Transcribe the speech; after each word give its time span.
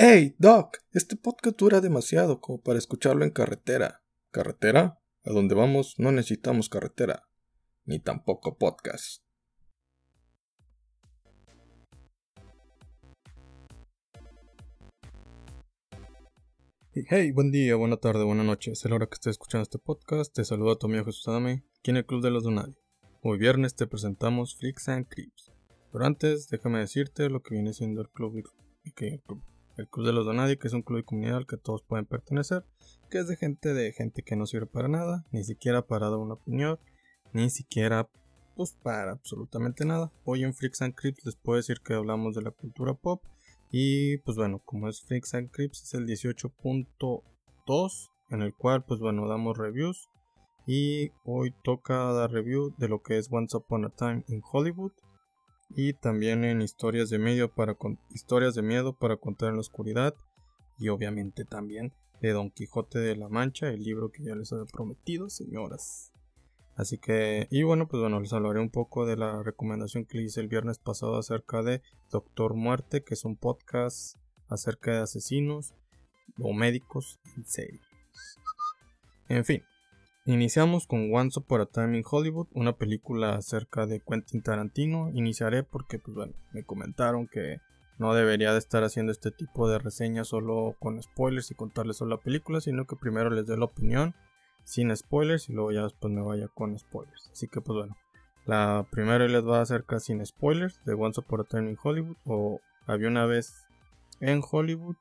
Hey, 0.00 0.36
Doc, 0.38 0.76
este 0.92 1.16
podcast 1.16 1.58
dura 1.58 1.80
demasiado 1.80 2.40
como 2.40 2.60
para 2.60 2.78
escucharlo 2.78 3.24
en 3.24 3.32
carretera. 3.32 4.04
¿Carretera? 4.30 5.02
A 5.24 5.32
donde 5.32 5.56
vamos 5.56 5.96
no 5.98 6.12
necesitamos 6.12 6.68
carretera, 6.68 7.28
ni 7.84 7.98
tampoco 7.98 8.56
podcast. 8.58 9.24
Hey, 16.94 17.32
buen 17.32 17.50
día, 17.50 17.74
buena 17.74 17.96
tarde, 17.96 18.22
buena 18.22 18.44
noche. 18.44 18.70
Es 18.70 18.84
la 18.84 18.94
hora 18.94 19.06
que 19.08 19.14
estés 19.14 19.32
escuchando 19.32 19.64
este 19.64 19.80
podcast. 19.80 20.32
Te 20.32 20.44
saluda 20.44 20.78
tu 20.78 20.86
amigo 20.86 21.06
Jesús 21.06 21.26
Adame, 21.26 21.64
aquí 21.80 21.90
en 21.90 21.96
el 21.96 22.06
Club 22.06 22.22
de 22.22 22.30
los 22.30 22.44
Donadi. 22.44 22.76
Hoy 23.20 23.38
viernes 23.38 23.74
te 23.74 23.88
presentamos 23.88 24.54
Freaks 24.54 24.90
and 24.90 25.08
Creeps. 25.08 25.50
Pero 25.90 26.06
antes, 26.06 26.48
déjame 26.48 26.78
decirte 26.78 27.28
lo 27.28 27.42
que 27.42 27.56
viene 27.56 27.72
siendo 27.72 28.00
el 28.00 28.08
club, 28.10 28.48
que 28.94 29.08
el 29.08 29.22
club 29.22 29.42
el 29.78 29.88
Club 29.88 30.06
de 30.06 30.12
los 30.12 30.26
Donadi, 30.26 30.56
que 30.56 30.66
es 30.66 30.74
un 30.74 30.82
club 30.82 30.98
de 30.98 31.04
comunidad 31.04 31.36
al 31.36 31.46
que 31.46 31.56
todos 31.56 31.82
pueden 31.82 32.04
pertenecer, 32.04 32.64
que 33.10 33.18
es 33.18 33.28
de 33.28 33.36
gente 33.36 33.72
de 33.72 33.92
gente 33.92 34.22
que 34.22 34.36
no 34.36 34.44
sirve 34.44 34.66
para 34.66 34.88
nada, 34.88 35.24
ni 35.30 35.44
siquiera 35.44 35.86
para 35.86 36.10
dar 36.10 36.18
una 36.18 36.34
opinión, 36.34 36.78
ni 37.32 37.48
siquiera 37.48 38.08
pues 38.56 38.72
para 38.72 39.12
absolutamente 39.12 39.84
nada. 39.84 40.12
Hoy 40.24 40.42
en 40.42 40.52
Freaks 40.52 40.82
and 40.82 40.94
Crips 40.94 41.24
les 41.24 41.36
puedo 41.36 41.58
decir 41.58 41.80
que 41.80 41.94
hablamos 41.94 42.34
de 42.34 42.42
la 42.42 42.50
cultura 42.50 42.94
pop 42.94 43.22
y 43.70 44.18
pues 44.18 44.36
bueno, 44.36 44.60
como 44.64 44.88
es 44.88 45.02
Freaks 45.02 45.34
and 45.34 45.50
Crips 45.50 45.84
es 45.84 45.94
el 45.94 46.06
18.2 46.06 48.10
en 48.30 48.42
el 48.42 48.54
cual 48.54 48.84
pues 48.84 48.98
bueno 48.98 49.28
damos 49.28 49.56
reviews 49.56 50.10
y 50.66 51.12
hoy 51.24 51.54
toca 51.62 52.12
dar 52.12 52.32
review 52.32 52.74
de 52.78 52.88
lo 52.88 53.00
que 53.00 53.16
es 53.16 53.28
Once 53.30 53.56
Upon 53.56 53.84
a 53.84 53.90
Time 53.90 54.24
in 54.26 54.42
Hollywood 54.44 54.92
y 55.70 55.92
también 55.92 56.44
en 56.44 56.62
historias 56.62 57.10
de 57.10 57.48
para 57.54 57.76
historias 58.10 58.54
de 58.54 58.62
miedo 58.62 58.94
para 58.94 59.16
contar 59.16 59.50
en 59.50 59.56
la 59.56 59.60
oscuridad 59.60 60.14
y 60.78 60.88
obviamente 60.88 61.44
también 61.44 61.92
de 62.20 62.32
Don 62.32 62.50
Quijote 62.50 62.98
de 62.98 63.16
la 63.16 63.28
Mancha, 63.28 63.68
el 63.68 63.82
libro 63.82 64.10
que 64.10 64.24
ya 64.24 64.34
les 64.34 64.52
había 64.52 64.64
prometido, 64.66 65.30
señoras. 65.30 66.12
Así 66.74 66.98
que, 66.98 67.48
y 67.50 67.64
bueno, 67.64 67.88
pues 67.88 68.00
bueno, 68.00 68.20
les 68.20 68.32
hablaré 68.32 68.60
un 68.60 68.70
poco 68.70 69.04
de 69.04 69.16
la 69.16 69.42
recomendación 69.42 70.04
que 70.04 70.22
hice 70.22 70.40
el 70.40 70.48
viernes 70.48 70.78
pasado 70.78 71.16
acerca 71.18 71.62
de 71.62 71.82
Doctor 72.10 72.54
Muerte, 72.54 73.02
que 73.02 73.14
es 73.14 73.24
un 73.24 73.36
podcast 73.36 74.16
acerca 74.48 74.92
de 74.92 74.98
asesinos 74.98 75.74
o 76.38 76.52
médicos 76.52 77.18
en 77.36 77.44
serie. 77.44 77.80
En 79.28 79.44
fin, 79.44 79.62
Iniciamos 80.28 80.86
con 80.86 81.08
Once 81.10 81.40
Upon 81.40 81.62
a 81.62 81.64
Time 81.64 81.96
in 81.96 82.04
Hollywood, 82.06 82.48
una 82.52 82.74
película 82.76 83.36
acerca 83.36 83.86
de 83.86 84.00
Quentin 84.00 84.42
Tarantino. 84.42 85.08
Iniciaré 85.14 85.62
porque, 85.62 85.98
pues 85.98 86.14
bueno, 86.14 86.34
me 86.52 86.64
comentaron 86.64 87.28
que 87.28 87.62
no 87.96 88.12
debería 88.12 88.52
de 88.52 88.58
estar 88.58 88.84
haciendo 88.84 89.10
este 89.10 89.30
tipo 89.30 89.70
de 89.70 89.78
reseñas 89.78 90.28
solo 90.28 90.76
con 90.80 91.02
spoilers 91.02 91.50
y 91.50 91.54
contarles 91.54 91.96
solo 91.96 92.16
la 92.16 92.22
película, 92.22 92.60
sino 92.60 92.84
que 92.84 92.94
primero 92.94 93.30
les 93.30 93.46
dé 93.46 93.56
la 93.56 93.64
opinión 93.64 94.14
sin 94.64 94.94
spoilers 94.94 95.48
y 95.48 95.54
luego 95.54 95.72
ya 95.72 95.84
después 95.84 96.12
me 96.12 96.20
vaya 96.20 96.48
con 96.48 96.78
spoilers. 96.78 97.30
Así 97.32 97.48
que, 97.48 97.62
pues 97.62 97.78
bueno, 97.78 97.96
la 98.44 98.86
primera 98.90 99.26
les 99.26 99.46
va 99.46 99.62
acerca 99.62 99.98
sin 99.98 100.26
spoilers 100.26 100.84
de 100.84 100.92
Once 100.92 101.18
Upon 101.22 101.40
a 101.40 101.44
Time 101.44 101.70
in 101.70 101.78
Hollywood 101.82 102.16
o 102.26 102.60
Había 102.86 103.08
una 103.08 103.24
vez 103.24 103.66
en 104.20 104.42
Hollywood. 104.44 104.96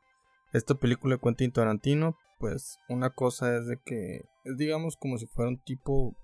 Esta 0.53 0.75
película 0.75 1.15
de 1.15 1.21
Quentin 1.21 1.51
Tarantino 1.51 2.15
pues 2.39 2.77
una 2.89 3.09
cosa 3.09 3.57
es 3.57 3.67
de 3.67 3.77
que 3.83 4.25
es 4.43 4.57
digamos 4.57 4.97
como 4.97 5.17
si 5.17 5.27
fuera 5.27 5.49
un 5.49 5.61
tipo 5.63 6.15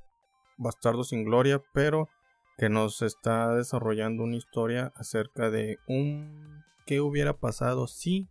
bastardo 0.57 1.03
sin 1.03 1.23
gloria, 1.25 1.61
pero 1.73 2.09
que 2.57 2.69
nos 2.69 3.01
está 3.01 3.55
desarrollando 3.55 4.23
una 4.23 4.35
historia 4.35 4.93
acerca 4.95 5.49
de 5.49 5.77
un 5.87 6.63
qué 6.85 7.01
hubiera 7.01 7.37
pasado 7.37 7.87
si 7.87 8.29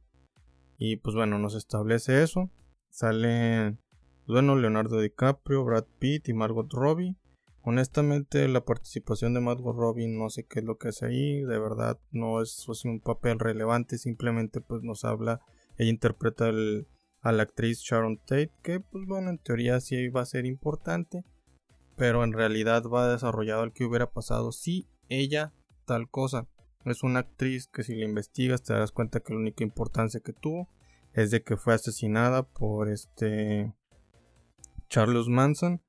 y 0.78 0.96
pues 0.96 1.14
bueno, 1.14 1.38
nos 1.38 1.54
establece 1.54 2.22
eso. 2.22 2.50
Salen 2.90 3.80
bueno, 4.26 4.56
Leonardo 4.56 5.00
DiCaprio, 5.00 5.64
Brad 5.64 5.84
Pitt 5.98 6.28
y 6.28 6.32
Margot 6.32 6.72
Robbie. 6.72 7.16
Honestamente, 7.62 8.48
la 8.48 8.64
participación 8.64 9.34
de 9.34 9.40
Margot 9.40 9.76
Robbie 9.76 10.08
no 10.08 10.30
sé 10.30 10.44
qué 10.44 10.60
es 10.60 10.64
lo 10.64 10.78
que 10.78 10.88
hace 10.88 11.06
ahí, 11.06 11.42
de 11.42 11.58
verdad 11.58 12.00
no 12.10 12.42
es 12.42 12.66
un 12.84 13.00
papel 13.00 13.38
relevante, 13.38 13.98
simplemente 13.98 14.60
pues 14.60 14.82
nos 14.82 15.04
habla, 15.04 15.40
ella 15.76 15.90
interpreta 15.90 16.48
el, 16.48 16.88
a 17.22 17.32
la 17.32 17.44
actriz 17.44 17.78
Sharon 17.80 18.18
Tate, 18.18 18.52
que 18.62 18.80
pues 18.80 19.06
bueno, 19.06 19.30
en 19.30 19.38
teoría 19.38 19.80
sí 19.80 19.96
iba 19.96 20.20
a 20.20 20.26
ser 20.26 20.44
importante, 20.44 21.24
pero 21.96 22.24
en 22.24 22.32
realidad 22.32 22.82
va 22.84 23.10
desarrollado 23.10 23.64
el 23.64 23.72
que 23.72 23.84
hubiera 23.84 24.10
pasado 24.10 24.52
si 24.52 24.88
ella 25.08 25.52
tal 25.86 26.10
cosa. 26.10 26.48
Es 26.84 27.04
una 27.04 27.20
actriz 27.20 27.68
que 27.68 27.84
si 27.84 27.94
la 27.94 28.04
investigas 28.04 28.64
te 28.64 28.72
darás 28.72 28.90
cuenta 28.90 29.20
que 29.20 29.32
la 29.32 29.38
única 29.38 29.62
importancia 29.62 30.20
que 30.20 30.32
tuvo 30.32 30.68
es 31.12 31.30
de 31.30 31.42
que 31.42 31.56
fue 31.56 31.74
asesinada 31.74 32.42
por 32.42 32.88
este 32.88 33.72
Charles 34.88 35.28
Manson 35.28 35.80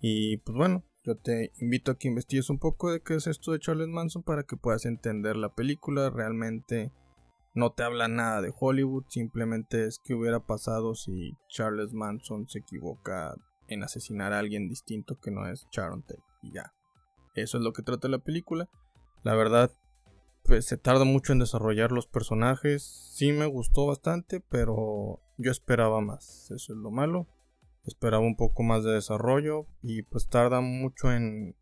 y 0.00 0.38
pues 0.38 0.56
bueno, 0.56 0.84
yo 1.04 1.16
te 1.16 1.52
invito 1.58 1.90
a 1.90 1.98
que 1.98 2.08
investigues 2.08 2.50
un 2.50 2.58
poco 2.58 2.92
de 2.92 3.00
qué 3.00 3.14
es 3.14 3.26
esto 3.26 3.52
de 3.52 3.60
Charles 3.60 3.88
Manson 3.88 4.22
para 4.22 4.42
que 4.42 4.56
puedas 4.56 4.84
entender 4.84 5.36
la 5.36 5.54
película 5.54 6.10
realmente 6.10 6.92
no 7.54 7.72
te 7.72 7.82
habla 7.82 8.08
nada 8.08 8.40
de 8.40 8.52
Hollywood, 8.58 9.04
simplemente 9.08 9.86
es 9.86 9.98
que 9.98 10.14
hubiera 10.14 10.40
pasado 10.40 10.94
si 10.94 11.36
Charles 11.48 11.92
Manson 11.92 12.48
se 12.48 12.60
equivoca 12.60 13.34
en 13.68 13.82
asesinar 13.82 14.32
a 14.32 14.38
alguien 14.38 14.68
distinto 14.68 15.18
que 15.20 15.30
no 15.30 15.46
es 15.46 15.66
Sharon 15.70 16.02
Tate. 16.02 16.22
Y 16.42 16.52
ya. 16.52 16.72
Eso 17.34 17.58
es 17.58 17.64
lo 17.64 17.72
que 17.72 17.82
trata 17.82 18.08
la 18.08 18.18
película. 18.18 18.68
La 19.22 19.34
verdad, 19.34 19.70
pues 20.44 20.66
se 20.66 20.76
tarda 20.76 21.04
mucho 21.04 21.32
en 21.32 21.38
desarrollar 21.38 21.92
los 21.92 22.06
personajes. 22.06 22.82
Sí 23.14 23.32
me 23.32 23.46
gustó 23.46 23.86
bastante, 23.86 24.40
pero 24.40 25.20
yo 25.38 25.50
esperaba 25.50 26.00
más. 26.00 26.50
Eso 26.50 26.72
es 26.72 26.78
lo 26.78 26.90
malo. 26.90 27.28
Esperaba 27.84 28.24
un 28.24 28.36
poco 28.36 28.62
más 28.62 28.84
de 28.84 28.92
desarrollo 28.92 29.66
y 29.82 30.02
pues 30.02 30.28
tarda 30.28 30.60
mucho 30.60 31.12
en 31.12 31.56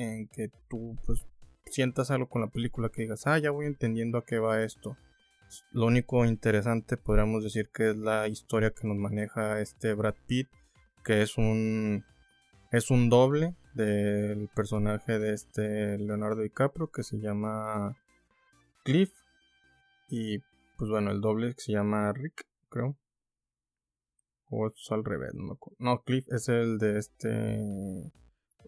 en 0.00 0.28
que 0.28 0.50
tú 0.68 0.96
pues 1.04 1.26
sientas 1.66 2.10
algo 2.10 2.28
con 2.28 2.42
la 2.42 2.48
película 2.48 2.88
que 2.88 3.02
digas, 3.02 3.26
ah, 3.26 3.38
ya 3.38 3.50
voy 3.50 3.66
entendiendo 3.66 4.18
a 4.18 4.24
qué 4.24 4.38
va 4.38 4.62
esto. 4.62 4.96
Lo 5.72 5.86
único 5.86 6.24
interesante 6.24 6.96
podríamos 6.96 7.42
decir 7.42 7.70
que 7.72 7.90
es 7.90 7.96
la 7.96 8.28
historia 8.28 8.70
que 8.70 8.86
nos 8.86 8.96
maneja 8.96 9.60
este 9.60 9.94
Brad 9.94 10.14
Pitt, 10.26 10.48
que 11.04 11.22
es 11.22 11.38
un 11.38 12.04
es 12.70 12.90
un 12.90 13.08
doble 13.10 13.56
del 13.74 14.48
personaje 14.54 15.18
de 15.18 15.34
este 15.34 15.98
Leonardo 15.98 16.42
DiCaprio 16.42 16.90
que 16.90 17.02
se 17.02 17.18
llama 17.18 17.96
Cliff 18.84 19.12
y 20.08 20.38
pues 20.76 20.90
bueno, 20.90 21.10
el 21.10 21.20
doble 21.20 21.54
que 21.54 21.60
se 21.60 21.72
llama 21.72 22.12
Rick, 22.12 22.46
creo. 22.68 22.96
O 24.48 24.66
es 24.66 24.90
al 24.90 25.04
revés, 25.04 25.34
no 25.34 25.44
me 25.44 25.52
acuerdo. 25.52 25.76
No, 25.78 26.02
Cliff 26.02 26.26
es 26.30 26.48
el 26.48 26.78
de 26.78 26.98
este 26.98 28.12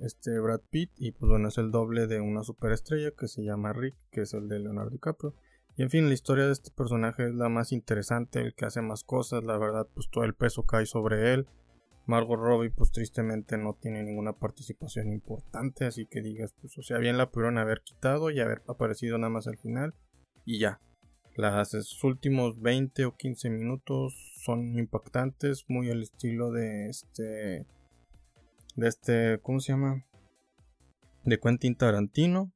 este 0.00 0.38
Brad 0.38 0.60
Pitt 0.70 0.90
y 0.96 1.12
pues 1.12 1.30
bueno 1.30 1.48
es 1.48 1.58
el 1.58 1.70
doble 1.70 2.06
de 2.06 2.20
una 2.20 2.42
superestrella 2.42 3.10
que 3.12 3.28
se 3.28 3.42
llama 3.42 3.72
Rick 3.72 3.94
que 4.10 4.22
es 4.22 4.34
el 4.34 4.48
de 4.48 4.58
Leonardo 4.58 4.90
DiCaprio. 4.90 5.34
Y 5.76 5.82
en 5.82 5.90
fin 5.90 6.08
la 6.08 6.14
historia 6.14 6.46
de 6.46 6.52
este 6.52 6.70
personaje 6.70 7.26
es 7.26 7.34
la 7.34 7.48
más 7.48 7.72
interesante 7.72 8.40
el 8.40 8.54
que 8.54 8.66
hace 8.66 8.82
más 8.82 9.04
cosas 9.04 9.44
la 9.44 9.58
verdad 9.58 9.86
pues 9.94 10.08
todo 10.10 10.24
el 10.24 10.34
peso 10.34 10.64
cae 10.64 10.86
sobre 10.86 11.34
él. 11.34 11.46
Margot 12.06 12.38
Robbie 12.38 12.70
pues 12.70 12.90
tristemente 12.90 13.56
no 13.56 13.74
tiene 13.80 14.02
ninguna 14.02 14.32
participación 14.32 15.12
importante 15.12 15.84
así 15.84 16.06
que 16.06 16.20
digas 16.20 16.54
pues 16.60 16.76
o 16.78 16.82
sea 16.82 16.98
bien 16.98 17.16
la 17.16 17.30
pudieron 17.30 17.58
haber 17.58 17.82
quitado 17.82 18.30
y 18.30 18.40
haber 18.40 18.62
aparecido 18.66 19.18
nada 19.18 19.30
más 19.30 19.46
al 19.46 19.58
final 19.58 19.94
y 20.44 20.58
ya. 20.58 20.80
Los 21.34 22.04
últimos 22.04 22.60
20 22.60 23.06
o 23.06 23.16
15 23.16 23.48
minutos 23.48 24.14
son 24.44 24.78
impactantes 24.78 25.64
muy 25.66 25.90
al 25.90 26.02
estilo 26.02 26.50
de 26.50 26.90
este 26.90 27.66
de 28.76 28.88
este, 28.88 29.40
¿cómo 29.42 29.60
se 29.60 29.72
llama? 29.72 30.04
De 31.24 31.38
Quentin 31.38 31.76
Tarantino, 31.76 32.52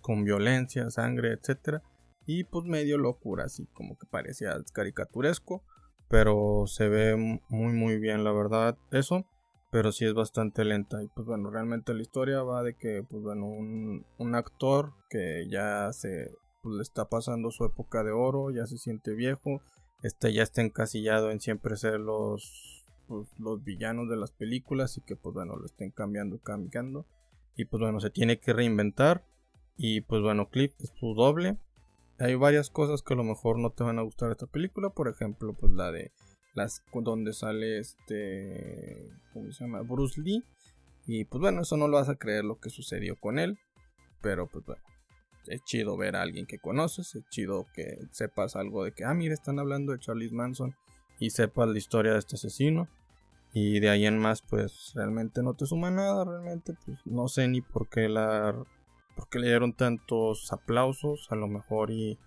con 0.00 0.24
violencia, 0.24 0.90
sangre, 0.90 1.32
etc. 1.32 1.82
Y 2.26 2.44
pues 2.44 2.64
medio 2.66 2.98
locura, 2.98 3.44
así 3.44 3.66
como 3.74 3.96
que 3.96 4.06
parecía 4.06 4.56
caricaturesco, 4.72 5.62
pero 6.08 6.64
se 6.66 6.88
ve 6.88 7.16
muy 7.48 7.72
muy 7.72 7.98
bien 7.98 8.24
la 8.24 8.32
verdad 8.32 8.76
eso, 8.90 9.26
pero 9.70 9.92
sí 9.92 10.04
es 10.04 10.14
bastante 10.14 10.64
lenta. 10.64 11.02
Y 11.02 11.08
pues 11.08 11.26
bueno, 11.26 11.50
realmente 11.50 11.94
la 11.94 12.02
historia 12.02 12.42
va 12.42 12.62
de 12.62 12.74
que, 12.74 13.04
pues 13.08 13.22
bueno, 13.22 13.46
un, 13.46 14.06
un 14.18 14.34
actor 14.34 14.92
que 15.10 15.46
ya 15.50 15.92
se 15.92 16.30
pues, 16.62 16.76
le 16.76 16.82
está 16.82 17.08
pasando 17.08 17.50
su 17.50 17.64
época 17.64 18.02
de 18.02 18.10
oro, 18.10 18.50
ya 18.50 18.66
se 18.66 18.78
siente 18.78 19.14
viejo, 19.14 19.60
este 20.02 20.32
ya 20.32 20.42
está 20.42 20.62
encasillado 20.62 21.30
en 21.30 21.40
siempre 21.40 21.76
ser 21.76 22.00
los 22.00 22.77
pues, 23.08 23.28
los 23.38 23.64
villanos 23.64 24.08
de 24.08 24.16
las 24.16 24.30
películas 24.30 24.96
y 24.98 25.00
que 25.00 25.16
pues 25.16 25.34
bueno 25.34 25.56
lo 25.56 25.64
estén 25.64 25.90
cambiando, 25.90 26.38
cambiando. 26.38 27.06
Y 27.56 27.64
pues 27.64 27.80
bueno, 27.80 27.98
se 28.00 28.10
tiene 28.10 28.38
que 28.38 28.52
reinventar. 28.52 29.24
Y 29.76 30.02
pues 30.02 30.22
bueno, 30.22 30.48
Clip 30.50 30.72
es 30.80 30.92
tu 30.94 31.14
doble. 31.14 31.56
Hay 32.18 32.34
varias 32.34 32.70
cosas 32.70 33.02
que 33.02 33.14
a 33.14 33.16
lo 33.16 33.24
mejor 33.24 33.58
no 33.58 33.70
te 33.70 33.84
van 33.84 33.98
a 33.98 34.02
gustar 34.02 34.28
de 34.28 34.32
esta 34.34 34.46
película. 34.46 34.90
Por 34.90 35.08
ejemplo, 35.08 35.54
pues 35.54 35.72
la 35.72 35.90
de 35.90 36.12
las 36.54 36.82
donde 36.92 37.32
sale 37.32 37.78
este. 37.78 39.10
¿Cómo 39.32 39.50
se 39.50 39.64
llama? 39.64 39.82
Bruce 39.82 40.20
Lee. 40.20 40.44
Y 41.06 41.24
pues 41.24 41.40
bueno, 41.40 41.62
eso 41.62 41.76
no 41.76 41.88
lo 41.88 41.96
vas 41.96 42.08
a 42.08 42.16
creer 42.16 42.44
lo 42.44 42.60
que 42.60 42.70
sucedió 42.70 43.16
con 43.16 43.38
él. 43.38 43.58
Pero 44.20 44.46
pues 44.46 44.64
bueno. 44.64 44.82
es 45.46 45.62
chido 45.64 45.96
ver 45.96 46.16
a 46.16 46.22
alguien 46.22 46.46
que 46.46 46.58
conoces, 46.58 47.14
es 47.14 47.24
chido 47.30 47.66
que 47.74 47.98
sepas 48.10 48.56
algo 48.56 48.84
de 48.84 48.92
que, 48.92 49.04
ah, 49.04 49.14
mira, 49.14 49.32
están 49.32 49.58
hablando 49.58 49.92
de 49.92 50.00
Charlie 50.00 50.30
Manson 50.30 50.74
y 51.18 51.30
sepas 51.30 51.68
la 51.68 51.78
historia 51.78 52.12
de 52.12 52.18
este 52.18 52.36
asesino. 52.36 52.88
Y 53.52 53.80
de 53.80 53.90
ahí 53.90 54.06
en 54.06 54.18
más, 54.18 54.42
pues 54.42 54.92
realmente 54.94 55.42
no 55.42 55.54
te 55.54 55.66
suma 55.66 55.90
nada, 55.90 56.24
realmente, 56.24 56.74
pues 56.84 56.98
no 57.06 57.28
sé 57.28 57.48
ni 57.48 57.60
por 57.62 57.88
qué 57.88 58.08
la 58.08 58.54
por 59.16 59.28
qué 59.28 59.40
le 59.40 59.48
dieron 59.48 59.72
tantos 59.72 60.52
aplausos, 60.52 61.26
a 61.30 61.34
lo 61.34 61.48
mejor 61.48 61.90
y 61.90 62.18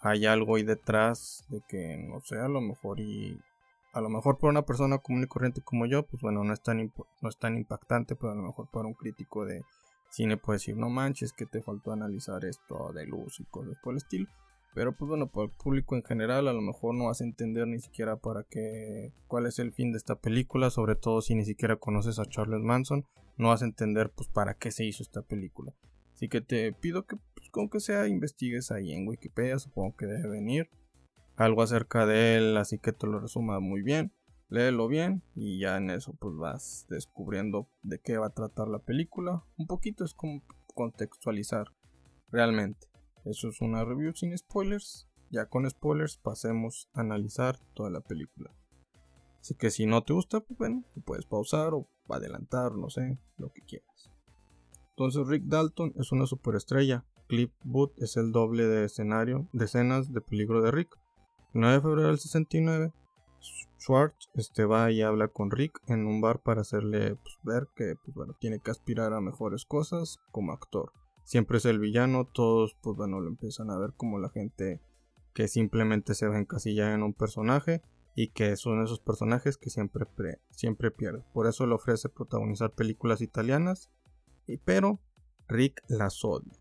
hay 0.00 0.26
algo 0.26 0.56
ahí 0.56 0.64
detrás 0.64 1.46
de 1.48 1.62
que 1.66 1.96
no 1.96 2.20
sé, 2.20 2.38
a 2.38 2.48
lo 2.48 2.60
mejor 2.60 3.00
y 3.00 3.40
a 3.94 4.02
lo 4.02 4.10
mejor 4.10 4.36
para 4.36 4.50
una 4.50 4.66
persona 4.66 4.98
común 4.98 5.22
y 5.22 5.26
corriente 5.26 5.62
como 5.62 5.86
yo, 5.86 6.04
pues 6.04 6.20
bueno, 6.20 6.44
no 6.44 6.52
es 6.52 6.60
tan 6.60 6.92
no 7.22 7.28
es 7.28 7.38
tan 7.38 7.56
impactante, 7.56 8.16
pero 8.16 8.32
a 8.32 8.34
lo 8.34 8.42
mejor 8.42 8.68
para 8.70 8.86
un 8.86 8.92
crítico 8.92 9.46
de 9.46 9.62
cine 10.10 10.36
puede 10.36 10.56
decir, 10.56 10.76
no 10.76 10.90
manches, 10.90 11.32
que 11.32 11.46
te 11.46 11.62
faltó 11.62 11.92
analizar 11.92 12.44
esto 12.44 12.92
de 12.92 13.06
luz 13.06 13.40
y 13.40 13.44
cosas 13.44 13.76
por 13.82 13.94
el 13.94 13.98
estilo. 13.98 14.28
Pero 14.76 14.94
pues 14.94 15.08
bueno, 15.08 15.28
para 15.28 15.46
el 15.46 15.52
público 15.52 15.96
en 15.96 16.02
general 16.02 16.48
a 16.48 16.52
lo 16.52 16.60
mejor 16.60 16.94
no 16.94 17.06
vas 17.06 17.22
a 17.22 17.24
entender 17.24 17.66
ni 17.66 17.80
siquiera 17.80 18.18
para 18.18 18.42
qué, 18.42 19.10
cuál 19.26 19.46
es 19.46 19.58
el 19.58 19.72
fin 19.72 19.90
de 19.90 19.96
esta 19.96 20.16
película, 20.16 20.68
sobre 20.68 20.96
todo 20.96 21.22
si 21.22 21.34
ni 21.34 21.46
siquiera 21.46 21.76
conoces 21.76 22.18
a 22.18 22.26
Charles 22.26 22.60
Manson, 22.60 23.06
no 23.38 23.48
vas 23.48 23.62
a 23.62 23.64
entender 23.64 24.10
pues 24.14 24.28
para 24.28 24.52
qué 24.52 24.70
se 24.70 24.84
hizo 24.84 25.02
esta 25.02 25.22
película. 25.22 25.72
Así 26.12 26.28
que 26.28 26.42
te 26.42 26.74
pido 26.74 27.06
que 27.06 27.16
pues, 27.16 27.48
con 27.48 27.70
que 27.70 27.80
sea 27.80 28.06
investigues 28.06 28.70
ahí 28.70 28.92
en 28.92 29.08
Wikipedia, 29.08 29.58
supongo 29.58 29.96
que 29.96 30.04
debe 30.04 30.28
venir 30.28 30.68
algo 31.36 31.62
acerca 31.62 32.04
de 32.04 32.36
él, 32.36 32.58
así 32.58 32.78
que 32.78 32.92
te 32.92 33.06
lo 33.06 33.18
resuma 33.18 33.60
muy 33.60 33.80
bien. 33.80 34.12
Léelo 34.50 34.88
bien 34.88 35.22
y 35.34 35.58
ya 35.58 35.78
en 35.78 35.88
eso 35.88 36.12
pues 36.20 36.36
vas 36.36 36.84
descubriendo 36.90 37.66
de 37.82 37.98
qué 37.98 38.18
va 38.18 38.26
a 38.26 38.34
tratar 38.34 38.68
la 38.68 38.80
película. 38.80 39.42
Un 39.56 39.68
poquito 39.68 40.04
es 40.04 40.12
como 40.12 40.42
contextualizar 40.74 41.68
realmente. 42.30 42.86
Eso 43.26 43.48
es 43.48 43.60
una 43.60 43.84
review 43.84 44.12
sin 44.14 44.36
spoilers. 44.38 45.08
Ya 45.30 45.46
con 45.46 45.68
spoilers 45.68 46.16
pasemos 46.16 46.88
a 46.92 47.00
analizar 47.00 47.58
toda 47.74 47.90
la 47.90 48.00
película. 48.00 48.54
Así 49.40 49.56
que 49.56 49.70
si 49.70 49.84
no 49.84 50.04
te 50.04 50.12
gusta, 50.12 50.40
pues 50.40 50.56
bueno, 50.56 50.84
puedes 51.04 51.26
pausar 51.26 51.74
o 51.74 51.88
adelantar, 52.08 52.76
no 52.76 52.88
sé, 52.88 53.18
lo 53.36 53.50
que 53.52 53.62
quieras. 53.62 54.10
Entonces 54.90 55.26
Rick 55.26 55.42
Dalton 55.46 55.92
es 55.96 56.12
una 56.12 56.26
superestrella. 56.26 57.04
Cliff 57.26 57.50
Booth 57.64 58.00
es 58.00 58.16
el 58.16 58.30
doble 58.30 58.68
de 58.68 58.84
escenario 58.84 59.48
de 59.52 59.64
escenas 59.64 60.12
de 60.12 60.20
peligro 60.20 60.62
de 60.62 60.70
Rick. 60.70 60.96
9 61.52 61.74
de 61.74 61.80
febrero 61.80 62.08
del 62.08 62.18
69, 62.18 62.92
Schwartz 63.80 64.28
este, 64.34 64.66
va 64.66 64.92
y 64.92 65.02
habla 65.02 65.28
con 65.28 65.50
Rick 65.50 65.80
en 65.88 66.06
un 66.06 66.20
bar 66.20 66.40
para 66.40 66.60
hacerle 66.60 67.16
pues, 67.16 67.38
ver 67.42 67.68
que 67.74 67.96
pues, 67.96 68.14
bueno, 68.14 68.36
tiene 68.38 68.60
que 68.60 68.70
aspirar 68.70 69.12
a 69.14 69.20
mejores 69.20 69.64
cosas 69.64 70.18
como 70.30 70.52
actor 70.52 70.92
siempre 71.26 71.58
es 71.58 71.66
el 71.66 71.78
villano, 71.78 72.24
todos 72.32 72.74
pues 72.80 72.96
bueno 72.96 73.20
lo 73.20 73.28
empiezan 73.28 73.70
a 73.70 73.78
ver 73.78 73.92
como 73.94 74.18
la 74.18 74.30
gente 74.30 74.80
que 75.34 75.48
simplemente 75.48 76.14
se 76.14 76.26
va 76.26 76.36
a 76.36 76.40
encasillar 76.40 76.92
en 76.92 77.02
un 77.02 77.12
personaje 77.12 77.82
y 78.14 78.28
que 78.28 78.56
son 78.56 78.82
esos 78.82 79.00
personajes 79.00 79.58
que 79.58 79.68
siempre, 79.68 80.06
siempre 80.50 80.90
pierde. 80.90 81.22
Por 81.34 81.46
eso 81.46 81.66
le 81.66 81.74
ofrece 81.74 82.08
protagonizar 82.08 82.72
películas 82.72 83.20
italianas, 83.20 83.90
y, 84.46 84.56
pero 84.56 85.00
Rick 85.48 85.82
las 85.88 86.24
odia. 86.24 86.58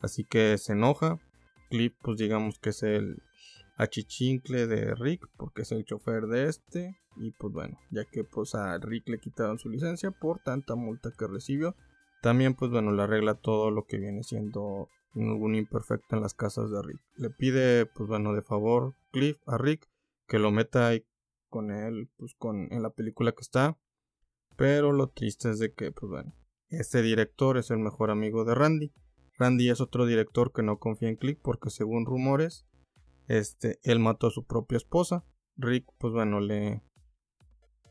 Así 0.00 0.24
que 0.24 0.58
se 0.58 0.72
enoja. 0.72 1.18
Cliff 1.70 1.94
pues 2.02 2.18
digamos 2.18 2.58
que 2.58 2.70
es 2.70 2.82
el 2.82 3.22
achichincle 3.76 4.66
de 4.66 4.94
Rick 4.96 5.26
porque 5.36 5.62
es 5.62 5.72
el 5.72 5.84
chofer 5.84 6.26
de 6.26 6.48
este 6.48 6.98
y 7.16 7.30
pues 7.30 7.52
bueno, 7.52 7.78
ya 7.90 8.04
que 8.04 8.24
pues 8.24 8.54
a 8.54 8.76
Rick 8.78 9.08
le 9.08 9.20
quitaron 9.20 9.58
su 9.58 9.68
licencia 9.68 10.10
por 10.10 10.40
tanta 10.40 10.74
multa 10.74 11.12
que 11.16 11.26
recibió, 11.26 11.76
también, 12.20 12.54
pues 12.54 12.70
bueno, 12.70 12.92
le 12.92 13.02
arregla 13.02 13.34
todo 13.34 13.70
lo 13.70 13.84
que 13.84 13.98
viene 13.98 14.22
siendo 14.22 14.88
algún 15.14 15.54
imperfecto 15.54 16.16
en 16.16 16.22
las 16.22 16.34
casas 16.34 16.70
de 16.70 16.82
Rick. 16.82 17.00
Le 17.16 17.30
pide, 17.30 17.86
pues 17.86 18.08
bueno, 18.08 18.32
de 18.34 18.42
favor 18.42 18.94
Cliff 19.10 19.38
a 19.46 19.58
Rick 19.58 19.88
que 20.26 20.38
lo 20.38 20.50
meta 20.52 20.88
ahí 20.88 21.04
con 21.48 21.72
él, 21.72 22.08
pues 22.16 22.34
con 22.34 22.72
en 22.72 22.82
la 22.82 22.90
película 22.90 23.32
que 23.32 23.40
está. 23.40 23.76
Pero 24.56 24.92
lo 24.92 25.08
triste 25.08 25.50
es 25.50 25.58
de 25.58 25.72
que, 25.72 25.90
pues 25.90 26.10
bueno, 26.10 26.32
este 26.68 27.02
director 27.02 27.58
es 27.58 27.70
el 27.70 27.78
mejor 27.78 28.10
amigo 28.10 28.44
de 28.44 28.54
Randy. 28.54 28.92
Randy 29.38 29.70
es 29.70 29.80
otro 29.80 30.06
director 30.06 30.52
que 30.52 30.62
no 30.62 30.78
confía 30.78 31.08
en 31.08 31.16
Cliff 31.16 31.38
porque 31.42 31.70
según 31.70 32.04
rumores, 32.04 32.66
este, 33.26 33.80
él 33.82 33.98
mató 33.98 34.28
a 34.28 34.30
su 34.30 34.44
propia 34.44 34.76
esposa. 34.76 35.24
Rick, 35.56 35.86
pues 35.98 36.12
bueno, 36.12 36.40
le, 36.40 36.82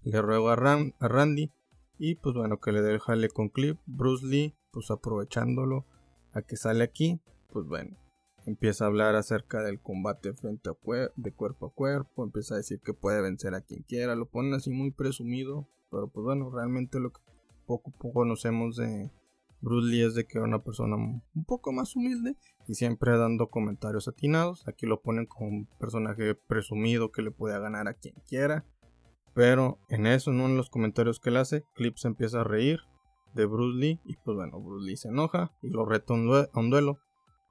le 0.04 0.22
ruega 0.22 0.54
a, 0.54 0.78
a 1.00 1.08
Randy 1.08 1.52
y 2.00 2.16
pues 2.16 2.34
bueno, 2.34 2.60
que 2.60 2.72
le 2.72 2.82
dé 2.82 2.94
el 2.94 3.34
con 3.34 3.50
Clip. 3.50 3.78
Bruce 3.86 4.26
Lee, 4.26 4.56
pues 4.72 4.90
aprovechándolo 4.90 5.86
a 6.34 6.42
que 6.42 6.56
sale 6.56 6.84
aquí, 6.84 7.20
pues 7.52 7.68
bueno, 7.68 7.98
empieza 8.46 8.86
a 8.86 8.88
hablar 8.88 9.16
acerca 9.16 9.62
del 9.62 9.82
combate 9.82 10.34
frente 10.34 10.70
a 10.70 10.74
de 11.16 11.32
cuerpo 11.34 11.68
a 11.68 11.74
cuerpo, 11.74 12.24
empieza 12.24 12.56
a 12.56 12.58
decir 12.58 12.80
que 12.80 12.94
puede 12.94 13.22
vencer 13.22 13.54
a 13.54 13.62
quien 13.62 13.84
quiera, 13.84 14.16
lo 14.16 14.30
ponen 14.30 14.54
así 14.54 14.72
muy 14.72 14.92
presumido, 14.92 15.68
pero 15.92 16.08
pues 16.08 16.24
bueno, 16.24 16.50
realmente 16.50 17.00
lo 17.00 17.12
que 17.12 17.20
poco 17.66 17.92
a 17.92 17.94
poco 17.94 18.14
conocemos 18.14 18.78
de 18.78 19.12
Bruce 19.62 19.92
Lee 19.92 20.04
es 20.04 20.16
de 20.16 20.26
que 20.26 20.38
era 20.38 20.48
una 20.48 20.64
persona 20.64 20.96
un 20.96 21.46
poco 21.46 21.74
más 21.74 21.96
humilde 21.98 22.38
y 22.66 22.76
siempre 22.76 23.18
dando 23.18 23.50
comentarios 23.50 24.08
atinados, 24.08 24.66
aquí 24.68 24.86
lo 24.86 25.02
ponen 25.02 25.26
como 25.26 25.50
un 25.50 25.66
personaje 25.80 26.34
presumido 26.36 27.12
que 27.12 27.22
le 27.22 27.32
puede 27.32 27.60
ganar 27.60 27.88
a 27.90 27.94
quien 27.94 28.16
quiera, 28.26 28.66
pero 29.34 29.80
en 29.90 30.08
eso, 30.08 30.32
en 30.32 30.42
uno 30.42 30.50
de 30.50 30.58
los 30.58 30.70
comentarios 30.70 31.20
que 31.20 31.30
él 31.30 31.38
hace, 31.38 31.64
Clip 31.76 31.98
se 31.98 32.08
empieza 32.08 32.42
a 32.42 32.44
reír 32.44 32.80
de 33.34 33.46
Bruce 33.46 33.78
Lee. 33.78 34.00
Y 34.06 34.16
pues 34.18 34.36
bueno, 34.36 34.60
Bruce 34.60 34.86
Lee 34.86 34.98
se 34.98 35.10
enoja 35.10 35.52
y 35.62 35.70
lo 35.70 35.86
reta 35.86 36.14
a 36.14 36.60
un 36.60 36.70
duelo. 36.70 37.00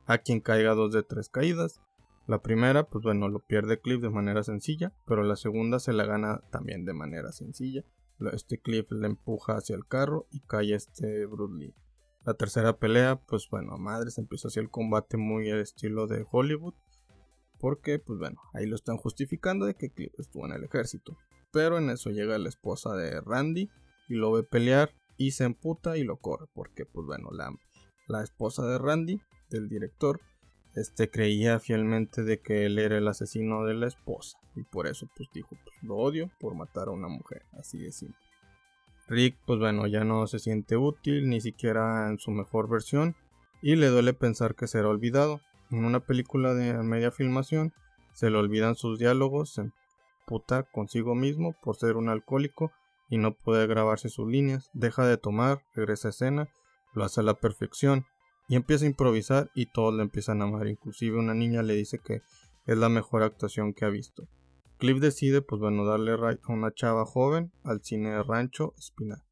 A 0.06 0.19
quien 0.19 0.40
caiga 0.40 0.75
dos 0.75 0.92
de 0.92 1.02
tres 1.02 1.28
caídas. 1.28 1.80
La 2.26 2.40
primera, 2.40 2.88
pues 2.88 3.04
bueno, 3.04 3.28
lo 3.28 3.40
pierde 3.40 3.80
Cliff 3.80 4.00
de 4.00 4.10
manera 4.10 4.42
sencilla. 4.42 4.92
Pero 5.06 5.22
la 5.22 5.36
segunda 5.36 5.78
se 5.78 5.92
la 5.92 6.04
gana 6.04 6.40
también 6.50 6.84
de 6.84 6.94
manera 6.94 7.32
sencilla. 7.32 7.84
Este 8.32 8.58
Cliff 8.58 8.90
le 8.90 9.06
empuja 9.06 9.56
hacia 9.56 9.76
el 9.76 9.86
carro 9.86 10.26
y 10.30 10.40
cae 10.40 10.75
este 10.75 11.26
Bruce 11.26 11.54
Lee. 11.54 11.75
La 12.25 12.34
tercera 12.34 12.76
pelea, 12.78 13.16
pues 13.26 13.48
bueno, 13.50 13.72
a 13.75 13.78
madres 13.78 14.19
empieza 14.19 14.48
así 14.48 14.60
el 14.60 14.70
combate 14.70 15.16
muy 15.16 15.50
estilo 15.50 16.06
de 16.06 16.26
Hollywood. 16.30 16.75
Porque, 17.58 17.98
pues 17.98 18.19
bueno, 18.19 18.40
ahí 18.54 18.66
lo 18.66 18.76
están 18.76 18.98
justificando 18.98 19.66
de 19.66 19.75
que 19.75 19.90
Cliff 19.90 20.12
estuvo 20.19 20.46
en 20.46 20.52
el 20.52 20.64
ejército. 20.64 21.16
Pero 21.53 21.79
en 21.79 21.91
eso 21.91 22.11
llega 22.11 22.39
la 22.39 22.49
esposa 22.49 22.95
de 22.95 23.21
Randy 23.21 23.71
y 24.09 24.15
lo 24.15 24.33
ve 24.33 24.43
pelear 24.43 24.95
y 25.17 25.33
se 25.33 25.45
emputa 25.45 25.97
y 25.97 26.05
lo 26.05 26.19
corre. 26.19 26.47
Porque, 26.55 26.85
pues 26.85 27.06
bueno, 27.06 27.31
la, 27.33 27.50
la 28.06 28.23
esposa 28.23 28.67
de 28.67 28.79
Randy, 28.79 29.21
del 29.50 29.69
director, 29.69 30.21
este 30.75 31.11
creía 31.11 31.59
fielmente 31.59 32.23
de 32.23 32.40
que 32.40 32.67
él 32.67 32.78
era 32.78 32.99
el 32.99 33.09
asesino 33.09 33.64
de 33.64 33.75
la 33.75 33.87
esposa. 33.87 34.38
Y 34.55 34.62
por 34.64 34.87
eso, 34.87 35.09
pues 35.17 35.28
dijo, 35.33 35.49
pues 35.50 35.83
lo 35.83 35.97
odio 35.97 36.31
por 36.38 36.55
matar 36.55 36.88
a 36.88 36.93
una 36.93 37.09
mujer. 37.09 37.43
Así 37.52 37.78
de 37.78 37.93
simple. 37.93 38.19
Rick, 39.09 39.38
pues 39.47 39.59
bueno, 39.59 39.87
ya 39.87 40.05
no 40.05 40.26
se 40.26 40.38
siente 40.38 40.76
útil, 40.76 41.28
ni 41.28 41.40
siquiera 41.40 42.09
en 42.09 42.19
su 42.19 42.31
mejor 42.31 42.69
versión. 42.69 43.17
Y 43.62 43.76
le 43.76 43.88
duele 43.88 44.12
pensar 44.12 44.55
que 44.55 44.67
será 44.67 44.88
olvidado. 44.88 45.40
En 45.71 45.85
una 45.85 46.00
película 46.00 46.55
de 46.55 46.75
media 46.83 47.11
filmación, 47.11 47.73
se 48.12 48.31
le 48.31 48.38
olvidan 48.38 48.75
sus 48.75 48.99
diálogos, 48.99 49.61
consigo 50.73 51.14
mismo 51.14 51.54
por 51.62 51.76
ser 51.76 51.97
un 51.97 52.08
alcohólico 52.08 52.70
y 53.08 53.18
no 53.18 53.35
puede 53.35 53.66
grabarse 53.66 54.08
sus 54.08 54.28
líneas, 54.28 54.70
deja 54.75 55.06
de 55.06 55.16
tomar, 55.16 55.62
regresa 55.75 56.08
a 56.08 56.11
escena, 56.11 56.49
lo 56.94 57.04
hace 57.04 57.20
a 57.20 57.25
la 57.25 57.35
perfección 57.35 58.04
y 58.49 58.56
empieza 58.56 58.85
a 58.85 58.88
improvisar 58.88 59.50
y 59.54 59.66
todos 59.66 59.94
le 59.94 60.02
empiezan 60.02 60.40
a 60.40 60.44
amar, 60.44 60.66
inclusive 60.66 61.18
una 61.18 61.35
niña 61.35 61.62
le 61.62 61.75
dice 61.75 61.99
que 61.99 62.23
es 62.66 62.78
la 62.78 62.88
mejor 62.88 63.23
actuación 63.23 63.73
que 63.73 63.85
ha 63.85 63.88
visto. 63.88 64.28
Cliff 64.78 65.00
decide 65.00 65.42
pues 65.42 65.61
bueno 65.61 65.85
darle 65.85 66.12
a 66.12 66.52
una 66.52 66.73
chava 66.73 67.04
joven 67.04 67.52
al 67.64 67.82
cine 67.82 68.11
de 68.11 68.23
rancho 68.23 68.75
Spinac. 68.80 69.25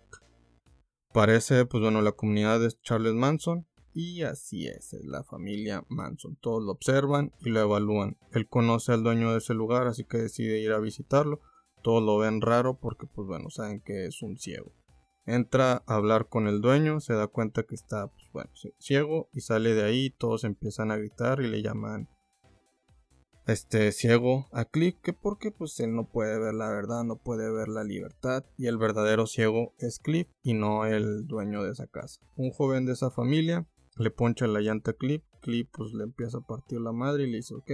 Parece 1.12 1.66
pues 1.66 1.82
bueno 1.82 2.02
la 2.02 2.12
comunidad 2.12 2.60
de 2.60 2.72
Charles 2.82 3.14
Manson 3.14 3.66
y 3.96 4.24
así 4.24 4.66
es, 4.66 4.92
es 4.92 5.06
la 5.06 5.24
familia 5.24 5.82
Manson. 5.88 6.36
Todos 6.42 6.62
lo 6.62 6.72
observan 6.72 7.32
y 7.40 7.48
lo 7.48 7.60
evalúan. 7.60 8.18
Él 8.30 8.46
conoce 8.46 8.92
al 8.92 9.02
dueño 9.02 9.32
de 9.32 9.38
ese 9.38 9.54
lugar, 9.54 9.86
así 9.86 10.04
que 10.04 10.18
decide 10.18 10.60
ir 10.60 10.72
a 10.72 10.78
visitarlo. 10.78 11.40
Todos 11.82 12.02
lo 12.02 12.18
ven 12.18 12.42
raro 12.42 12.78
porque, 12.78 13.06
pues 13.06 13.26
bueno, 13.26 13.48
saben 13.48 13.80
que 13.80 14.04
es 14.04 14.20
un 14.20 14.36
ciego. 14.36 14.74
Entra 15.24 15.82
a 15.86 15.94
hablar 15.94 16.28
con 16.28 16.46
el 16.46 16.60
dueño, 16.60 17.00
se 17.00 17.14
da 17.14 17.26
cuenta 17.26 17.62
que 17.62 17.74
está, 17.74 18.08
pues 18.08 18.30
bueno, 18.34 18.50
ciego 18.78 19.30
y 19.32 19.40
sale 19.40 19.72
de 19.72 19.84
ahí. 19.84 20.10
Todos 20.10 20.44
empiezan 20.44 20.90
a 20.90 20.98
gritar 20.98 21.40
y 21.40 21.48
le 21.48 21.62
llaman 21.62 22.10
este 23.46 23.92
ciego 23.92 24.46
a 24.52 24.66
Cliff, 24.66 24.96
que 25.02 25.14
porque 25.14 25.52
pues 25.52 25.80
él 25.80 25.94
no 25.94 26.06
puede 26.06 26.38
ver 26.38 26.52
la 26.52 26.68
verdad, 26.68 27.02
no 27.04 27.16
puede 27.16 27.50
ver 27.50 27.68
la 27.68 27.82
libertad 27.82 28.44
y 28.58 28.66
el 28.66 28.76
verdadero 28.76 29.26
ciego 29.26 29.72
es 29.78 30.00
Cliff 30.00 30.28
y 30.42 30.52
no 30.52 30.84
el 30.84 31.26
dueño 31.26 31.62
de 31.62 31.72
esa 31.72 31.86
casa. 31.86 32.20
Un 32.36 32.50
joven 32.50 32.84
de 32.84 32.92
esa 32.92 33.10
familia 33.10 33.66
le 33.96 34.10
poncha 34.10 34.46
la 34.46 34.60
llanta 34.60 34.92
a 34.92 34.94
Clip, 34.94 35.24
Clip 35.40 35.68
pues 35.72 35.92
le 35.92 36.04
empieza 36.04 36.38
a 36.38 36.46
partir 36.46 36.80
la 36.80 36.92
madre 36.92 37.24
y 37.24 37.30
le 37.30 37.38
dice, 37.38 37.54
ok, 37.54 37.70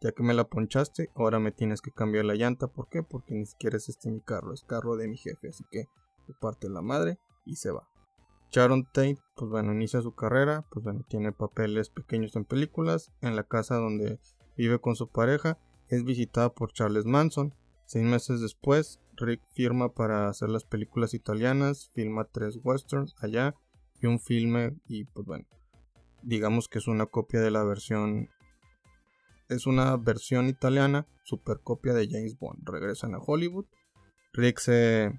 ya 0.00 0.12
que 0.12 0.22
me 0.22 0.34
la 0.34 0.44
ponchaste, 0.44 1.10
ahora 1.14 1.38
me 1.38 1.52
tienes 1.52 1.80
que 1.80 1.92
cambiar 1.92 2.24
la 2.24 2.34
llanta, 2.34 2.68
¿por 2.68 2.88
qué? 2.88 3.02
Porque 3.02 3.34
ni 3.34 3.46
siquiera 3.46 3.76
es 3.76 3.88
este 3.88 4.10
mi 4.10 4.20
carro, 4.20 4.52
es 4.52 4.62
carro 4.62 4.96
de 4.96 5.08
mi 5.08 5.16
jefe, 5.16 5.48
así 5.48 5.64
que 5.70 5.86
le 6.26 6.34
parte 6.40 6.68
la 6.68 6.82
madre 6.82 7.18
y 7.44 7.56
se 7.56 7.70
va. 7.70 7.88
Sharon 8.50 8.84
Tate, 8.86 9.18
pues 9.36 9.50
bueno, 9.50 9.72
inicia 9.72 10.00
su 10.00 10.14
carrera, 10.14 10.66
pues 10.70 10.82
bueno, 10.82 11.04
tiene 11.08 11.32
papeles 11.32 11.88
pequeños 11.90 12.34
en 12.34 12.44
películas, 12.44 13.12
en 13.20 13.36
la 13.36 13.44
casa 13.44 13.76
donde 13.76 14.18
vive 14.56 14.80
con 14.80 14.96
su 14.96 15.08
pareja, 15.08 15.58
es 15.88 16.04
visitada 16.04 16.52
por 16.52 16.72
Charles 16.72 17.04
Manson. 17.04 17.54
Seis 17.86 18.04
meses 18.04 18.40
después, 18.40 19.00
Rick 19.16 19.42
firma 19.52 19.92
para 19.92 20.28
hacer 20.28 20.48
las 20.48 20.64
películas 20.64 21.14
italianas, 21.14 21.90
filma 21.92 22.24
tres 22.24 22.58
westerns 22.62 23.14
allá 23.20 23.54
y 24.00 24.06
un 24.06 24.18
filme 24.18 24.76
y 24.86 25.04
pues 25.04 25.26
bueno, 25.26 25.44
digamos 26.22 26.68
que 26.68 26.78
es 26.78 26.88
una 26.88 27.06
copia 27.06 27.40
de 27.40 27.50
la 27.50 27.64
versión 27.64 28.28
es 29.50 29.66
una 29.66 29.96
versión 29.96 30.48
italiana, 30.48 31.06
super 31.24 31.58
copia 31.60 31.92
de 31.92 32.08
James 32.08 32.38
Bond. 32.38 32.66
Regresan 32.68 33.16
a 33.16 33.18
Hollywood. 33.18 33.66
Rick 34.32 34.60
se, 34.60 35.18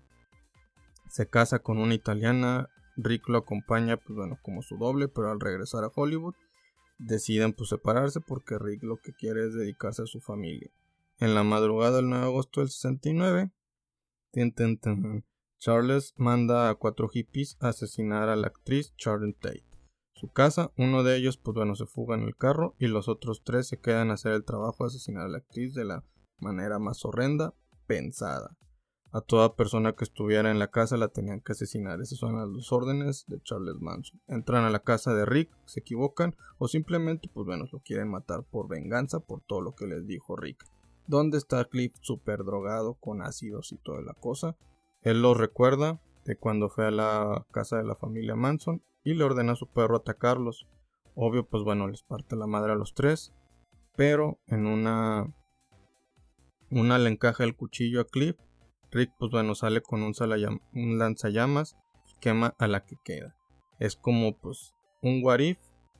se 1.09 1.27
casa 1.27 1.59
con 1.59 1.77
una 1.77 1.93
italiana. 1.93 2.69
Rick 2.95 3.27
lo 3.27 3.39
acompaña, 3.39 3.97
pues 3.97 4.15
bueno, 4.15 4.39
como 4.41 4.61
su 4.61 4.77
doble, 4.77 5.09
pero 5.09 5.31
al 5.31 5.41
regresar 5.41 5.83
a 5.83 5.91
Hollywood 5.93 6.35
deciden 6.97 7.51
pues 7.51 7.69
separarse 7.69 8.21
porque 8.21 8.57
Rick 8.57 8.83
lo 8.83 8.97
que 8.97 9.11
quiere 9.11 9.47
es 9.47 9.53
dedicarse 9.53 10.03
a 10.03 10.07
su 10.07 10.21
familia. 10.21 10.71
En 11.19 11.35
la 11.35 11.43
madrugada 11.43 11.97
del 11.97 12.07
9 12.09 12.21
de 12.23 12.29
agosto 12.29 12.61
del 12.61 12.69
69, 12.69 13.51
Charles 15.59 16.13
manda 16.15 16.69
a 16.69 16.75
cuatro 16.75 17.09
hippies 17.09 17.57
a 17.59 17.69
asesinar 17.69 18.29
a 18.29 18.37
la 18.37 18.47
actriz 18.47 18.93
Sharon 18.97 19.33
Tate 19.33 19.70
su 20.21 20.31
casa. 20.31 20.71
Uno 20.77 21.03
de 21.03 21.17
ellos, 21.17 21.37
pues 21.37 21.55
bueno, 21.55 21.75
se 21.75 21.87
fuga 21.87 22.15
en 22.15 22.21
el 22.21 22.37
carro 22.37 22.75
y 22.77 22.87
los 22.87 23.09
otros 23.09 23.41
tres 23.43 23.67
se 23.67 23.79
quedan 23.79 24.11
a 24.11 24.13
hacer 24.13 24.33
el 24.33 24.45
trabajo 24.45 24.83
de 24.83 24.89
asesinar 24.89 25.25
a 25.25 25.29
la 25.29 25.39
actriz 25.39 25.73
de 25.73 25.83
la 25.83 26.05
manera 26.37 26.77
más 26.77 27.03
horrenda 27.03 27.55
pensada. 27.87 28.55
A 29.11 29.19
toda 29.19 29.55
persona 29.55 29.93
que 29.93 30.05
estuviera 30.05 30.51
en 30.51 30.59
la 30.59 30.69
casa 30.69 30.95
la 30.95 31.09
tenían 31.09 31.41
que 31.41 31.51
asesinar. 31.51 31.99
Esas 31.99 32.19
son 32.19 32.37
las 32.37 32.71
órdenes 32.71 33.25
de 33.27 33.41
Charles 33.41 33.75
Manson. 33.81 34.21
Entran 34.27 34.63
a 34.63 34.69
la 34.69 34.79
casa 34.79 35.13
de 35.13 35.25
Rick, 35.25 35.49
se 35.65 35.81
equivocan 35.81 36.35
o 36.59 36.67
simplemente, 36.67 37.27
pues 37.33 37.45
bueno, 37.45 37.65
lo 37.71 37.79
quieren 37.79 38.09
matar 38.09 38.43
por 38.43 38.69
venganza 38.69 39.19
por 39.19 39.41
todo 39.41 39.59
lo 39.59 39.73
que 39.73 39.87
les 39.87 40.05
dijo 40.05 40.37
Rick. 40.37 40.63
¿Dónde 41.07 41.39
está 41.39 41.65
Cliff 41.65 41.93
super 41.99 42.45
drogado 42.45 42.93
con 42.93 43.21
ácidos 43.23 43.73
y 43.73 43.77
toda 43.77 44.01
la 44.01 44.13
cosa? 44.13 44.55
Él 45.01 45.23
lo 45.23 45.33
recuerda 45.33 45.99
de 46.25 46.37
cuando 46.37 46.69
fue 46.69 46.85
a 46.85 46.91
la 46.91 47.45
casa 47.51 47.77
de 47.77 47.83
la 47.83 47.95
familia 47.95 48.35
Manson 48.35 48.83
y 49.03 49.13
le 49.13 49.23
ordena 49.23 49.53
a 49.53 49.55
su 49.55 49.67
perro 49.67 49.97
atacarlos. 49.97 50.67
Obvio, 51.15 51.45
pues 51.45 51.63
bueno, 51.63 51.87
les 51.87 52.03
parte 52.03 52.35
la 52.35 52.47
madre 52.47 52.73
a 52.73 52.75
los 52.75 52.93
tres, 52.93 53.33
pero 53.95 54.39
en 54.47 54.65
una 54.65 55.33
una 56.69 56.97
le 56.97 57.09
encaja 57.09 57.43
el 57.43 57.55
cuchillo 57.55 58.01
a 58.01 58.05
Cliff. 58.05 58.37
Rick, 58.91 59.11
pues 59.19 59.31
bueno, 59.31 59.55
sale 59.55 59.81
con 59.81 60.03
un, 60.03 60.97
lanzallamas 60.97 61.75
y 62.09 62.19
quema 62.19 62.55
a 62.57 62.67
la 62.67 62.85
que 62.85 62.97
queda. 63.03 63.35
Es 63.79 63.95
como 63.95 64.37
pues 64.37 64.73
un 65.01 65.21
what 65.23 65.39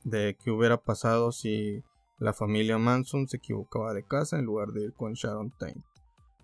de 0.04 0.36
que 0.36 0.50
hubiera 0.50 0.78
pasado 0.78 1.30
si 1.32 1.82
la 2.18 2.32
familia 2.32 2.78
Manson 2.78 3.28
se 3.28 3.36
equivocaba 3.36 3.92
de 3.92 4.04
casa 4.04 4.38
en 4.38 4.46
lugar 4.46 4.68
de 4.68 4.84
ir 4.84 4.94
con 4.94 5.12
Sharon 5.12 5.50
Tate. 5.50 5.82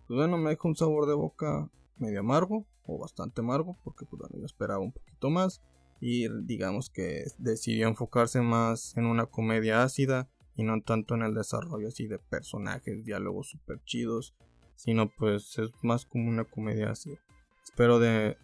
Pues 0.06 0.18
bueno, 0.18 0.36
me 0.36 0.50
deja 0.50 0.68
un 0.68 0.76
sabor 0.76 1.06
de 1.06 1.14
boca 1.14 1.70
medio 1.96 2.20
amargo 2.20 2.66
o 2.86 2.98
bastante 2.98 3.40
amargo 3.40 3.76
porque 3.82 4.06
pues 4.06 4.20
bueno, 4.20 4.36
yo 4.38 4.44
esperaba 4.44 4.80
un 4.80 4.92
poquito 4.92 5.30
más 5.30 5.62
y 6.00 6.28
digamos 6.44 6.90
que 6.90 7.24
decidió 7.38 7.88
enfocarse 7.88 8.40
más 8.40 8.96
en 8.96 9.06
una 9.06 9.26
comedia 9.26 9.82
ácida 9.82 10.28
y 10.56 10.64
no 10.64 10.80
tanto 10.82 11.14
en 11.14 11.22
el 11.22 11.34
desarrollo 11.34 11.88
así 11.88 12.06
de 12.06 12.18
personajes, 12.18 13.04
diálogos 13.04 13.50
super 13.50 13.82
chidos, 13.84 14.34
sino 14.76 15.08
pues 15.08 15.58
es 15.58 15.70
más 15.82 16.04
como 16.04 16.28
una 16.28 16.44
comedia 16.44 16.90
ácida. 16.90 17.18
Espero 17.64 17.98
de 17.98 18.36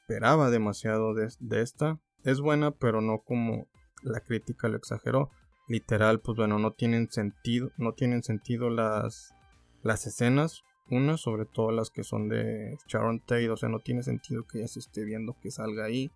esperaba 0.00 0.50
demasiado 0.50 1.14
de, 1.14 1.28
de 1.40 1.62
esta. 1.62 2.00
Es 2.24 2.40
buena, 2.40 2.70
pero 2.70 3.00
no 3.00 3.20
como 3.20 3.66
la 4.02 4.20
crítica 4.20 4.68
lo 4.68 4.76
exageró. 4.76 5.30
Literal, 5.68 6.20
pues 6.20 6.36
bueno, 6.36 6.58
no 6.58 6.72
tienen 6.72 7.10
sentido, 7.10 7.70
no 7.76 7.92
tienen 7.92 8.22
sentido 8.22 8.70
las 8.70 9.34
las 9.82 10.06
escenas, 10.06 10.64
una 10.90 11.16
sobre 11.16 11.44
todo 11.44 11.70
las 11.70 11.90
que 11.90 12.02
son 12.02 12.28
de 12.28 12.78
Sharon 12.88 13.20
Tate, 13.20 13.50
o 13.50 13.56
sea, 13.56 13.68
no 13.68 13.80
tiene 13.80 14.02
sentido 14.02 14.46
que 14.46 14.58
ella 14.58 14.68
se 14.68 14.80
esté 14.80 15.04
viendo 15.04 15.36
que 15.40 15.50
salga 15.50 15.84
ahí 15.84 16.10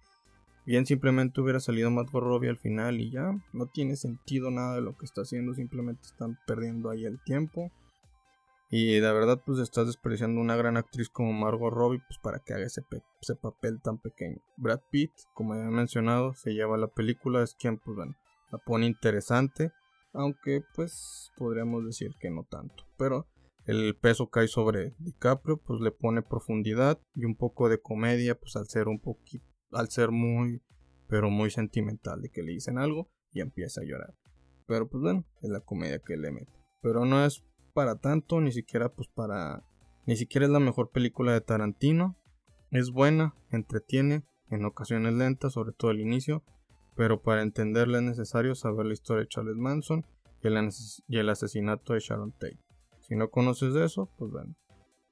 Bien, 0.65 0.87
simplemente 0.87 1.41
hubiera 1.41 1.59
salido 1.59 1.91
Margot 1.91 2.23
Robbie 2.23 2.49
al 2.49 2.59
final 2.59 3.01
y 3.01 3.11
ya. 3.11 3.33
No 3.53 3.67
tiene 3.67 3.97
sentido 3.97 4.51
nada 4.51 4.77
de 4.77 4.81
lo 4.81 4.97
que 4.97 5.05
está 5.05 5.23
haciendo. 5.23 5.55
Simplemente 5.55 6.03
están 6.05 6.39
perdiendo 6.47 6.91
ahí 6.91 7.05
el 7.05 7.21
tiempo. 7.25 7.73
Y 8.71 8.95
de 8.95 9.13
verdad, 9.13 9.43
pues 9.45 9.59
estás 9.59 9.87
despreciando 9.87 10.41
una 10.41 10.57
gran 10.57 10.77
actriz 10.77 11.11
como 11.11 11.33
Margot 11.33 11.73
Robbie, 11.73 12.01
pues 12.09 12.19
para 12.23 12.39
que 12.39 12.55
haga 12.55 12.65
ese, 12.65 12.83
ese 13.21 13.35
papel 13.35 13.83
tan 13.83 13.99
pequeño. 13.99 14.39
Brad 14.57 14.81
Pitt, 14.91 15.11
como 15.35 15.55
ya 15.55 15.65
he 15.65 15.71
mencionado, 15.71 16.33
se 16.35 16.55
lleva 16.55 16.79
la 16.79 16.89
película, 16.89 17.43
es 17.43 17.55
quien, 17.55 17.79
pues 17.79 17.97
bueno, 17.97 18.17
la 18.51 18.59
pone 18.59 18.87
interesante. 18.87 19.73
Aunque, 20.15 20.63
pues, 20.75 21.33
podríamos 21.37 21.85
decir 21.85 22.15
que 22.19 22.31
no 22.31 22.45
tanto. 22.45 22.85
Pero 22.97 23.27
el 23.67 23.95
peso 23.95 24.31
cae 24.31 24.49
sobre 24.49 24.95
DiCaprio, 24.99 25.59
pues 25.59 25.81
le 25.81 25.91
pone 25.91 26.23
profundidad 26.23 26.99
y 27.15 27.25
un 27.25 27.35
poco 27.35 27.69
de 27.69 27.81
comedia, 27.81 28.39
pues 28.39 28.57
al 28.57 28.69
ser 28.69 28.89
un 28.89 29.01
poquito 29.01 29.52
al 29.73 29.91
ser 29.91 30.11
muy, 30.11 30.63
pero 31.09 31.31
muy 31.31 31.51
sentimental 31.51 32.23
de 32.23 32.31
que 32.31 32.43
le 32.43 32.53
dicen 32.53 32.79
algo 32.79 33.11
y 33.33 33.41
empieza 33.41 33.81
a 33.81 33.85
llorar. 33.85 34.15
Pero 34.67 34.89
pues 34.89 35.03
bueno, 35.03 35.25
es 35.43 35.51
la 35.51 35.61
comedia 35.61 35.99
que 35.99 36.17
le 36.17 36.31
mete. 36.31 36.53
Pero 36.81 37.05
no 37.05 37.25
es 37.25 37.45
para 37.75 37.97
tanto, 37.97 38.41
ni 38.41 38.53
siquiera 38.53 38.89
pues 38.91 39.09
para... 39.09 39.65
Ni 40.07 40.17
siquiera 40.17 40.47
es 40.47 40.53
la 40.53 40.61
mejor 40.61 40.91
película 40.91 41.33
de 41.33 41.41
Tarantino. 41.41 42.17
Es 42.71 42.91
buena, 42.91 43.35
entretiene, 43.51 44.25
en 44.51 44.65
ocasiones 44.65 45.15
lenta, 45.15 45.51
sobre 45.51 45.73
todo 45.73 45.91
el 45.91 46.01
inicio, 46.01 46.43
pero 46.97 47.23
para 47.23 47.43
entenderla 47.43 47.99
es 47.99 48.05
necesario 48.05 48.55
saber 48.55 48.87
la 48.87 48.93
historia 48.93 49.23
de 49.23 49.29
Charles 49.29 49.57
Manson 49.57 50.05
y 50.43 50.49
el, 50.49 50.71
y 51.09 51.19
el 51.19 51.29
asesinato 51.29 51.95
de 51.95 52.01
Sharon 52.01 52.33
Tate. 52.33 52.59
Si 53.01 53.17
no 53.17 53.31
conoces 53.31 53.75
de 53.75 53.85
eso, 53.85 54.11
pues 54.19 54.31
bueno. 54.31 54.55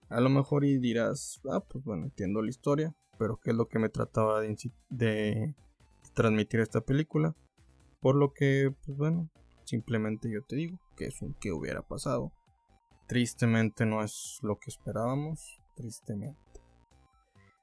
A 0.09 0.21
lo 0.21 0.29
mejor 0.29 0.65
y 0.65 0.79
dirás, 0.79 1.41
ah, 1.51 1.61
pues 1.61 1.85
bueno, 1.85 2.05
entiendo 2.05 2.43
la 2.43 2.51
historia, 2.51 2.95
pero 3.21 3.37
qué 3.37 3.51
es 3.51 3.57
lo 3.57 3.69
que 3.69 3.79
me 3.79 3.91
trataba 3.91 4.41
de, 4.41 5.55
transmitir 6.15 6.61
esta 6.61 6.81
película. 6.81 7.37
Por 8.01 8.17
lo 8.17 8.33
que, 8.33 8.75
pues 8.87 8.97
bueno, 8.97 9.29
simplemente 9.65 10.31
yo 10.33 10.43
te 10.43 10.57
digo 10.57 10.79
que 10.97 11.05
es 11.05 11.21
un 11.21 11.35
que 11.35 11.53
hubiera 11.53 11.83
pasado. 11.83 12.33
Tristemente 13.07 13.85
no 13.85 14.03
es 14.03 14.39
lo 14.41 14.59
que 14.59 14.71
esperábamos, 14.71 15.61
tristemente. 15.77 16.41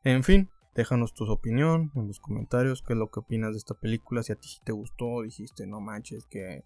En 0.03 0.23
fin, 0.23 0.51
déjanos 0.75 1.15
tu 1.15 1.23
opinión 1.25 1.91
en 1.95 2.07
los 2.07 2.19
comentarios, 2.19 2.83
qué 2.83 2.93
es 2.93 2.99
lo 2.99 3.09
que 3.09 3.21
opinas 3.21 3.53
de 3.53 3.57
esta 3.57 3.73
película, 3.73 4.21
si 4.21 4.33
a 4.33 4.35
ti 4.35 4.49
te 4.63 4.73
gustó, 4.73 5.23
dijiste 5.23 5.65
no 5.65 5.81
manches 5.81 6.27
que 6.27 6.65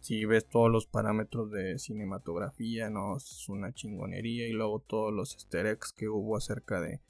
si 0.00 0.26
ves 0.26 0.46
todos 0.46 0.70
los 0.70 0.86
parámetros 0.86 1.50
de 1.50 1.78
cinematografía, 1.78 2.90
no 2.90 3.16
es 3.16 3.48
una 3.48 3.72
chingonería 3.72 4.46
y 4.46 4.52
luego 4.52 4.80
todos 4.80 5.10
los 5.10 5.32
easter 5.32 5.64
eggs 5.64 5.94
que 5.94 6.10
hubo 6.10 6.36
acerca 6.36 6.82
de 6.82 7.00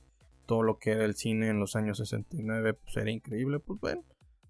todo 0.47 0.63
lo 0.63 0.79
que 0.79 0.93
era 0.93 1.05
el 1.05 1.15
cine 1.15 1.49
en 1.49 1.61
los 1.61 1.77
años 1.77 1.99
69 1.99 2.75
pues 2.75 2.97
era 2.97 3.11
increíble, 3.11 3.59
pues 3.61 3.81
bueno, 3.81 4.05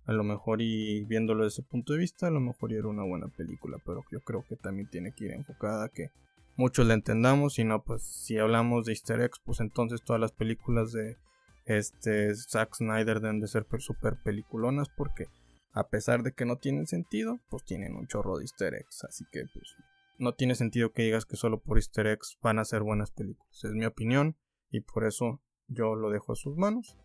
a 0.06 0.12
lo 0.12 0.24
mejor 0.24 0.60
y 0.60 1.04
viéndolo 1.04 1.44
desde 1.44 1.60
ese 1.60 1.68
punto 1.68 1.92
de 1.92 2.00
vista, 2.00 2.26
a 2.26 2.30
lo 2.30 2.40
mejor 2.40 2.72
era 2.72 2.88
una 2.88 3.04
buena 3.04 3.28
película, 3.28 3.78
pero 3.84 4.02
yo 4.10 4.20
creo 4.20 4.44
que 4.48 4.56
también 4.56 4.88
tiene 4.88 5.12
que 5.12 5.24
ir 5.24 5.32
enfocada 5.32 5.88
que 5.88 6.10
muchos 6.56 6.86
la 6.86 6.94
entendamos, 6.94 7.58
y 7.58 7.64
no 7.64 7.82
pues 7.82 8.02
si 8.02 8.38
hablamos 8.38 8.86
de 8.86 8.92
easter 8.92 9.20
eggs, 9.20 9.40
pues 9.44 9.60
entonces 9.60 10.02
todas 10.04 10.20
las 10.20 10.32
películas 10.32 10.92
de 10.92 11.16
este 11.64 12.34
Zack 12.34 12.74
Snyder 12.74 13.20
deben 13.20 13.40
de 13.40 13.48
ser 13.48 13.66
super 13.78 14.16
peliculonas 14.22 14.88
porque 14.94 15.28
a 15.72 15.88
pesar 15.88 16.22
de 16.22 16.32
que 16.32 16.44
no 16.44 16.56
tienen 16.56 16.86
sentido, 16.86 17.40
pues 17.48 17.64
tienen 17.64 17.96
un 17.96 18.06
chorro 18.06 18.36
de 18.36 18.44
easter 18.44 18.74
eggs, 18.74 19.04
así 19.04 19.24
que 19.32 19.44
pues 19.52 19.74
no 20.18 20.34
tiene 20.34 20.54
sentido 20.54 20.92
que 20.92 21.02
digas 21.02 21.24
que 21.24 21.36
solo 21.36 21.60
por 21.60 21.78
easter 21.78 22.06
eggs 22.06 22.38
van 22.42 22.58
a 22.58 22.64
ser 22.64 22.82
buenas 22.82 23.10
películas, 23.10 23.64
es 23.64 23.72
mi 23.72 23.86
opinión 23.86 24.36
y 24.70 24.80
por 24.80 25.04
eso 25.04 25.40
yo 25.68 25.94
lo 25.94 26.10
dejo 26.10 26.32
a 26.32 26.36
sus 26.36 26.56
manos. 26.56 26.96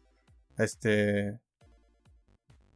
Este. 0.57 1.39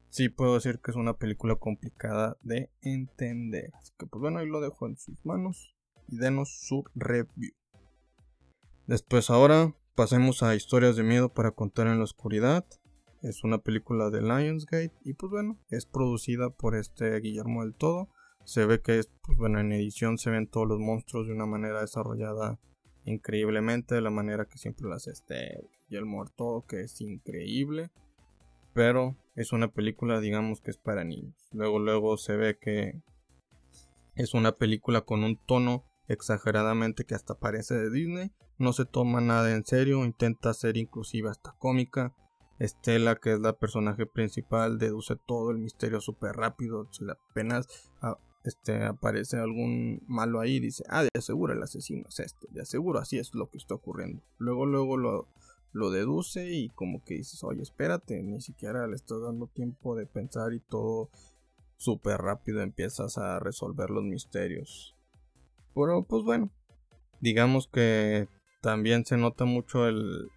Sí 0.10 0.30
puedo 0.30 0.54
decir 0.54 0.80
que 0.80 0.92
es 0.92 0.98
una 0.98 1.18
película 1.18 1.56
complicada 1.56 2.38
de 2.42 2.70
entender. 2.82 3.72
Así 3.76 3.92
que 3.98 4.06
pues 4.06 4.22
bueno, 4.22 4.40
ahí 4.40 4.48
lo 4.48 4.62
dejo 4.62 4.86
en 4.86 4.98
sus 4.98 5.16
manos. 5.26 5.76
Y 6.08 6.18
denos 6.18 6.50
su 6.62 6.84
review. 6.94 7.54
Después 8.86 9.30
ahora 9.30 9.74
pasemos 9.96 10.44
a 10.44 10.56
Historias 10.56 10.96
de 10.96 11.04
Miedo 11.04 11.34
para 11.34 11.52
contar 11.52 11.88
en 11.88 11.98
la 11.98 12.04
oscuridad. 12.04 12.66
Es 13.22 13.44
una 13.44 13.58
película 13.58 14.10
de 14.10 14.22
Lionsgate. 14.22 14.94
Y 15.04 15.14
pues 15.14 15.32
bueno, 15.32 15.58
es 15.70 15.86
producida 15.86 16.50
por 16.50 16.76
este 16.76 17.20
Guillermo 17.20 17.64
del 17.64 17.74
Todo. 17.74 18.10
Se 18.46 18.66
ve 18.66 18.82
que 18.82 19.02
pues 19.22 19.38
bueno, 19.38 19.60
en 19.60 19.72
edición 19.72 20.18
se 20.18 20.30
ven 20.30 20.48
todos 20.48 20.68
los 20.68 20.80
monstruos 20.80 21.28
de 21.28 21.34
una 21.34 21.46
manera 21.46 21.82
desarrollada 21.82 22.60
increíblemente 23.06 23.96
de 23.96 24.02
la 24.02 24.10
manera 24.10 24.46
que 24.46 24.58
siempre 24.58 24.88
hace 24.94 25.12
este 25.12 25.68
y 25.90 25.96
el 25.96 26.06
muerto 26.06 26.66
que 26.68 26.82
es 26.82 27.02
increíble 27.02 27.92
pero 28.74 29.16
es 29.36 29.52
una 29.52 29.68
película 29.68 30.20
digamos 30.20 30.62
que 30.62 30.72
es 30.72 30.78
para 30.78 31.04
niños 31.04 31.36
luego 31.52 31.80
luego 31.80 32.18
se 32.18 32.36
ve 32.36 32.58
que 32.60 33.02
es 34.16 34.34
una 34.34 34.54
película 34.54 35.02
con 35.02 35.24
un 35.24 35.38
tono 35.38 35.84
exageradamente 36.08 37.06
que 37.06 37.16
hasta 37.16 37.36
parece 37.36 37.76
de 37.76 37.90
Disney 37.90 38.32
no 38.58 38.74
se 38.74 38.86
toma 38.86 39.22
nada 39.22 39.54
en 39.54 39.66
serio 39.66 40.06
intenta 40.06 40.54
ser 40.54 40.78
inclusiva 40.78 41.32
hasta 41.32 41.54
cómica 41.60 42.14
Estela, 42.60 43.16
que 43.16 43.34
es 43.34 43.40
la 43.40 43.54
personaje 43.54 44.06
principal, 44.06 44.78
deduce 44.78 45.16
todo 45.16 45.52
el 45.52 45.58
misterio 45.58 46.00
súper 46.00 46.36
rápido. 46.36 46.88
Apenas 47.30 47.68
ah, 48.02 48.18
este, 48.44 48.84
aparece 48.84 49.38
algún 49.38 50.02
malo 50.08 50.40
ahí, 50.40 50.60
dice, 50.60 50.84
ah, 50.90 51.04
de 51.04 51.10
aseguro 51.18 51.54
el 51.54 51.64
asesino 51.64 52.08
es 52.10 52.20
este, 52.20 52.48
de 52.52 52.62
aseguro 52.62 53.00
así 53.00 53.18
es 53.18 53.34
lo 53.34 53.50
que 53.50 53.58
está 53.58 53.76
ocurriendo. 53.76 54.22
Luego, 54.38 54.66
luego 54.66 54.98
lo, 54.98 55.28
lo 55.72 55.90
deduce 55.90 56.52
y 56.52 56.70
como 56.70 57.04
que 57.04 57.16
dices, 57.16 57.44
oye, 57.44 57.62
espérate, 57.62 58.22
ni 58.22 58.42
siquiera 58.42 58.88
le 58.88 58.96
estás 58.96 59.22
dando 59.22 59.48
tiempo 59.48 59.96
de 59.96 60.06
pensar 60.06 60.54
y 60.54 60.60
todo 60.60 61.10
súper 61.78 62.18
rápido 62.18 62.62
empiezas 62.62 63.18
a 63.18 63.40
resolver 63.40 63.90
los 63.90 64.04
misterios. 64.04 64.96
Pero 65.74 66.04
pues 66.04 66.24
bueno, 66.24 66.52
digamos 67.20 67.68
que 67.68 68.28
también 68.62 69.06
se 69.06 69.18
nota 69.18 69.46
mucho 69.46 69.88
el, 69.88 70.30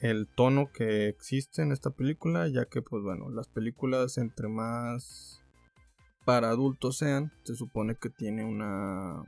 el 0.00 0.26
tono 0.26 0.70
que 0.72 1.08
existe 1.08 1.62
en 1.62 1.72
esta 1.72 1.90
película, 1.90 2.48
ya 2.48 2.64
que 2.64 2.82
pues 2.82 3.02
bueno, 3.02 3.30
las 3.30 3.48
películas 3.48 4.18
entre 4.18 4.48
más 4.48 5.37
para 6.28 6.50
adultos 6.50 6.98
sean, 6.98 7.32
se 7.44 7.54
supone 7.54 7.94
que 7.94 8.10
tiene 8.10 8.44
una 8.44 9.24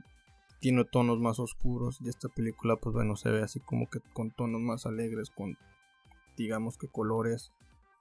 tiene 0.59 0.85
tonos 0.85 1.19
más 1.19 1.39
oscuros 1.39 1.97
y 1.99 2.09
esta 2.09 2.29
película 2.29 2.75
pues 2.75 2.93
bueno 2.93 3.15
se 3.15 3.31
ve 3.31 3.41
así 3.41 3.59
como 3.59 3.89
que 3.89 4.01
con 4.13 4.29
tonos 4.29 4.61
más 4.61 4.85
alegres 4.85 5.31
con 5.31 5.57
digamos 6.37 6.77
que 6.77 6.87
colores 6.87 7.51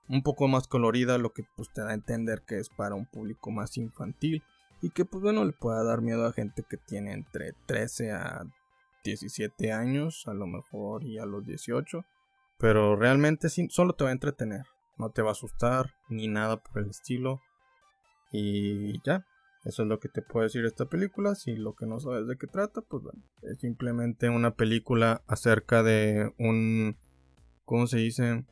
un 0.06 0.22
poco 0.22 0.48
más 0.48 0.68
colorida 0.68 1.16
lo 1.16 1.32
que 1.32 1.44
pues 1.56 1.72
te 1.72 1.80
da 1.80 1.92
a 1.92 1.94
entender 1.94 2.42
que 2.46 2.58
es 2.58 2.68
para 2.68 2.94
un 2.94 3.06
público 3.06 3.50
más 3.50 3.78
infantil 3.78 4.42
y 4.82 4.90
que 4.90 5.06
pues 5.06 5.22
bueno 5.22 5.46
le 5.46 5.52
pueda 5.52 5.82
dar 5.82 6.02
miedo 6.02 6.26
a 6.26 6.34
gente 6.34 6.62
que 6.68 6.76
tiene 6.76 7.14
entre 7.14 7.54
13 7.64 8.12
a 8.12 8.42
17 9.02 9.72
años 9.72 10.24
a 10.26 10.34
lo 10.34 10.46
mejor 10.46 11.04
y 11.04 11.16
a 11.16 11.24
los 11.24 11.46
18 11.46 12.04
pero 12.58 12.96
realmente 12.96 13.48
solo 13.48 13.94
te 13.94 14.04
va 14.04 14.10
a 14.10 14.12
entretener 14.12 14.66
no 14.98 15.08
te 15.08 15.22
va 15.22 15.30
a 15.30 15.32
asustar 15.32 15.94
ni 16.10 16.28
nada 16.28 16.58
por 16.58 16.82
el 16.82 16.90
estilo 16.90 17.40
y 18.32 19.00
ya 19.02 19.24
eso 19.64 19.82
es 19.82 19.88
lo 19.88 20.00
que 20.00 20.08
te 20.08 20.22
puedo 20.22 20.44
decir 20.44 20.62
de 20.62 20.68
esta 20.68 20.86
película. 20.86 21.34
Si 21.34 21.54
lo 21.54 21.74
que 21.74 21.86
no 21.86 22.00
sabes 22.00 22.26
de 22.26 22.36
qué 22.36 22.46
trata, 22.46 22.80
pues 22.80 23.02
bueno, 23.02 23.22
es 23.42 23.58
simplemente 23.58 24.30
una 24.30 24.54
película 24.54 25.22
acerca 25.26 25.82
de 25.82 26.32
un, 26.38 26.96
¿cómo 27.64 27.86
se 27.86 27.98
dice? 27.98 28.46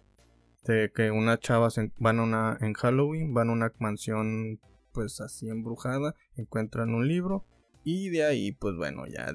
De 0.65 0.93
que 0.95 1.11
una 1.11 1.39
chava 1.39 1.69
van 1.97 2.19
a 2.19 2.23
una, 2.23 2.59
en 2.61 2.75
Halloween, 2.75 3.33
van 3.33 3.49
a 3.49 3.53
una 3.53 3.73
mansión 3.79 4.61
pues 4.93 5.21
así 5.21 5.49
embrujada, 5.49 6.15
encuentran 6.37 6.95
un 6.95 7.09
libro 7.09 7.47
y 7.85 8.11
de 8.11 8.25
ahí 8.25 8.53
pues 8.53 8.75
bueno 8.77 9.07
ya 9.07 9.33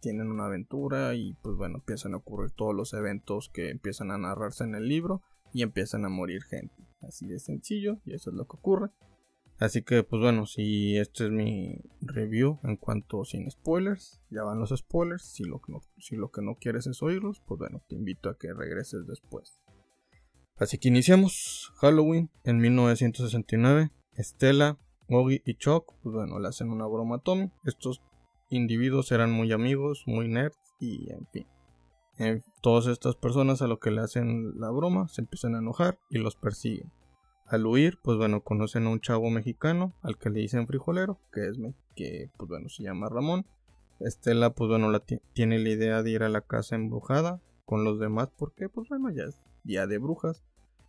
tienen 0.00 0.28
una 0.28 0.46
aventura 0.46 1.14
y 1.14 1.34
pues 1.34 1.56
bueno 1.56 1.76
empiezan 1.76 2.14
a 2.14 2.16
ocurrir 2.16 2.50
todos 2.50 2.74
los 2.74 2.92
eventos 2.94 3.48
que 3.48 3.70
empiezan 3.70 4.10
a 4.10 4.18
narrarse 4.18 4.64
en 4.64 4.74
el 4.74 4.88
libro 4.88 5.22
y 5.52 5.62
empiezan 5.62 6.04
a 6.04 6.08
morir 6.08 6.42
gente. 6.42 6.74
Así 7.00 7.26
de 7.28 7.38
sencillo 7.38 8.00
y 8.04 8.14
eso 8.14 8.30
es 8.30 8.36
lo 8.36 8.46
que 8.46 8.56
ocurre. 8.56 8.90
Así 9.64 9.80
que 9.80 10.02
pues 10.02 10.20
bueno, 10.20 10.44
si 10.44 10.98
este 10.98 11.24
es 11.24 11.30
mi 11.30 11.80
review 12.02 12.60
en 12.64 12.76
cuanto 12.76 13.24
sin 13.24 13.50
spoilers, 13.50 14.20
ya 14.28 14.42
van 14.42 14.58
los 14.58 14.74
spoilers, 14.76 15.24
si 15.24 15.44
lo, 15.44 15.62
no, 15.68 15.80
si 15.96 16.16
lo 16.16 16.30
que 16.30 16.42
no 16.42 16.56
quieres 16.56 16.86
es 16.86 17.02
oírlos, 17.02 17.40
pues 17.46 17.60
bueno, 17.60 17.80
te 17.88 17.94
invito 17.94 18.28
a 18.28 18.36
que 18.36 18.52
regreses 18.52 19.06
después. 19.06 19.62
Así 20.58 20.76
que 20.76 20.88
iniciamos 20.88 21.72
Halloween 21.76 22.28
en 22.44 22.58
1969, 22.58 23.90
Estela, 24.16 24.78
Oggy 25.08 25.40
y 25.46 25.54
Chuck, 25.54 25.94
pues 26.02 26.14
bueno, 26.14 26.38
le 26.40 26.48
hacen 26.48 26.68
una 26.68 26.86
broma 26.86 27.16
a 27.16 27.20
Tommy, 27.20 27.50
estos 27.64 28.02
individuos 28.50 29.12
eran 29.12 29.32
muy 29.32 29.50
amigos, 29.52 30.04
muy 30.06 30.28
nerds 30.28 30.58
y 30.78 31.10
en 31.10 31.26
fin. 31.28 31.46
todas 32.60 32.86
estas 32.86 33.16
personas 33.16 33.62
a 33.62 33.66
lo 33.66 33.80
que 33.80 33.90
le 33.90 34.02
hacen 34.02 34.60
la 34.60 34.70
broma 34.70 35.08
se 35.08 35.22
empiezan 35.22 35.54
a 35.54 35.60
enojar 35.60 35.98
y 36.10 36.18
los 36.18 36.36
persiguen. 36.36 36.92
Al 37.54 37.66
huir, 37.66 38.00
pues 38.02 38.18
bueno, 38.18 38.42
conocen 38.42 38.86
a 38.86 38.90
un 38.90 39.00
chavo 39.00 39.30
mexicano 39.30 39.94
al 40.02 40.18
que 40.18 40.28
le 40.28 40.40
dicen 40.40 40.66
frijolero, 40.66 41.20
que 41.32 41.46
es 41.46 41.56
que 41.94 42.28
pues 42.36 42.48
bueno, 42.48 42.68
se 42.68 42.82
llama 42.82 43.08
Ramón. 43.08 43.46
Estela, 44.00 44.50
pues 44.50 44.68
bueno, 44.68 44.90
la 44.90 45.04
tiene 45.34 45.60
la 45.60 45.68
idea 45.68 46.02
de 46.02 46.10
ir 46.10 46.24
a 46.24 46.28
la 46.28 46.40
casa 46.40 46.74
embrujada 46.74 47.40
con 47.64 47.84
los 47.84 48.00
demás, 48.00 48.28
porque 48.36 48.68
pues 48.68 48.88
bueno, 48.88 49.08
ya 49.10 49.22
es 49.22 49.38
día 49.62 49.86
de 49.86 49.98
brujas. 49.98 50.42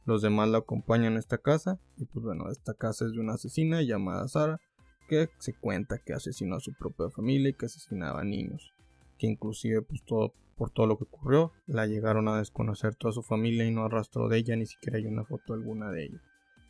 Los 0.06 0.24
demás 0.24 0.50
la 0.50 0.58
acompañan 0.58 1.18
a 1.18 1.20
esta 1.20 1.38
casa 1.38 1.80
y 1.98 2.06
pues 2.06 2.26
bueno, 2.26 2.50
esta 2.50 2.74
casa 2.74 3.06
es 3.06 3.12
de 3.12 3.20
una 3.20 3.34
asesina 3.34 3.84
llamada 3.84 4.28
Sara, 4.28 4.60
que 5.08 5.30
se 5.38 5.54
cuenta 5.54 6.00
que 6.00 6.14
asesinó 6.14 6.56
a 6.56 6.62
su 6.62 6.74
propia 6.74 7.12
familia 7.12 7.50
y 7.50 7.54
que 7.54 7.68
asesinaba 7.68 8.22
a 8.22 8.26
niños. 8.26 8.74
Que 9.20 9.28
inclusive 9.28 9.84
pues 9.84 10.04
todo, 10.04 10.34
por 10.58 10.72
todo 10.72 10.88
lo 10.88 10.98
que 10.98 11.04
ocurrió, 11.04 11.52
la 11.68 11.86
llegaron 11.86 12.28
a 12.28 12.40
desconocer 12.40 12.96
toda 12.96 13.12
su 13.12 13.22
familia 13.22 13.66
y 13.66 13.72
no 13.72 13.86
arrastró 13.86 14.30
de 14.30 14.40
ella, 14.40 14.56
ni 14.56 14.66
siquiera 14.66 14.98
hay 14.98 15.06
una 15.06 15.26
foto 15.26 15.54
alguna 15.54 15.92
de 15.92 16.06
ella. 16.06 16.22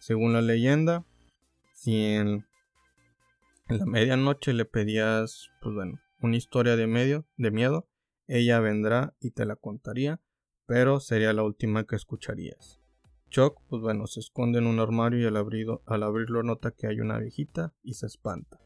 Según 0.06 0.34
la 0.34 0.42
leyenda, 0.44 1.04
si 1.74 1.96
en, 2.00 2.46
la 3.70 3.88
medianoche 3.88 4.54
le 4.54 4.66
pedías, 4.66 5.50
pues 5.64 5.74
bueno, 5.74 6.00
una 6.22 6.38
historia 6.38 6.76
de, 6.76 6.86
medio, 6.86 7.26
de 7.38 7.50
miedo, 7.50 7.88
ella 8.28 8.60
vendrá 8.60 9.16
y 9.20 9.32
te 9.32 9.48
la 9.48 9.56
contaría, 9.56 10.22
pero 10.68 11.00
sería 11.00 11.34
la 11.34 11.42
última 11.42 11.86
que 11.86 11.96
escucharías. 11.96 12.80
Chuck, 13.32 13.60
pues 13.68 13.82
bueno, 13.82 14.06
se 14.06 14.20
esconde 14.20 14.60
en 14.60 14.68
un 14.68 14.80
armario 14.80 15.22
y 15.22 15.26
al, 15.26 15.38
al 15.38 16.04
abrirlo 16.04 16.44
nota 16.44 16.70
que 16.70 16.86
hay 16.86 17.00
una 17.00 17.18
viejita 17.18 17.74
y 17.82 17.96
se 17.96 18.06
espanta. 18.06 18.60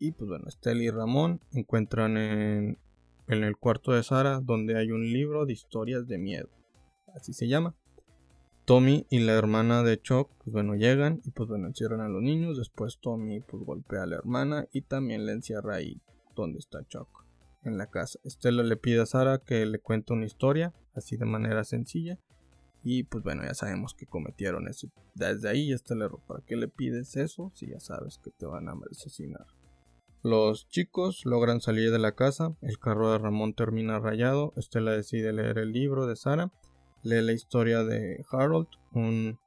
Y 0.00 0.10
pues 0.10 0.28
bueno, 0.28 0.46
Estela 0.48 0.82
y 0.82 0.90
Ramón 0.90 1.40
encuentran 1.52 2.16
en, 2.16 2.80
en 3.28 3.44
el 3.44 3.56
cuarto 3.58 3.92
de 3.92 4.02
Sara 4.02 4.40
donde 4.40 4.76
hay 4.76 4.90
un 4.90 5.04
libro 5.04 5.46
de 5.46 5.52
historias 5.52 6.08
de 6.08 6.18
miedo. 6.18 6.50
Así 7.14 7.32
se 7.32 7.46
llama. 7.46 7.76
Tommy 8.64 9.06
y 9.10 9.18
la 9.18 9.32
hermana 9.32 9.82
de 9.82 10.00
Chuck, 10.00 10.30
pues 10.38 10.52
bueno, 10.52 10.76
llegan 10.76 11.20
y 11.24 11.30
pues 11.30 11.48
bueno, 11.48 11.66
encierran 11.66 12.00
a 12.00 12.08
los 12.08 12.22
niños. 12.22 12.58
Después 12.58 12.98
Tommy 13.00 13.40
pues 13.40 13.64
golpea 13.64 14.04
a 14.04 14.06
la 14.06 14.16
hermana 14.16 14.68
y 14.72 14.82
también 14.82 15.26
le 15.26 15.32
encierra 15.32 15.76
ahí 15.76 16.00
donde 16.36 16.60
está 16.60 16.86
Chuck, 16.86 17.08
en 17.64 17.76
la 17.76 17.88
casa. 17.88 18.20
Estela 18.22 18.62
le 18.62 18.76
pide 18.76 19.00
a 19.00 19.06
Sara 19.06 19.38
que 19.38 19.66
le 19.66 19.80
cuente 19.80 20.12
una 20.12 20.26
historia, 20.26 20.72
así 20.94 21.16
de 21.16 21.26
manera 21.26 21.64
sencilla. 21.64 22.18
Y 22.84 23.04
pues 23.04 23.24
bueno, 23.24 23.42
ya 23.44 23.54
sabemos 23.54 23.94
que 23.94 24.06
cometieron 24.06 24.68
eso. 24.68 24.88
Desde 25.14 25.48
ahí 25.48 25.68
ya 25.68 25.74
está 25.74 25.94
el 25.94 26.02
error. 26.02 26.20
¿Para 26.26 26.44
qué 26.44 26.56
le 26.56 26.68
pides 26.68 27.16
eso 27.16 27.50
si 27.54 27.68
ya 27.68 27.80
sabes 27.80 28.18
que 28.18 28.30
te 28.30 28.46
van 28.46 28.68
a 28.68 28.74
asesinar? 28.90 29.46
Los 30.22 30.68
chicos 30.68 31.22
logran 31.24 31.60
salir 31.60 31.90
de 31.90 31.98
la 31.98 32.12
casa. 32.12 32.56
El 32.60 32.78
carro 32.78 33.10
de 33.10 33.18
Ramón 33.18 33.54
termina 33.54 33.98
rayado. 33.98 34.52
Estela 34.56 34.92
decide 34.92 35.32
leer 35.32 35.58
el 35.58 35.72
libro 35.72 36.06
de 36.06 36.16
Sara 36.16 36.52
lee 37.02 37.22
la 37.22 37.32
historia 37.32 37.84
de 37.84 38.24
Harold, 38.30 38.68
un, 38.92 39.38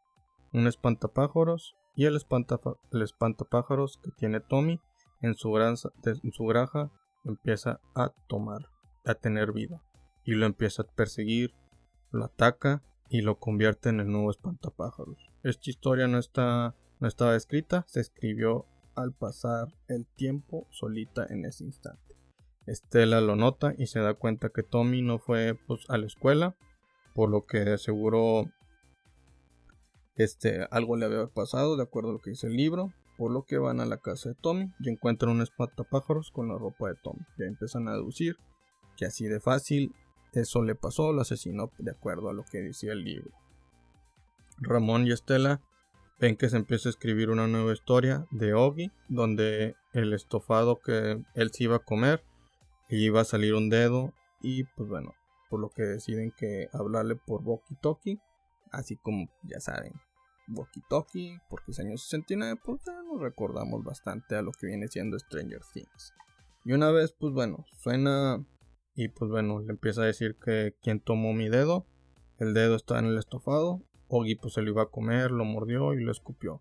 un 0.53 0.67
espantapájaros, 0.67 1.75
y 1.95 2.05
el, 2.05 2.19
el 2.91 3.01
espantapájaros 3.01 3.99
que 4.03 4.11
tiene 4.11 4.41
Tommy 4.41 4.81
en 5.21 5.35
su, 5.35 5.57
en 5.57 6.31
su 6.31 6.45
granja 6.45 6.91
empieza 7.23 7.79
a 7.95 8.09
tomar, 8.27 8.69
a 9.05 9.15
tener 9.15 9.53
vida, 9.53 9.81
y 10.23 10.33
lo 10.33 10.45
empieza 10.45 10.83
a 10.83 10.87
perseguir, 10.87 11.53
lo 12.11 12.25
ataca 12.25 12.83
y 13.09 13.21
lo 13.21 13.39
convierte 13.39 13.89
en 13.89 13.99
el 13.99 14.11
nuevo 14.11 14.31
espantapájaros. 14.31 15.17
Esta 15.43 15.69
historia 15.69 16.07
no, 16.07 16.17
está, 16.17 16.75
no 16.99 17.07
estaba 17.07 17.35
escrita, 17.35 17.85
se 17.87 18.01
escribió 18.01 18.65
al 18.95 19.13
pasar 19.13 19.67
el 19.87 20.05
tiempo 20.05 20.67
solita 20.71 21.25
en 21.29 21.45
ese 21.45 21.63
instante. 21.63 22.15
Estela 22.65 23.21
lo 23.21 23.35
nota 23.35 23.73
y 23.77 23.87
se 23.87 23.99
da 23.99 24.15
cuenta 24.15 24.49
que 24.49 24.63
Tommy 24.63 25.01
no 25.01 25.19
fue 25.19 25.53
pues, 25.67 25.87
a 25.89 25.97
la 25.97 26.07
escuela 26.07 26.55
por 27.15 27.29
lo 27.31 27.45
que 27.45 27.59
de 27.59 27.77
seguro 27.77 28.51
este, 30.15 30.67
algo 30.69 30.97
le 30.97 31.05
había 31.05 31.27
pasado 31.27 31.77
de 31.77 31.83
acuerdo 31.83 32.09
a 32.09 32.13
lo 32.13 32.19
que 32.19 32.31
dice 32.31 32.47
el 32.47 32.57
libro, 32.57 32.93
por 33.17 33.31
lo 33.31 33.43
que 33.43 33.57
van 33.57 33.79
a 33.79 33.85
la 33.85 33.97
casa 33.97 34.29
de 34.29 34.35
Tommy 34.35 34.71
y 34.79 34.89
encuentran 34.89 35.31
un 35.31 35.41
espantapájaros 35.41 36.29
con 36.31 36.49
la 36.49 36.57
ropa 36.57 36.89
de 36.89 36.95
Tommy. 37.01 37.25
Ya 37.39 37.45
empiezan 37.45 37.87
a 37.87 37.93
deducir 37.93 38.35
que 38.97 39.05
así 39.05 39.25
de 39.25 39.39
fácil 39.39 39.95
eso 40.33 40.61
le 40.61 40.75
pasó, 40.75 41.13
lo 41.13 41.21
asesinó 41.21 41.71
de 41.77 41.91
acuerdo 41.91 42.29
a 42.29 42.33
lo 42.33 42.43
que 42.43 42.59
decía 42.59 42.91
el 42.91 43.05
libro. 43.05 43.31
Ramón 44.57 45.07
y 45.07 45.11
Estela 45.11 45.61
ven 46.19 46.35
que 46.35 46.49
se 46.49 46.57
empieza 46.57 46.89
a 46.89 46.91
escribir 46.91 47.29
una 47.29 47.47
nueva 47.47 47.73
historia 47.73 48.27
de 48.31 48.53
Ogi, 48.53 48.91
donde 49.07 49.75
el 49.93 50.13
estofado 50.13 50.81
que 50.81 51.23
él 51.33 51.51
se 51.51 51.63
iba 51.63 51.77
a 51.77 51.79
comer 51.79 52.23
le 52.89 52.97
iba 52.97 53.21
a 53.21 53.25
salir 53.25 53.53
un 53.53 53.69
dedo 53.69 54.13
y 54.41 54.63
pues 54.63 54.89
bueno, 54.89 55.13
por 55.55 55.61
lo 55.61 55.69
que 55.69 55.83
deciden 55.83 56.33
que 56.37 56.67
hablarle 56.73 57.15
por 57.15 57.41
Walkie 57.41 57.77
Talkie, 57.81 58.19
así 58.73 58.97
como 58.97 59.29
ya 59.43 59.61
saben, 59.61 59.93
Walkie 60.49 60.83
Talkie, 60.89 61.39
porque 61.49 61.71
es 61.71 61.79
año 61.79 61.95
69, 61.95 62.59
pues 62.61 62.81
ya 62.85 63.01
nos 63.03 63.21
recordamos 63.21 63.81
bastante 63.81 64.35
a 64.35 64.41
lo 64.41 64.51
que 64.51 64.67
viene 64.67 64.89
siendo 64.89 65.17
Stranger 65.17 65.61
Things. 65.73 66.13
Y 66.65 66.73
una 66.73 66.91
vez, 66.91 67.15
pues 67.17 67.31
bueno, 67.31 67.63
suena 67.77 68.45
y 68.95 69.07
pues 69.07 69.31
bueno, 69.31 69.61
le 69.61 69.71
empieza 69.71 70.01
a 70.01 70.07
decir 70.07 70.35
que 70.43 70.75
quien 70.81 70.99
tomó 70.99 71.31
mi 71.31 71.47
dedo, 71.47 71.87
el 72.37 72.53
dedo 72.53 72.75
está 72.75 72.99
en 72.99 73.05
el 73.05 73.17
estofado, 73.17 73.81
Oggy 74.09 74.35
pues 74.35 74.55
se 74.55 74.61
lo 74.61 74.71
iba 74.71 74.83
a 74.83 74.89
comer, 74.89 75.31
lo 75.31 75.45
mordió 75.45 75.93
y 75.93 76.03
lo 76.03 76.11
escupió. 76.11 76.59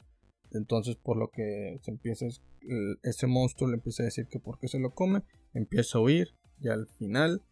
Entonces 0.53 0.95
por 0.95 1.17
lo 1.17 1.33
que 1.33 1.81
se 1.83 1.91
empieza, 1.91 2.27
ese 3.03 3.27
monstruo 3.27 3.71
le 3.71 3.75
empieza 3.75 4.05
a 4.05 4.07
decir 4.07 4.29
que 4.29 4.39
por 4.39 4.61
qué 4.61 4.69
se 4.69 4.79
lo 4.79 4.95
come, 4.95 5.25
empieza 5.53 5.99
a 5.99 6.01
huir 6.01 6.29
y 6.61 6.69
al 6.69 6.87
final 6.87 7.43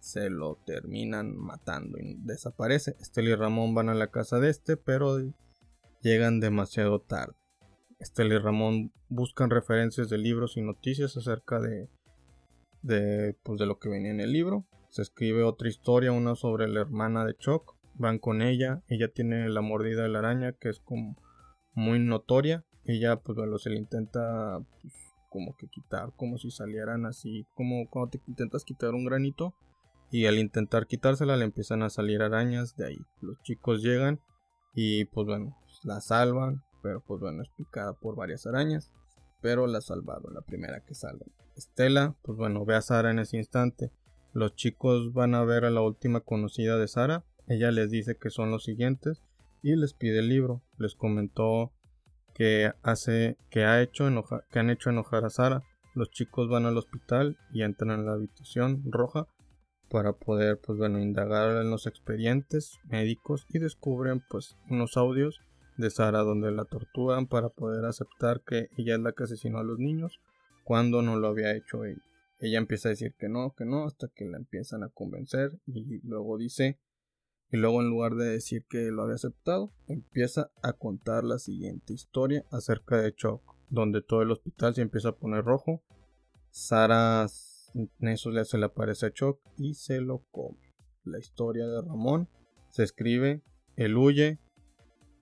se 0.00 0.30
lo 0.30 0.56
terminan 0.66 1.36
matando 1.36 1.98
y 1.98 2.16
desaparece. 2.20 2.96
Estela 3.00 3.30
y 3.30 3.34
Ramón 3.34 3.74
van 3.74 3.90
a 3.90 3.94
la 3.94 4.08
casa 4.08 4.40
de 4.40 4.50
este, 4.50 4.76
pero 4.76 5.18
llegan 6.02 6.40
demasiado 6.40 7.00
tarde. 7.00 7.34
Estela 7.98 8.34
y 8.34 8.38
Ramón 8.38 8.92
buscan 9.08 9.50
referencias 9.50 10.08
de 10.08 10.18
libros 10.18 10.56
y 10.56 10.62
noticias 10.62 11.16
acerca 11.16 11.60
de, 11.60 11.88
de, 12.82 13.36
pues, 13.42 13.58
de 13.60 13.66
lo 13.66 13.78
que 13.78 13.90
venía 13.90 14.10
en 14.10 14.20
el 14.20 14.32
libro. 14.32 14.66
Se 14.88 15.02
escribe 15.02 15.44
otra 15.44 15.68
historia, 15.68 16.12
una 16.12 16.34
sobre 16.34 16.66
la 16.66 16.80
hermana 16.80 17.24
de 17.24 17.36
Chuck. 17.36 17.76
Van 17.94 18.18
con 18.18 18.40
ella, 18.40 18.82
ella 18.88 19.08
tiene 19.08 19.48
la 19.50 19.60
mordida 19.60 20.02
de 20.02 20.08
la 20.08 20.20
araña 20.20 20.52
que 20.52 20.70
es 20.70 20.80
como 20.80 21.16
muy 21.74 21.98
notoria. 21.98 22.64
Ella 22.84 23.16
pues 23.16 23.36
bueno, 23.36 23.58
se 23.58 23.68
le 23.68 23.76
intenta 23.76 24.58
pues, 24.80 24.94
como 25.28 25.54
que 25.56 25.68
quitar, 25.68 26.12
como 26.16 26.38
si 26.38 26.50
salieran 26.50 27.04
así, 27.04 27.46
como 27.54 27.88
cuando 27.90 28.12
te 28.12 28.20
intentas 28.26 28.64
quitar 28.64 28.94
un 28.94 29.04
granito 29.04 29.54
y 30.10 30.26
al 30.26 30.38
intentar 30.38 30.86
quitársela 30.86 31.36
le 31.36 31.44
empiezan 31.44 31.82
a 31.82 31.90
salir 31.90 32.22
arañas 32.22 32.76
de 32.76 32.86
ahí. 32.86 32.98
Los 33.20 33.40
chicos 33.42 33.82
llegan 33.82 34.20
y 34.74 35.04
pues 35.06 35.26
bueno, 35.26 35.56
la 35.84 36.00
salvan, 36.00 36.62
pero 36.82 37.00
pues 37.00 37.20
bueno, 37.20 37.42
es 37.42 37.48
picada 37.50 37.92
por 37.92 38.16
varias 38.16 38.46
arañas, 38.46 38.90
pero 39.40 39.66
la 39.66 39.80
salvaron, 39.80 40.34
la 40.34 40.42
primera 40.42 40.80
que 40.80 40.94
salvan. 40.94 41.30
Estela, 41.56 42.16
pues 42.22 42.36
bueno, 42.38 42.64
ve 42.64 42.74
a 42.74 42.82
Sara 42.82 43.10
en 43.10 43.18
ese 43.18 43.36
instante. 43.36 43.92
Los 44.32 44.54
chicos 44.54 45.12
van 45.12 45.34
a 45.34 45.44
ver 45.44 45.64
a 45.64 45.70
la 45.70 45.82
última 45.82 46.20
conocida 46.20 46.76
de 46.76 46.88
Sara. 46.88 47.24
Ella 47.46 47.70
les 47.70 47.90
dice 47.90 48.16
que 48.16 48.30
son 48.30 48.50
los 48.50 48.64
siguientes 48.64 49.22
y 49.62 49.76
les 49.76 49.92
pide 49.92 50.20
el 50.20 50.28
libro. 50.28 50.62
Les 50.78 50.94
comentó 50.94 51.72
que 52.34 52.72
hace 52.82 53.36
que 53.50 53.64
ha 53.64 53.82
hecho 53.82 54.08
que 54.50 54.58
han 54.58 54.70
hecho 54.70 54.90
enojar 54.90 55.24
a 55.24 55.30
Sara. 55.30 55.62
Los 55.94 56.10
chicos 56.10 56.48
van 56.48 56.66
al 56.66 56.78
hospital 56.78 57.36
y 57.52 57.62
entran 57.62 57.90
en 57.90 58.06
la 58.06 58.12
habitación 58.12 58.82
roja 58.86 59.26
para 59.90 60.12
poder 60.12 60.58
pues 60.58 60.78
bueno 60.78 61.00
indagar 61.00 61.60
en 61.60 61.70
los 61.70 61.86
expedientes 61.86 62.78
médicos 62.84 63.46
y 63.48 63.58
descubren 63.58 64.22
pues 64.30 64.56
unos 64.70 64.96
audios 64.96 65.40
de 65.76 65.90
Sara 65.90 66.20
donde 66.20 66.50
la 66.52 66.64
torturan 66.64 67.26
para 67.26 67.48
poder 67.48 67.84
aceptar 67.84 68.42
que 68.42 68.68
ella 68.76 68.94
es 68.94 69.00
la 69.00 69.12
que 69.12 69.24
asesinó 69.24 69.58
a 69.58 69.64
los 69.64 69.78
niños 69.78 70.20
cuando 70.64 71.02
no 71.02 71.16
lo 71.16 71.28
había 71.28 71.56
hecho 71.56 71.84
ella. 71.84 72.02
Ella 72.38 72.58
empieza 72.58 72.88
a 72.88 72.90
decir 72.90 73.14
que 73.18 73.28
no, 73.28 73.54
que 73.56 73.64
no, 73.64 73.84
hasta 73.84 74.08
que 74.08 74.24
la 74.24 74.38
empiezan 74.38 74.82
a 74.82 74.88
convencer 74.88 75.58
y 75.66 76.00
luego 76.06 76.38
dice, 76.38 76.78
y 77.50 77.56
luego 77.56 77.82
en 77.82 77.88
lugar 77.88 78.14
de 78.14 78.26
decir 78.26 78.64
que 78.68 78.90
lo 78.90 79.02
había 79.02 79.16
aceptado, 79.16 79.72
empieza 79.88 80.50
a 80.62 80.72
contar 80.72 81.24
la 81.24 81.38
siguiente 81.38 81.92
historia 81.92 82.44
acerca 82.50 83.00
de 83.00 83.14
Chuck, 83.14 83.42
donde 83.68 84.02
todo 84.02 84.22
el 84.22 84.30
hospital 84.30 84.74
se 84.74 84.82
empieza 84.82 85.10
a 85.10 85.16
poner 85.16 85.44
rojo. 85.44 85.82
Sara 86.50 87.26
en 87.74 88.08
eso 88.08 88.32
se 88.44 88.58
le 88.58 88.66
aparece 88.66 89.06
a 89.06 89.12
Chuck 89.12 89.40
y 89.56 89.74
se 89.74 90.00
lo 90.00 90.24
come. 90.30 90.74
La 91.04 91.18
historia 91.18 91.66
de 91.66 91.80
Ramón 91.82 92.28
se 92.70 92.82
escribe, 92.82 93.42
él 93.76 93.96
huye, 93.96 94.38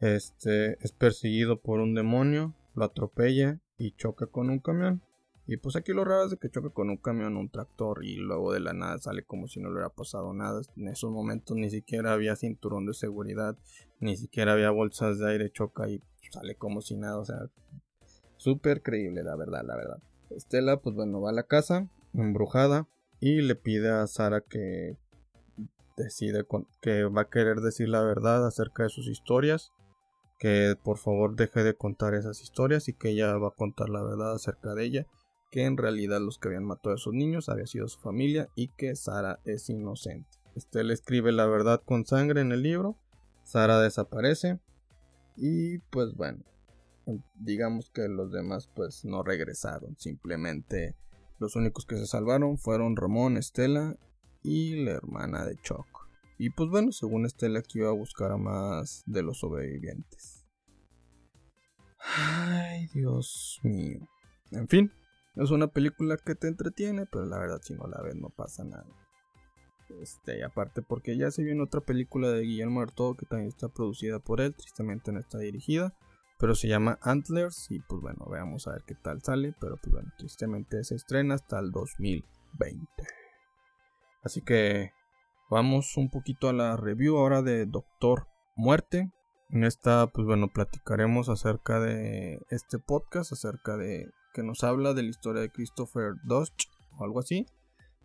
este 0.01 0.79
es 0.85 0.93
perseguido 0.93 1.61
por 1.61 1.81
un 1.81 1.95
demonio, 1.95 2.55
lo 2.75 2.85
atropella 2.85 3.61
y 3.77 3.93
choca 3.93 4.27
con 4.27 4.51
un 4.51 4.59
camión. 4.59 5.03
Y 5.47 5.57
pues 5.57 5.77
aquí 5.77 5.93
lo 5.93 6.05
raro 6.05 6.25
es 6.25 6.31
de 6.31 6.37
que 6.37 6.51
choca 6.51 6.69
con 6.69 6.91
un 6.91 6.99
camión, 6.99 7.37
un 7.37 7.49
tractor 7.49 8.05
y 8.05 8.17
luego 8.17 8.53
de 8.53 8.61
la 8.61 8.75
nada 8.75 8.99
sale 8.99 9.25
como 9.25 9.49
si 9.49 9.61
no 9.61 9.69
le 9.69 9.77
hubiera 9.77 9.89
pasado 9.89 10.35
nada. 10.35 10.61
En 10.77 10.89
esos 10.89 11.11
momentos 11.11 11.57
ni 11.57 11.71
siquiera 11.71 12.13
había 12.13 12.37
cinturón 12.37 12.85
de 12.85 12.93
seguridad, 12.93 13.57
ni 13.99 14.17
siquiera 14.17 14.53
había 14.53 14.71
bolsas 14.71 15.19
de 15.19 15.31
aire, 15.31 15.51
choca 15.51 15.89
y 15.89 16.03
sale 16.31 16.55
como 16.57 16.83
si 16.83 16.97
nada. 16.97 17.19
O 17.19 17.25
sea, 17.25 17.49
súper 18.37 18.83
creíble, 18.83 19.23
la 19.23 19.37
verdad, 19.37 19.65
la 19.67 19.77
verdad. 19.77 20.03
Estela, 20.29 20.83
pues 20.83 20.95
bueno, 20.95 21.23
va 21.23 21.31
a 21.31 21.33
la 21.33 21.45
casa, 21.45 21.89
embrujada, 22.15 22.87
y 23.21 23.41
le 23.43 23.55
pide 23.55 23.91
a 23.91 24.07
Sara 24.07 24.41
que 24.41 24.97
decide 25.97 26.47
que 26.81 27.05
va 27.05 27.23
a 27.23 27.31
querer 27.31 27.61
decir 27.61 27.89
la 27.89 28.03
verdad 28.03 28.47
acerca 28.47 28.85
de 28.85 28.89
sus 28.89 29.09
historias 29.09 29.73
que 30.39 30.77
por 30.83 30.99
favor 30.99 31.35
deje 31.35 31.65
de 31.65 31.75
contar 31.75 32.15
esas 32.15 32.41
historias 32.41 32.89
y 32.89 32.93
que 32.93 33.11
ella 33.11 33.37
va 33.37 33.49
a 33.49 33.55
contar 33.57 33.89
la 33.89 34.03
verdad 34.03 34.33
acerca 34.33 34.75
de 34.75 34.85
ella 34.85 35.07
que 35.51 35.65
en 35.65 35.77
realidad 35.77 36.21
los 36.21 36.39
que 36.39 36.49
habían 36.49 36.65
matado 36.65 36.93
a 36.93 36.97
esos 36.97 37.15
niños 37.15 37.49
había 37.49 37.67
sido 37.67 37.89
su 37.89 37.99
familia 37.99 38.49
y 38.55 38.69
que 38.69 38.95
Sara 38.95 39.41
es 39.45 39.69
inocente. 39.71 40.29
Este 40.55 40.85
le 40.85 40.95
escribe 40.95 41.33
la 41.33 41.47
verdad 41.47 41.83
con 41.85 42.07
sangre 42.07 42.41
en 42.41 42.53
el 42.53 42.63
libro, 42.63 42.97
Sara 43.45 43.81
desaparece 43.81 44.61
y 45.37 45.79
pues 45.79 46.15
bueno, 46.15 46.45
digamos 47.35 47.91
que 47.91 48.09
los 48.09 48.31
demás 48.31 48.69
pues 48.75 49.05
no 49.05 49.23
regresaron, 49.23 49.97
simplemente 49.99 50.95
los 51.39 51.57
únicos 51.57 51.87
que 51.87 51.97
se 51.97 52.07
salvaron 52.07 52.59
fueron 52.59 52.97
Ramón, 52.97 53.37
Estela 53.37 53.97
y 54.43 54.85
la 54.85 54.93
hermana 54.93 55.45
de 55.45 55.57
Chuck. 55.63 55.87
Y 56.39 56.51
pues 56.51 56.71
bueno, 56.71 56.93
según 56.93 57.27
Estela 57.27 57.63
que 57.63 57.81
iba 57.81 57.89
a 57.89 57.93
buscar 57.93 58.33
a 58.33 58.37
más 58.37 59.03
de 59.07 59.23
los 59.23 59.39
sobrevivientes. 59.39 60.45
Ay, 61.99 62.87
Dios 62.95 63.61
mío. 63.63 64.01
En 64.53 64.69
fin, 64.69 64.93
es 65.35 65.51
una 65.51 65.69
película 65.69 66.17
que 66.17 66.35
te 66.35 66.49
entretiene, 66.49 67.07
pero 67.07 67.27
la 67.27 67.39
verdad 67.39 67.61
si 67.63 67.75
no 67.75 67.87
la 67.87 68.01
ves 68.03 68.17
no 68.17 68.31
pasa 68.31 68.65
nada. 68.65 68.87
Este, 70.01 70.45
aparte 70.45 70.83
porque 70.83 71.17
ya 71.17 71.31
se 71.31 71.43
viene 71.43 71.63
otra 71.63 71.81
película 71.81 72.31
de 72.31 72.43
Guillermo 72.43 72.81
del 72.81 72.93
que 73.17 73.27
también 73.27 73.49
está 73.49 73.69
producida 73.69 74.19
por 74.19 74.41
él, 74.41 74.55
tristemente 74.55 75.13
no 75.13 75.19
está 75.19 75.39
dirigida, 75.39 75.97
pero 76.39 76.55
se 76.55 76.69
llama 76.69 76.99
Antlers 77.03 77.71
y 77.71 77.81
pues 77.81 78.01
bueno, 78.01 78.27
veamos 78.31 78.67
a 78.67 78.73
ver 78.73 78.85
qué 78.87 78.95
tal 78.95 79.23
sale, 79.23 79.55
pero 79.61 79.77
pues 79.77 79.93
bueno, 79.93 80.13
tristemente 80.17 80.85
se 80.85 80.95
estrena 80.95 81.35
hasta 81.35 81.59
el 81.59 81.73
2020. 81.73 82.87
Así 84.23 84.43
que 84.43 84.93
vamos 85.51 85.97
un 85.97 86.11
poquito 86.11 86.49
a 86.49 86.53
la 86.53 86.77
review 86.77 87.17
ahora 87.17 87.43
de 87.43 87.67
Doctor 87.67 88.29
Muerte. 88.55 89.11
En 89.51 89.65
esta 89.65 90.07
pues 90.07 90.27
bueno, 90.27 90.49
platicaremos 90.49 91.29
acerca 91.29 91.81
de 91.81 92.41
este 92.51 92.79
podcast, 92.79 93.33
acerca 93.33 93.77
de 93.77 94.11
que 94.33 94.43
nos 94.43 94.63
habla 94.63 94.95
de 94.95 95.03
la 95.03 95.11
historia 95.11 95.43
de 95.43 95.51
Christopher 95.51 96.15
Dodge 96.25 96.69
o 96.99 97.05
algo 97.05 97.19
así, 97.19 97.47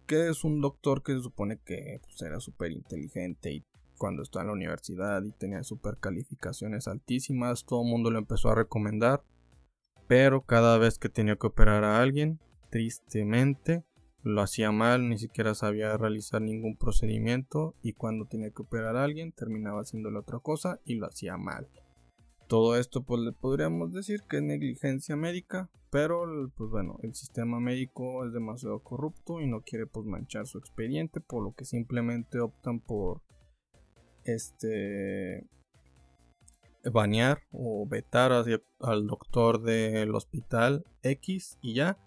que 0.07 0.29
es 0.29 0.43
un 0.43 0.61
doctor 0.61 1.03
que 1.03 1.13
se 1.13 1.21
supone 1.21 1.59
que 1.63 1.99
pues, 2.01 2.21
era 2.21 2.39
súper 2.39 2.71
inteligente 2.71 3.51
y 3.51 3.63
cuando 4.03 4.21
estaba 4.21 4.43
en 4.43 4.47
la 4.47 4.53
universidad 4.55 5.23
y 5.23 5.31
tenía 5.31 5.63
super 5.63 5.95
calificaciones 5.97 6.89
altísimas, 6.89 7.63
todo 7.63 7.83
el 7.83 7.89
mundo 7.89 8.11
lo 8.11 8.19
empezó 8.19 8.49
a 8.49 8.55
recomendar, 8.55 9.23
pero 10.09 10.41
cada 10.41 10.77
vez 10.77 10.99
que 10.99 11.07
tenía 11.07 11.37
que 11.37 11.47
operar 11.47 11.85
a 11.85 12.01
alguien, 12.01 12.37
tristemente, 12.69 13.85
lo 14.21 14.41
hacía 14.41 14.73
mal, 14.73 15.07
ni 15.07 15.17
siquiera 15.17 15.55
sabía 15.55 15.95
realizar 15.95 16.41
ningún 16.41 16.75
procedimiento 16.75 17.75
y 17.81 17.93
cuando 17.93 18.25
tenía 18.25 18.49
que 18.49 18.63
operar 18.63 18.97
a 18.97 19.05
alguien 19.05 19.31
terminaba 19.31 19.79
haciéndole 19.79 20.19
otra 20.19 20.39
cosa 20.39 20.81
y 20.83 20.95
lo 20.95 21.07
hacía 21.07 21.37
mal. 21.37 21.69
Todo 22.49 22.75
esto 22.75 23.03
pues 23.03 23.21
le 23.21 23.31
podríamos 23.31 23.93
decir 23.93 24.23
que 24.27 24.35
es 24.35 24.43
negligencia 24.43 25.15
médica, 25.15 25.69
pero 25.91 26.25
pues 26.57 26.69
bueno, 26.69 26.97
el 27.03 27.15
sistema 27.15 27.61
médico 27.61 28.25
es 28.25 28.33
demasiado 28.33 28.79
corrupto 28.79 29.39
y 29.39 29.47
no 29.47 29.61
quiere 29.61 29.87
pues 29.87 30.05
manchar 30.05 30.45
su 30.45 30.57
expediente, 30.57 31.21
por 31.21 31.41
lo 31.41 31.53
que 31.53 31.63
simplemente 31.63 32.41
optan 32.41 32.81
por 32.81 33.21
este 34.25 35.47
banear 36.91 37.39
o 37.51 37.87
vetar 37.87 38.31
al 38.31 39.07
doctor 39.07 39.61
del 39.61 40.13
hospital 40.15 40.85
X 41.01 41.57
y 41.61 41.75
ya. 41.75 41.97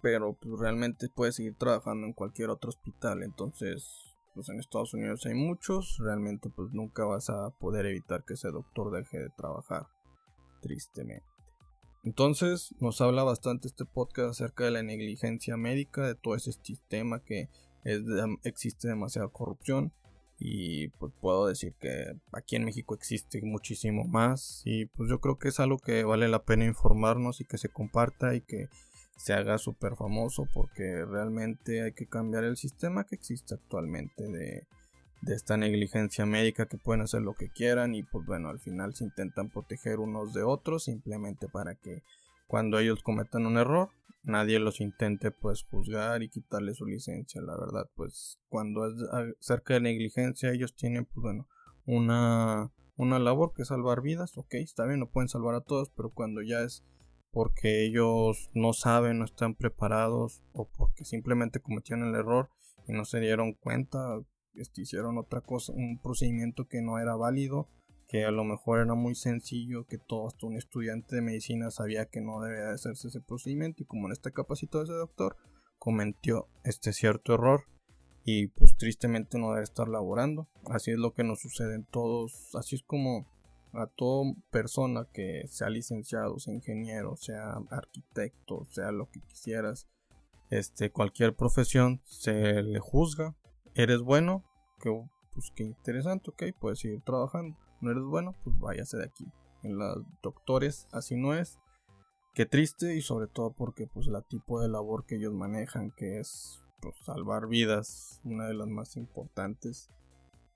Pero 0.00 0.34
pues 0.34 0.60
realmente 0.60 1.08
puede 1.08 1.32
seguir 1.32 1.56
trabajando 1.56 2.06
en 2.06 2.12
cualquier 2.12 2.50
otro 2.50 2.68
hospital, 2.68 3.22
entonces 3.22 4.04
pues 4.34 4.48
en 4.50 4.60
Estados 4.60 4.94
Unidos 4.94 5.26
hay 5.26 5.34
muchos, 5.34 5.96
realmente 5.98 6.48
pues 6.50 6.72
nunca 6.72 7.04
vas 7.04 7.28
a 7.28 7.50
poder 7.58 7.86
evitar 7.86 8.24
que 8.24 8.34
ese 8.34 8.52
doctor 8.52 8.92
deje 8.92 9.18
de 9.18 9.30
trabajar, 9.30 9.88
tristemente. 10.62 11.26
Entonces 12.04 12.72
nos 12.78 13.00
habla 13.00 13.24
bastante 13.24 13.66
este 13.66 13.84
podcast 13.84 14.30
acerca 14.30 14.64
de 14.64 14.70
la 14.70 14.84
negligencia 14.84 15.56
médica, 15.56 16.06
de 16.06 16.14
todo 16.14 16.36
ese 16.36 16.52
sistema 16.52 17.24
que 17.24 17.48
existe 18.44 18.86
demasiada 18.86 19.26
corrupción 19.28 19.92
y 20.38 20.88
pues 20.88 21.12
puedo 21.20 21.48
decir 21.48 21.74
que 21.80 22.16
aquí 22.32 22.56
en 22.56 22.64
México 22.64 22.94
existe 22.94 23.40
muchísimo 23.42 24.04
más 24.04 24.62
y 24.64 24.86
pues 24.86 25.10
yo 25.10 25.20
creo 25.20 25.36
que 25.36 25.48
es 25.48 25.58
algo 25.58 25.78
que 25.78 26.04
vale 26.04 26.28
la 26.28 26.44
pena 26.44 26.64
informarnos 26.64 27.40
y 27.40 27.44
que 27.44 27.58
se 27.58 27.68
comparta 27.68 28.34
y 28.34 28.40
que 28.42 28.68
se 29.16 29.32
haga 29.32 29.58
súper 29.58 29.96
famoso 29.96 30.46
porque 30.54 31.04
realmente 31.04 31.82
hay 31.82 31.92
que 31.92 32.06
cambiar 32.06 32.44
el 32.44 32.56
sistema 32.56 33.04
que 33.04 33.16
existe 33.16 33.54
actualmente 33.54 34.28
de, 34.28 34.66
esta 35.26 35.56
negligencia 35.56 36.24
médica 36.24 36.66
que 36.66 36.78
pueden 36.78 37.02
hacer 37.02 37.22
lo 37.22 37.34
que 37.34 37.48
quieran 37.48 37.96
y 37.96 38.04
pues 38.04 38.24
bueno 38.24 38.50
al 38.50 38.60
final 38.60 38.94
se 38.94 39.02
intentan 39.02 39.50
proteger 39.50 39.98
unos 39.98 40.32
de 40.32 40.44
otros 40.44 40.84
simplemente 40.84 41.48
para 41.48 41.74
que 41.74 42.04
cuando 42.48 42.80
ellos 42.80 43.04
cometan 43.04 43.46
un 43.46 43.56
error 43.56 43.90
nadie 44.24 44.58
los 44.58 44.80
intente 44.80 45.30
pues 45.30 45.62
juzgar 45.62 46.22
y 46.22 46.28
quitarle 46.28 46.74
su 46.74 46.84
licencia. 46.84 47.40
La 47.40 47.56
verdad 47.56 47.88
pues 47.94 48.40
cuando 48.48 48.86
es 48.86 48.94
acerca 49.40 49.74
de 49.74 49.80
negligencia 49.80 50.50
ellos 50.50 50.74
tienen 50.74 51.04
pues 51.04 51.22
bueno 51.22 51.46
una 51.86 52.72
una 52.96 53.20
labor 53.20 53.52
que 53.54 53.62
es 53.62 53.68
salvar 53.68 54.02
vidas 54.02 54.36
ok 54.36 54.54
está 54.54 54.84
bien 54.84 54.98
no 54.98 55.08
pueden 55.08 55.28
salvar 55.28 55.54
a 55.54 55.60
todos 55.60 55.90
pero 55.90 56.10
cuando 56.10 56.42
ya 56.42 56.62
es 56.62 56.84
porque 57.30 57.84
ellos 57.84 58.50
no 58.54 58.72
saben, 58.72 59.18
no 59.18 59.24
están 59.24 59.54
preparados 59.54 60.42
o 60.52 60.68
porque 60.68 61.04
simplemente 61.04 61.60
cometieron 61.60 62.08
el 62.08 62.14
error 62.14 62.50
y 62.86 62.92
no 62.92 63.04
se 63.04 63.20
dieron 63.20 63.52
cuenta, 63.52 64.20
este, 64.54 64.82
hicieron 64.82 65.18
otra 65.18 65.40
cosa, 65.42 65.72
un 65.72 66.00
procedimiento 66.00 66.66
que 66.66 66.80
no 66.80 66.98
era 66.98 67.16
válido, 67.16 67.68
que 68.08 68.24
a 68.24 68.30
lo 68.30 68.42
mejor 68.42 68.80
era 68.80 68.94
muy 68.94 69.14
sencillo, 69.14 69.86
que 69.86 69.98
todo 69.98 70.26
hasta 70.26 70.46
un 70.46 70.56
estudiante 70.56 71.16
de 71.16 71.22
medicina 71.22 71.70
sabía 71.70 72.06
que 72.06 72.20
no 72.20 72.40
debía 72.40 72.70
hacerse 72.70 73.08
ese 73.08 73.20
procedimiento 73.20 73.82
y 73.82 73.86
como 73.86 74.06
en 74.06 74.12
este 74.12 74.32
capacitó 74.32 74.82
ese 74.82 74.94
doctor, 74.94 75.36
cometió 75.78 76.48
este 76.64 76.92
cierto 76.92 77.34
error 77.34 77.64
y 78.24 78.48
pues 78.48 78.76
tristemente 78.76 79.38
no 79.38 79.50
debe 79.52 79.62
estar 79.62 79.88
laborando. 79.88 80.48
Así 80.66 80.90
es 80.90 80.98
lo 80.98 81.12
que 81.12 81.22
nos 81.22 81.40
sucede 81.40 81.74
en 81.74 81.84
todos, 81.84 82.54
así 82.54 82.76
es 82.76 82.82
como 82.82 83.26
a 83.74 83.86
toda 83.86 84.32
persona 84.50 85.06
que 85.12 85.42
sea 85.48 85.68
licenciado, 85.68 86.38
sea 86.38 86.54
ingeniero, 86.54 87.16
sea 87.16 87.58
arquitecto, 87.70 88.64
sea 88.70 88.90
lo 88.90 89.10
que 89.10 89.20
quisieras, 89.20 89.86
este, 90.50 90.90
cualquier 90.90 91.34
profesión 91.34 92.00
se 92.04 92.62
le 92.62 92.80
juzga. 92.80 93.36
Eres 93.74 94.00
bueno, 94.00 94.44
que, 94.80 94.90
pues 95.32 95.52
qué 95.54 95.64
interesante, 95.64 96.30
ok, 96.30 96.44
puedes 96.58 96.80
seguir 96.80 97.02
trabajando. 97.02 97.56
No 97.80 97.90
eres 97.90 98.04
bueno, 98.04 98.34
pues 98.44 98.58
váyase 98.58 98.96
de 98.96 99.04
aquí. 99.04 99.26
En 99.62 99.78
los 99.78 100.04
doctores 100.22 100.88
así 100.92 101.16
no 101.16 101.34
es. 101.34 101.58
Qué 102.34 102.46
triste 102.46 102.94
y 102.96 103.02
sobre 103.02 103.26
todo 103.26 103.52
porque 103.52 103.86
pues 103.86 104.06
la 104.06 104.22
tipo 104.22 104.60
de 104.60 104.68
labor 104.68 105.04
que 105.06 105.16
ellos 105.16 105.34
manejan, 105.34 105.90
que 105.96 106.18
es 106.20 106.60
pues, 106.80 106.94
salvar 107.04 107.48
vidas, 107.48 108.20
una 108.24 108.46
de 108.46 108.54
las 108.54 108.68
más 108.68 108.96
importantes. 108.96 109.90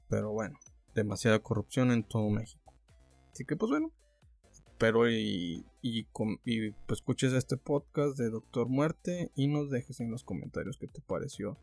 Pero 0.09 0.33
bueno, 0.33 0.59
demasiada 0.95 1.41
corrupción 1.41 1.91
en 1.91 2.05
todo 2.05 2.29
México. 2.31 2.75
Así 3.33 3.45
que 3.45 3.57
pues 3.57 3.71
bueno, 3.71 3.91
espero 4.51 5.11
y, 5.11 5.65
y, 5.81 6.05
pues, 6.13 7.01
escuches 7.01 7.33
este 7.33 7.57
podcast 7.57 8.19
de 8.19 8.31
Doctor 8.31 8.69
Muerte 8.69 9.31
y 9.35 9.49
nos 9.49 9.71
dejes 9.71 10.01
en 10.01 10.11
los 10.11 10.23
comentarios 10.23 10.77
qué 10.77 10.87
te 10.87 11.01
pareció 11.01 11.57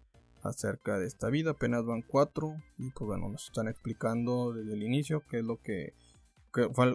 acerca 0.44 0.98
de 0.98 1.08
esta 1.08 1.30
vida. 1.30 1.52
Apenas 1.52 1.86
van 1.86 2.02
cuatro 2.02 2.56
y 2.78 2.92
pues 2.92 3.08
bueno, 3.08 3.30
nos 3.30 3.46
están 3.46 3.68
explicando 3.68 4.54
desde 4.54 4.74
el 4.74 4.84
inicio 4.84 5.24
qué 5.30 5.40
es 5.40 5.44
lo 5.44 5.58
que, 5.62 5.94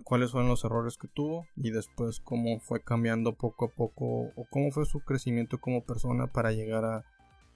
cuáles 0.05 0.33
fueron 0.33 0.49
los 0.49 0.65
errores 0.65 0.97
que 0.99 1.09
tuvo 1.09 1.47
y 1.57 1.71
después 1.71 2.21
cómo 2.21 2.61
fue 2.61 2.83
cambiando 2.83 3.35
poco 3.35 3.67
a 3.67 3.69
poco 3.69 4.33
o 4.35 4.47
cómo 4.51 4.71
fue 4.71 4.87
su 4.87 5.01
crecimiento 5.01 5.59
como 5.59 5.85
persona 5.85 6.27
para 6.27 6.53
llegar 6.53 6.85
a, 6.85 7.05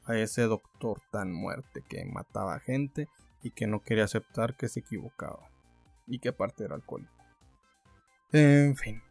a 0.05 0.17
ese 0.17 0.43
doctor 0.43 1.01
tan 1.11 1.33
muerte 1.33 1.83
que 1.89 2.05
mataba 2.05 2.61
gente 2.61 3.09
y 3.43 3.51
que 3.51 3.67
no 3.67 3.83
quería 3.83 4.05
aceptar 4.05 4.57
que 4.57 4.69
se 4.69 4.81
equivocaba 4.81 5.51
y 6.07 6.19
que 6.19 6.31
aparte 6.31 6.65
era 6.65 6.75
alcohólico. 6.75 7.13
En 8.33 8.77
fin, 8.77 9.03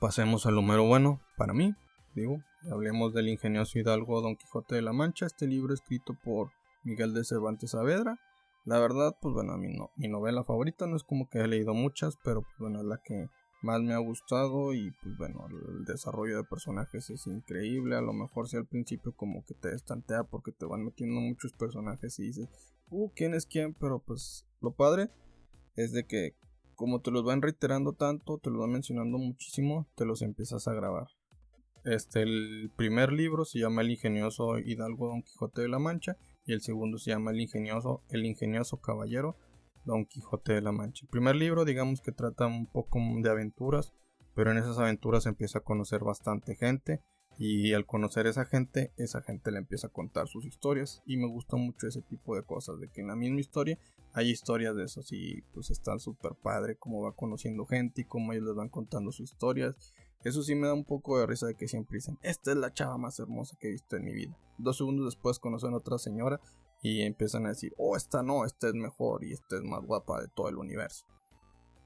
pasemos 0.00 0.46
al 0.46 0.54
número 0.54 0.84
bueno 0.84 1.20
para 1.36 1.52
mí, 1.52 1.74
digo, 2.14 2.42
hablemos 2.70 3.12
del 3.12 3.28
ingenioso 3.28 3.78
hidalgo 3.78 4.20
Don 4.20 4.36
Quijote 4.36 4.76
de 4.76 4.82
la 4.82 4.92
Mancha, 4.92 5.26
este 5.26 5.46
libro 5.46 5.74
escrito 5.74 6.16
por 6.24 6.50
Miguel 6.82 7.14
de 7.14 7.24
Cervantes 7.24 7.70
Saavedra. 7.70 8.18
La 8.64 8.78
verdad, 8.78 9.16
pues 9.20 9.34
bueno, 9.34 9.56
mi, 9.56 9.68
mi 9.96 10.08
novela 10.08 10.42
favorita 10.42 10.86
no 10.86 10.96
es 10.96 11.04
como 11.04 11.28
que 11.28 11.38
he 11.38 11.46
leído 11.46 11.74
muchas, 11.74 12.16
pero 12.24 12.42
pues 12.42 12.54
bueno, 12.58 12.80
es 12.80 12.86
la 12.86 13.00
que 13.04 13.28
más 13.62 13.80
me 13.80 13.94
ha 13.94 13.98
gustado 13.98 14.74
y 14.74 14.90
pues 15.02 15.16
bueno, 15.16 15.46
el 15.48 15.84
desarrollo 15.84 16.36
de 16.36 16.44
personajes 16.44 17.10
es 17.10 17.26
increíble, 17.26 17.96
a 17.96 18.00
lo 18.00 18.12
mejor 18.12 18.48
si 18.48 18.56
al 18.56 18.66
principio 18.66 19.12
como 19.16 19.44
que 19.44 19.54
te 19.54 19.74
estantea 19.74 20.24
porque 20.24 20.52
te 20.52 20.66
van 20.66 20.84
metiendo 20.84 21.20
muchos 21.20 21.52
personajes 21.52 22.18
y 22.18 22.24
dices, 22.24 22.48
uh, 22.90 23.10
¿quién 23.14 23.34
es 23.34 23.46
quién? 23.46 23.74
Pero 23.74 24.00
pues 24.00 24.46
lo 24.60 24.72
padre 24.72 25.10
es 25.76 25.92
de 25.92 26.04
que 26.06 26.34
como 26.74 27.00
te 27.00 27.10
los 27.10 27.24
van 27.24 27.40
reiterando 27.40 27.92
tanto, 27.92 28.38
te 28.38 28.50
los 28.50 28.60
van 28.60 28.72
mencionando 28.72 29.16
muchísimo, 29.18 29.88
te 29.96 30.04
los 30.04 30.22
empiezas 30.22 30.68
a 30.68 30.74
grabar. 30.74 31.08
Este, 31.86 32.22
el 32.22 32.72
primer 32.74 33.12
libro 33.12 33.44
se 33.44 33.60
llama 33.60 33.82
El 33.82 33.92
ingenioso 33.92 34.58
Hidalgo 34.58 35.06
Don 35.06 35.22
Quijote 35.22 35.62
de 35.62 35.68
la 35.68 35.78
Mancha 35.78 36.16
y 36.44 36.52
el 36.52 36.60
segundo 36.60 36.98
se 36.98 37.10
llama 37.10 37.30
El 37.30 37.40
ingenioso, 37.40 38.02
el 38.08 38.26
ingenioso 38.26 38.78
caballero 38.78 39.36
Don 39.84 40.04
Quijote 40.04 40.54
de 40.54 40.62
la 40.62 40.72
Mancha. 40.72 41.04
El 41.04 41.10
primer 41.10 41.36
libro, 41.36 41.64
digamos 41.64 42.00
que 42.00 42.10
trata 42.10 42.48
un 42.48 42.66
poco 42.66 42.98
de 43.22 43.30
aventuras, 43.30 43.92
pero 44.34 44.50
en 44.50 44.58
esas 44.58 44.78
aventuras 44.78 45.26
empieza 45.26 45.60
a 45.60 45.62
conocer 45.62 46.02
bastante 46.02 46.56
gente 46.56 47.02
y 47.38 47.72
al 47.72 47.86
conocer 47.86 48.26
esa 48.26 48.46
gente, 48.46 48.92
esa 48.96 49.22
gente 49.22 49.50
le 49.52 49.58
empieza 49.58 49.88
a 49.88 49.92
contar 49.92 50.26
sus 50.26 50.46
historias. 50.46 51.02
Y 51.06 51.18
me 51.18 51.28
gusta 51.28 51.56
mucho 51.56 51.86
ese 51.86 52.02
tipo 52.02 52.34
de 52.34 52.42
cosas, 52.42 52.80
de 52.80 52.88
que 52.88 53.02
en 53.02 53.08
la 53.08 53.16
misma 53.16 53.40
historia 53.40 53.78
hay 54.12 54.30
historias 54.30 54.74
de 54.74 54.84
eso. 54.84 55.02
Y 55.10 55.42
pues 55.52 55.70
está 55.70 55.98
súper 55.98 56.32
padre 56.34 56.76
cómo 56.76 57.02
va 57.02 57.14
conociendo 57.14 57.66
gente 57.66 58.00
y 58.00 58.04
cómo 58.06 58.32
ellos 58.32 58.46
les 58.46 58.54
van 58.54 58.70
contando 58.70 59.12
sus 59.12 59.30
historias. 59.30 59.92
Eso 60.26 60.42
sí 60.42 60.56
me 60.56 60.66
da 60.66 60.74
un 60.74 60.84
poco 60.84 61.20
de 61.20 61.26
risa 61.26 61.46
de 61.46 61.54
que 61.54 61.68
siempre 61.68 61.98
dicen, 61.98 62.18
esta 62.20 62.50
es 62.50 62.56
la 62.56 62.74
chava 62.74 62.98
más 62.98 63.16
hermosa 63.20 63.56
que 63.60 63.68
he 63.68 63.70
visto 63.70 63.94
en 63.94 64.04
mi 64.04 64.12
vida. 64.12 64.36
Dos 64.58 64.76
segundos 64.76 65.06
después 65.06 65.38
conocen 65.38 65.72
a 65.72 65.76
otra 65.76 65.98
señora 65.98 66.40
y 66.82 67.02
empiezan 67.02 67.46
a 67.46 67.50
decir, 67.50 67.72
oh, 67.78 67.96
esta 67.96 68.24
no, 68.24 68.44
esta 68.44 68.66
es 68.66 68.74
mejor 68.74 69.22
y 69.22 69.32
esta 69.32 69.54
es 69.54 69.62
más 69.62 69.84
guapa 69.84 70.20
de 70.20 70.26
todo 70.26 70.48
el 70.48 70.56
universo. 70.56 71.06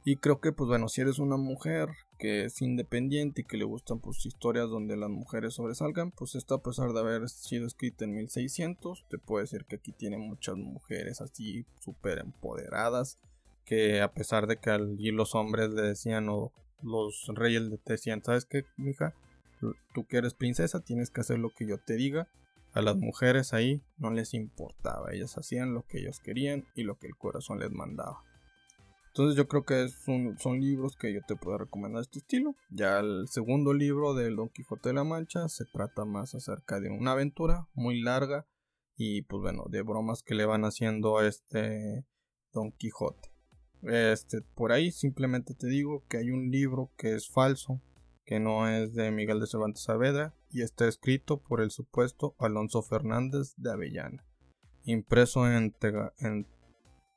Y 0.07 0.17
creo 0.17 0.41
que, 0.41 0.53
pues 0.53 0.69
bueno, 0.69 0.89
si 0.89 1.03
eres 1.03 1.19
una 1.19 1.37
mujer 1.37 1.91
que 2.19 2.47
es 2.47 2.63
independiente 2.63 3.43
y 3.43 3.45
que 3.45 3.59
le 3.59 3.65
gustan 3.65 4.01
pues 4.01 4.25
historias 4.25 4.71
donde 4.71 4.97
las 4.97 5.11
mujeres 5.11 5.53
sobresalgan, 5.53 6.11
pues 6.11 6.35
esta 6.35 6.55
a 6.55 6.63
pesar 6.63 6.95
de 6.95 7.01
haber 7.01 7.29
sido 7.29 7.67
escrita 7.67 8.07
en 8.07 8.15
1600, 8.15 9.05
te 9.11 9.19
puedo 9.19 9.43
decir 9.43 9.67
que 9.67 9.77
aquí 9.77 9.93
tiene 9.93 10.17
muchas 10.17 10.57
mujeres 10.57 11.21
así 11.21 11.67
súper 11.79 12.21
empoderadas, 12.21 13.19
que 13.67 14.01
a 14.01 14.15
pesar 14.15 14.47
de 14.47 14.57
que 14.57 14.71
allí 14.71 15.11
los 15.11 15.35
hombres 15.35 15.69
le 15.69 15.83
decían 15.83 16.31
o 16.31 16.55
los 16.83 17.27
reyes 17.35 17.63
le 17.63 17.79
decían, 17.85 18.23
¿sabes 18.23 18.45
qué, 18.45 18.65
mija? 18.77 19.15
Tú 19.61 20.07
que 20.07 20.17
eres 20.17 20.35
princesa, 20.35 20.81
tienes 20.81 21.11
que 21.11 21.21
hacer 21.21 21.39
lo 21.39 21.51
que 21.51 21.67
yo 21.67 21.79
te 21.79 21.95
diga. 21.95 22.29
A 22.73 22.83
las 22.83 22.97
mujeres 22.97 23.53
ahí 23.53 23.83
no 23.99 24.11
les 24.11 24.33
importaba, 24.33 25.13
ellas 25.13 25.37
hacían 25.37 25.75
lo 25.75 25.83
que 25.83 25.99
ellos 25.99 26.21
querían 26.21 26.67
y 26.75 26.85
lo 26.85 26.99
que 26.99 27.09
el 27.09 27.17
corazón 27.17 27.59
les 27.59 27.71
mandaba. 27.71 28.23
Entonces 29.09 29.37
yo 29.37 29.49
creo 29.49 29.65
que 29.65 29.89
son 29.89 30.61
libros 30.61 30.97
que 30.97 31.13
yo 31.13 31.21
te 31.27 31.35
puedo 31.35 31.59
recomendar 31.59 31.99
de 31.99 32.03
este 32.03 32.21
estilo. 32.21 32.55
Ya 32.71 33.01
el 33.01 33.27
segundo 33.29 33.75
libro 33.75 34.15
del 34.15 34.37
Don 34.37 34.51
Quijote 34.51 34.91
de 34.91 34.95
la 34.95 35.05
Mancha 35.05 35.49
se 35.49 35.65
trata 35.65 36.05
más 36.05 36.37
acerca 36.37 36.79
de 36.79 36.91
una 36.91 37.13
aventura 37.13 37.69
muy 37.75 38.01
larga 38.01 38.47
y 38.97 39.23
pues 39.23 39.43
bueno, 39.43 39.65
de 39.69 39.83
bromas 39.83 40.23
que 40.23 40.37
le 40.37 40.45
van 40.45 40.65
haciendo 40.65 41.19
a 41.19 41.27
este 41.27 42.07
Don 42.53 42.71
Quijote. 42.71 43.30
Este, 43.83 44.43
por 44.55 44.73
ahí 44.73 44.91
simplemente 44.91 45.55
te 45.55 45.67
digo 45.67 46.05
que 46.09 46.19
hay 46.19 46.31
un 46.31 46.51
libro 46.51 46.91
que 46.97 47.15
es 47.15 47.31
falso, 47.31 47.81
que 48.25 48.39
no 48.39 48.69
es 48.69 48.95
de 48.95 49.11
Miguel 49.11 49.41
de 49.41 49.47
Cervantes 49.47 49.85
Saavedra 49.85 50.35
y 50.51 50.63
está 50.63 50.87
escrito 50.87 51.41
por 51.41 51.61
el 51.61 51.71
supuesto 51.71 52.35
Alonso 52.39 52.83
Fernández 52.83 53.55
de 53.57 53.73
Avellana, 53.73 54.25
impreso 54.85 55.51
en, 55.51 55.75
en 56.19 56.47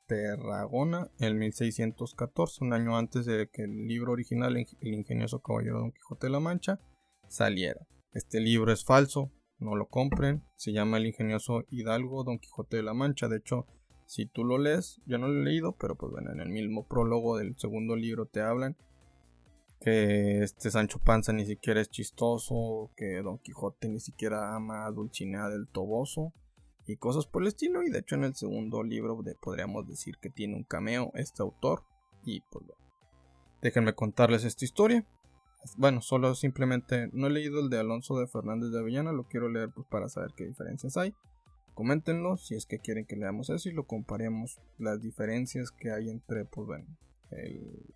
Tarragona 0.08 1.10
en 1.20 1.38
1614, 1.38 2.64
un 2.64 2.74
año 2.74 2.98
antes 2.98 3.26
de 3.26 3.50
que 3.52 3.64
el 3.64 3.88
libro 3.88 4.12
original 4.12 4.56
El 4.58 4.94
ingenioso 4.94 5.42
caballero 5.42 5.80
Don 5.80 5.92
Quijote 5.92 6.28
de 6.28 6.32
la 6.32 6.40
Mancha 6.40 6.80
saliera. 7.28 7.86
Este 8.12 8.40
libro 8.40 8.72
es 8.72 8.84
falso, 8.84 9.32
no 9.60 9.76
lo 9.76 9.88
compren, 9.88 10.44
se 10.56 10.72
llama 10.72 10.98
El 10.98 11.08
ingenioso 11.08 11.64
Hidalgo 11.70 12.24
Don 12.24 12.40
Quijote 12.40 12.78
de 12.78 12.84
la 12.84 12.94
Mancha, 12.94 13.28
de 13.28 13.38
hecho, 13.38 13.66
si 14.06 14.26
tú 14.26 14.44
lo 14.44 14.58
lees, 14.58 15.02
yo 15.06 15.18
no 15.18 15.28
lo 15.28 15.42
he 15.42 15.44
leído, 15.44 15.74
pero 15.74 15.96
pues 15.96 16.12
bueno, 16.12 16.32
en 16.32 16.40
el 16.40 16.50
mismo 16.50 16.88
prólogo 16.88 17.38
del 17.38 17.58
segundo 17.58 17.96
libro 17.96 18.26
te 18.26 18.42
hablan 18.42 18.76
que 19.82 20.42
este 20.44 20.72
Sancho 20.72 21.00
Panza 21.00 21.34
ni 21.34 21.46
siquiera 21.46 21.82
es 21.82 21.90
chistoso, 21.90 22.92
que 22.96 23.22
Don 23.22 23.38
Quijote 23.38 23.90
ni 23.90 24.00
siquiera 24.00 24.56
ama 24.56 24.86
a 24.86 24.92
Dulcinea 24.92 25.50
del 25.50 25.68
Toboso, 25.68 26.32
y 26.88 26.98
cosas 26.98 27.26
por 27.26 27.42
el 27.42 27.48
estilo. 27.50 27.84
Y 27.84 27.90
de 27.90 28.00
hecho 28.00 28.16
en 28.16 28.24
el 28.24 28.36
segundo 28.36 28.84
libro 28.84 29.22
podríamos 29.42 29.88
decir 29.88 30.18
que 30.22 30.30
tiene 30.30 30.56
un 30.56 30.64
cameo 30.64 31.12
este 31.16 31.42
autor. 31.42 31.84
Y 32.26 32.42
pues 32.42 32.66
bueno, 32.66 32.82
déjenme 33.62 33.94
contarles 33.94 34.44
esta 34.44 34.66
historia. 34.66 35.06
Bueno, 35.78 36.02
solo 36.02 36.36
simplemente 36.36 37.10
no 37.14 37.28
he 37.28 37.30
leído 37.30 37.62
el 37.62 37.70
de 37.70 37.80
Alonso 37.80 38.18
de 38.18 38.28
Fernández 38.28 38.72
de 38.72 38.80
Avellana, 38.80 39.14
lo 39.14 39.28
quiero 39.28 39.50
leer 39.50 39.70
pues 39.74 39.88
para 39.88 40.10
saber 40.10 40.32
qué 40.36 40.46
diferencias 40.46 40.98
hay. 40.98 41.14
Coméntenlo 41.74 42.38
si 42.38 42.56
es 42.56 42.66
que 42.66 42.80
quieren 42.80 43.06
que 43.06 43.16
leamos 43.16 43.50
eso 43.50 43.70
y 43.70 43.74
lo 43.74 43.86
comparemos 43.86 44.60
las 44.78 45.02
diferencias 45.02 45.72
que 45.72 45.92
hay 45.92 46.10
entre 46.10 46.46
pues 46.46 46.68
bueno, 46.68 46.88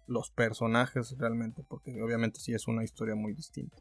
los 0.07 0.31
personajes 0.31 1.15
realmente, 1.17 1.63
porque 1.67 2.01
obviamente 2.01 2.39
sí 2.39 2.53
es 2.53 2.67
una 2.67 2.83
historia 2.83 3.15
muy 3.15 3.33
distinta. 3.33 3.77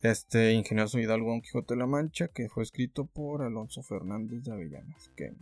Este 0.00 0.52
ingenioso 0.52 1.00
Hidalgo 1.00 1.30
Don 1.30 1.40
Quijote 1.40 1.74
de 1.74 1.80
la 1.80 1.86
Mancha, 1.86 2.28
que 2.28 2.48
fue 2.48 2.62
escrito 2.62 3.06
por 3.06 3.42
Alonso 3.42 3.82
Fernández 3.82 4.44
de 4.44 4.52
Avellanas, 4.52 5.10
que 5.16 5.34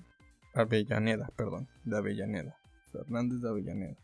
Avellaneda, 0.54 1.28
perdón, 1.36 1.68
de 1.84 1.96
Avellaneda, 1.98 2.58
Fernández 2.90 3.42
de 3.42 3.48
Avellaneda. 3.50 3.98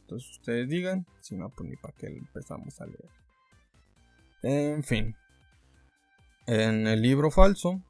Entonces 0.00 0.30
ustedes 0.32 0.68
digan, 0.68 1.06
si 1.20 1.36
no, 1.36 1.48
pues 1.48 1.70
ni 1.70 1.76
para 1.76 1.94
qué 1.96 2.08
empezamos 2.08 2.78
a 2.82 2.86
leer. 2.86 3.08
En 4.42 4.82
fin, 4.82 5.16
en 6.46 6.86
el 6.86 7.00
libro 7.00 7.30
falso, 7.30 7.82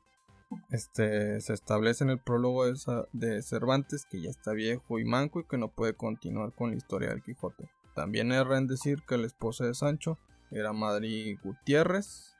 este 0.70 1.40
se 1.40 1.52
establece 1.52 2.04
en 2.04 2.10
el 2.10 2.18
prólogo 2.18 2.64
de, 3.12 3.42
Cervantes 3.42 4.06
que 4.06 4.20
ya 4.20 4.30
está 4.30 4.52
viejo 4.52 4.98
y 4.98 5.04
manco 5.04 5.40
y 5.40 5.44
que 5.44 5.58
no 5.58 5.68
puede 5.68 5.94
continuar 5.94 6.52
con 6.52 6.70
la 6.70 6.76
historia 6.76 7.10
del 7.10 7.22
Quijote. 7.22 7.70
También 7.94 8.32
erra 8.32 8.58
en 8.58 8.66
decir 8.66 9.02
que 9.06 9.18
la 9.18 9.26
esposa 9.26 9.64
de 9.64 9.74
Sancho 9.74 10.18
era 10.50 10.72
Madrid 10.72 11.38
Gutiérrez. 11.42 12.36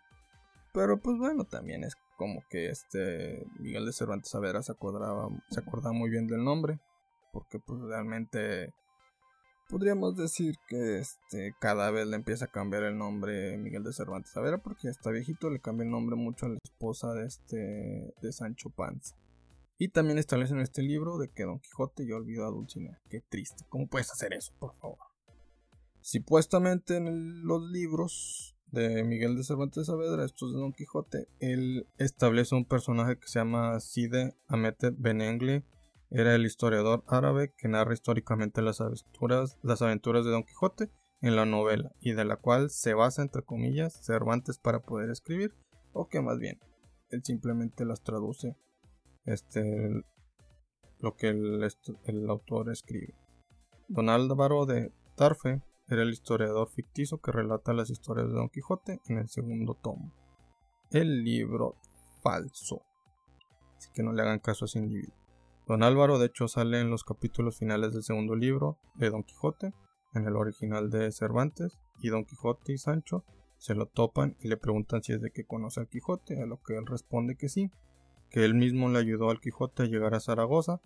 Pero 0.73 0.99
pues 1.01 1.19
bueno, 1.19 1.45
también 1.45 1.85
es 1.85 1.97
como 2.17 2.43
que 2.49 2.69
este 2.69 3.47
Miguel 3.59 3.87
de 3.87 3.93
Cervantes 3.93 4.31
Saavedra 4.31 4.63
se 4.63 4.73
acordaba, 4.73 5.29
se 5.51 5.61
acordaba 5.61 5.93
muy 5.93 6.11
bien 6.11 6.27
del 6.27 6.45
nombre, 6.45 6.79
porque 7.33 7.59
pues 7.59 7.81
realmente 7.81 8.73
podríamos 9.69 10.17
decir 10.17 10.57
que 10.67 10.99
este 10.99 11.55
cada 11.61 11.91
vez 11.91 12.07
le 12.07 12.17
empieza 12.17 12.47
a 12.47 12.51
cambiar 12.51 12.85
el 12.85 12.97
nombre 12.97 13.57
Miguel 13.59 13.85
de 13.85 13.93
Cervantes 13.93 14.33
Saavedra 14.33 14.59
porque 14.59 14.89
está 14.89 15.11
viejito 15.11 15.51
le 15.51 15.61
cambia 15.61 15.85
el 15.85 15.91
nombre 15.91 16.17
mucho 16.17 16.47
a 16.47 16.49
la 16.49 16.59
esposa 16.63 17.13
de 17.13 17.27
este 17.27 18.15
de 18.21 18.33
Sancho 18.33 18.71
Panza. 18.71 19.17
Y 19.81 19.91
también 19.91 20.19
establece 20.19 20.55
en 20.55 20.61
este 20.61 20.83
libro 20.83 21.19
de 21.19 21.31
que 21.31 21.45
Don 21.45 21.61
Quijote 21.61 22.05
ya 22.05 22.17
olvidó 22.17 22.47
a 22.47 22.51
Dulcinea. 22.51 23.01
Qué 23.09 23.21
triste. 23.21 23.65
¿Cómo 23.69 23.87
puedes 23.87 24.11
hacer 24.11 24.33
eso, 24.33 24.53
por 24.59 24.75
favor? 24.75 24.99
Supuestamente 26.01 26.97
en 26.97 27.47
los 27.47 27.63
libros 27.63 28.57
de 28.73 29.05
Miguel 29.05 29.37
de 29.37 29.45
Cervantes 29.45 29.87
Saavedra, 29.87 30.25
estos 30.25 30.53
de 30.53 30.59
Don 30.59 30.73
Quijote, 30.73 31.29
él 31.39 31.87
establece 31.99 32.57
un 32.57 32.65
personaje 32.65 33.19
que 33.19 33.29
se 33.29 33.39
llama 33.39 33.79
Cide 33.79 34.35
Hamete 34.49 34.91
Benengle. 34.91 35.63
Era 36.11 36.35
el 36.35 36.47
historiador 36.47 37.05
árabe 37.07 37.53
que 37.57 37.69
narra 37.69 37.93
históricamente 37.93 38.63
las 38.63 38.81
aventuras, 38.81 39.59
de 39.63 40.31
Don 40.31 40.45
Quijote 40.45 40.91
en 41.21 41.37
la 41.37 41.45
novela 41.45 41.93
y 42.01 42.13
de 42.13 42.25
la 42.25 42.37
cual 42.37 42.71
se 42.71 42.95
basa, 42.95 43.23
entre 43.23 43.43
comillas, 43.43 44.01
Cervantes 44.03 44.59
para 44.59 44.81
poder 44.81 45.11
escribir, 45.11 45.55
o 45.93 46.09
que 46.09 46.21
más 46.21 46.39
bien, 46.39 46.59
él 47.11 47.23
simplemente 47.25 47.85
las 47.85 48.03
traduce 48.03 48.57
este, 49.25 50.03
lo 51.01 51.17
que 51.17 51.29
el, 51.29 51.69
el 52.05 52.31
autor 52.31 52.71
escribe. 52.71 53.15
Don 53.89 54.09
Álvaro 54.09 54.65
de 54.65 54.93
Tarfe 55.15 55.63
era 55.89 56.03
el 56.03 56.11
historiador 56.11 56.71
ficticio 56.71 57.19
que 57.19 57.33
relata 57.33 57.73
las 57.73 57.91
historias 57.91 58.29
de 58.29 58.35
Don 58.35 58.49
Quijote 58.49 59.01
en 59.07 59.19
el 59.19 59.29
segundo 59.29 59.75
tomo. 59.75 60.13
El 60.91 61.23
libro 61.23 61.77
falso. 62.23 62.83
Así 63.77 63.91
que 63.93 64.03
no 64.03 64.13
le 64.13 64.23
hagan 64.23 64.39
caso 64.39 64.65
a 64.65 64.67
ese 64.67 64.79
individuo. 64.79 65.15
Don 65.69 65.83
Álvaro 65.83 66.19
de 66.19 66.27
hecho 66.29 66.49
sale 66.49 66.81
en 66.81 66.89
los 66.89 67.05
capítulos 67.05 67.59
finales 67.59 67.93
del 67.93 68.03
segundo 68.03 68.35
libro 68.35 68.79
de 68.95 69.11
Don 69.11 69.23
Quijote, 69.23 69.75
en 70.15 70.27
el 70.27 70.35
original 70.35 70.89
de 70.89 71.13
Cervantes, 71.13 71.79
y 72.01 72.09
Don 72.09 72.25
Quijote 72.25 72.73
y 72.73 72.79
Sancho 72.79 73.27
se 73.59 73.75
lo 73.75 73.85
topan 73.85 74.35
y 74.41 74.49
le 74.49 74.57
preguntan 74.57 75.03
si 75.03 75.13
es 75.13 75.21
de 75.21 75.31
que 75.31 75.45
conoce 75.45 75.81
al 75.81 75.89
Quijote, 75.89 76.43
a 76.43 76.47
lo 76.47 76.59
que 76.63 76.75
él 76.79 76.87
responde 76.87 77.37
que 77.37 77.51
sí, 77.51 77.71
que 78.31 78.47
él 78.47 78.55
mismo 78.55 78.89
le 78.89 78.99
ayudó 78.99 79.29
al 79.29 79.41
Quijote 79.41 79.83
a 79.83 79.87
llegar 79.87 80.15
a 80.15 80.21
Zaragoza, 80.21 80.81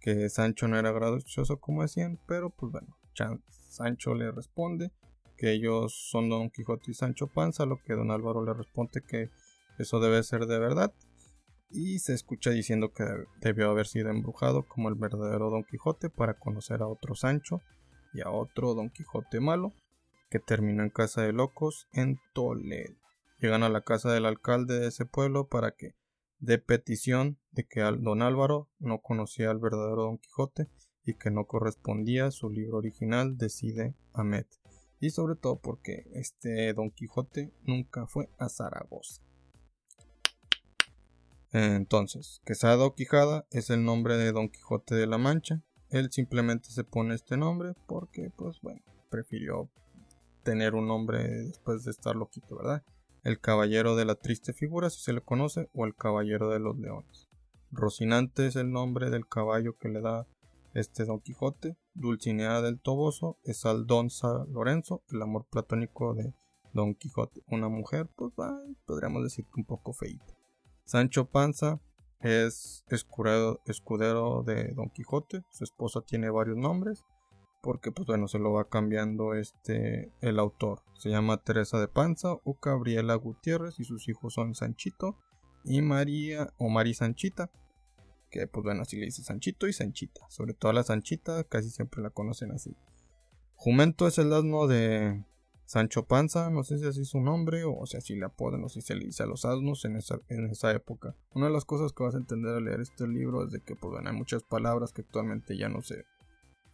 que 0.00 0.30
Sancho 0.30 0.66
no 0.66 0.78
era 0.78 0.92
gracioso 0.92 1.58
como 1.58 1.82
decían, 1.82 2.18
pero 2.26 2.48
pues 2.48 2.72
bueno, 2.72 2.96
Sancho 3.68 4.14
le 4.14 4.32
responde 4.32 4.92
que 5.36 5.52
ellos 5.52 6.08
son 6.10 6.30
Don 6.30 6.48
Quijote 6.48 6.92
y 6.92 6.94
Sancho 6.94 7.26
Panza, 7.26 7.66
lo 7.66 7.76
que 7.84 7.92
Don 7.92 8.10
Álvaro 8.10 8.42
le 8.42 8.54
responde 8.54 9.02
que 9.06 9.28
eso 9.78 10.00
debe 10.00 10.22
ser 10.22 10.46
de 10.46 10.58
verdad, 10.58 10.94
y 11.72 11.98
se 11.98 12.14
escucha 12.14 12.50
diciendo 12.50 12.92
que 12.92 13.04
debió 13.40 13.70
haber 13.70 13.86
sido 13.86 14.10
embrujado 14.10 14.66
como 14.68 14.88
el 14.88 14.94
verdadero 14.94 15.50
Don 15.50 15.64
Quijote 15.64 16.10
para 16.10 16.34
conocer 16.34 16.82
a 16.82 16.86
otro 16.86 17.14
Sancho 17.14 17.60
y 18.12 18.20
a 18.20 18.30
otro 18.30 18.74
Don 18.74 18.90
Quijote 18.90 19.40
malo, 19.40 19.72
que 20.30 20.38
terminó 20.38 20.82
en 20.82 20.90
casa 20.90 21.22
de 21.22 21.32
locos 21.32 21.88
en 21.92 22.18
Toledo. 22.34 22.94
Llegan 23.38 23.62
a 23.62 23.68
la 23.68 23.80
casa 23.80 24.12
del 24.12 24.26
alcalde 24.26 24.78
de 24.78 24.88
ese 24.88 25.06
pueblo 25.06 25.48
para 25.48 25.72
que 25.72 25.94
de 26.38 26.58
petición 26.58 27.38
de 27.52 27.64
que 27.64 27.80
don 27.80 28.20
Álvaro 28.20 28.68
no 28.78 28.98
conocía 29.00 29.50
al 29.50 29.58
verdadero 29.58 30.02
Don 30.02 30.18
Quijote 30.18 30.68
y 31.04 31.14
que 31.14 31.30
no 31.30 31.46
correspondía 31.46 32.26
a 32.26 32.30
su 32.30 32.50
libro 32.50 32.78
original 32.78 33.36
de 33.36 33.48
Cide 33.48 33.94
Ahmed, 34.12 34.46
y 35.00 35.10
sobre 35.10 35.36
todo 35.36 35.60
porque 35.60 36.04
este 36.12 36.72
Don 36.74 36.90
Quijote 36.90 37.52
nunca 37.64 38.06
fue 38.06 38.28
a 38.38 38.48
Zaragoza. 38.48 39.22
Entonces, 41.52 42.40
Quesada 42.44 42.90
Quijada 42.96 43.46
es 43.50 43.70
el 43.70 43.84
nombre 43.84 44.16
de 44.16 44.32
Don 44.32 44.48
Quijote 44.48 44.94
de 44.94 45.06
la 45.06 45.18
Mancha. 45.18 45.62
Él 45.90 46.10
simplemente 46.10 46.70
se 46.70 46.84
pone 46.84 47.14
este 47.14 47.36
nombre 47.36 47.74
porque, 47.86 48.30
pues 48.34 48.60
bueno, 48.62 48.80
prefirió 49.10 49.70
tener 50.42 50.74
un 50.74 50.88
nombre 50.88 51.28
después 51.28 51.84
de 51.84 51.90
estar 51.90 52.16
loquito, 52.16 52.56
¿verdad? 52.56 52.82
el 53.24 53.40
caballero 53.40 53.94
de 53.94 54.04
la 54.04 54.16
triste 54.16 54.52
figura, 54.52 54.90
si 54.90 55.00
se 55.00 55.12
le 55.12 55.20
conoce, 55.20 55.68
o 55.74 55.86
el 55.86 55.94
caballero 55.94 56.50
de 56.50 56.58
los 56.58 56.76
leones. 56.78 57.28
Rocinante 57.70 58.46
es 58.46 58.56
el 58.56 58.70
nombre 58.70 59.10
del 59.10 59.26
caballo 59.26 59.76
que 59.78 59.88
le 59.88 60.00
da 60.00 60.26
este 60.74 61.04
Don 61.04 61.20
Quijote. 61.20 61.76
Dulcinea 61.94 62.60
del 62.62 62.80
Toboso 62.80 63.38
es 63.44 63.64
Aldonza 63.64 64.44
Lorenzo, 64.48 65.02
el 65.10 65.22
amor 65.22 65.46
platónico 65.50 66.14
de 66.14 66.34
Don 66.72 66.94
Quijote. 66.94 67.42
Una 67.46 67.68
mujer, 67.68 68.10
pues 68.16 68.32
podríamos 68.86 69.22
decir 69.22 69.44
que 69.46 69.60
un 69.60 69.66
poco 69.66 69.92
feita. 69.92 70.34
Sancho 70.84 71.26
Panza 71.26 71.80
es 72.20 72.84
escudero 72.88 74.42
de 74.44 74.72
Don 74.74 74.90
Quijote. 74.90 75.42
Su 75.50 75.64
esposa 75.64 76.00
tiene 76.02 76.30
varios 76.30 76.56
nombres 76.56 77.04
porque 77.62 77.92
pues 77.92 78.06
bueno 78.06 78.26
se 78.26 78.40
lo 78.40 78.52
va 78.52 78.68
cambiando 78.68 79.34
este 79.34 80.12
el 80.20 80.38
autor. 80.38 80.82
Se 80.94 81.10
llama 81.10 81.42
Teresa 81.42 81.78
de 81.80 81.88
Panza 81.88 82.32
o 82.32 82.58
Gabriela 82.60 83.14
Gutiérrez 83.14 83.78
y 83.78 83.84
sus 83.84 84.08
hijos 84.08 84.34
son 84.34 84.54
Sanchito 84.54 85.16
y 85.64 85.80
María 85.80 86.52
o 86.58 86.68
Mari 86.68 86.94
Sanchita 86.94 87.50
que 88.30 88.46
pues 88.48 88.64
bueno 88.64 88.82
así 88.82 88.96
le 88.96 89.06
dice 89.06 89.22
Sanchito 89.22 89.68
y 89.68 89.72
Sanchita. 89.72 90.22
Sobre 90.28 90.54
todo 90.54 90.72
la 90.72 90.82
Sanchita 90.82 91.44
casi 91.44 91.70
siempre 91.70 92.02
la 92.02 92.10
conocen 92.10 92.50
así. 92.50 92.76
Jumento 93.54 94.08
es 94.08 94.18
el 94.18 94.32
asno 94.32 94.66
de 94.66 95.24
Sancho 95.64 96.04
Panza, 96.04 96.50
no 96.50 96.64
sé 96.64 96.78
si 96.78 96.86
así 96.86 97.02
es 97.02 97.08
su 97.08 97.20
nombre 97.20 97.64
o 97.64 97.86
si 97.86 97.96
así 97.96 98.14
le 98.14 98.26
apodan 98.26 98.62
o 98.64 98.68
si 98.68 98.82
se 98.82 98.94
le 98.94 99.06
dice 99.06 99.22
a 99.22 99.26
los 99.26 99.44
asnos 99.44 99.84
en 99.84 99.96
esa, 99.96 100.18
en 100.28 100.50
esa 100.50 100.70
época. 100.72 101.14
Una 101.34 101.46
de 101.46 101.52
las 101.52 101.64
cosas 101.64 101.92
que 101.92 102.02
vas 102.02 102.14
a 102.14 102.18
entender 102.18 102.54
al 102.54 102.64
leer 102.64 102.80
este 102.80 103.06
libro 103.06 103.44
es 103.44 103.52
de 103.52 103.60
que 103.60 103.74
pues, 103.74 103.94
hay 104.04 104.12
muchas 104.12 104.42
palabras 104.42 104.92
que 104.92 105.02
actualmente 105.02 105.56
ya 105.56 105.68
no 105.68 105.80
se 105.82 106.04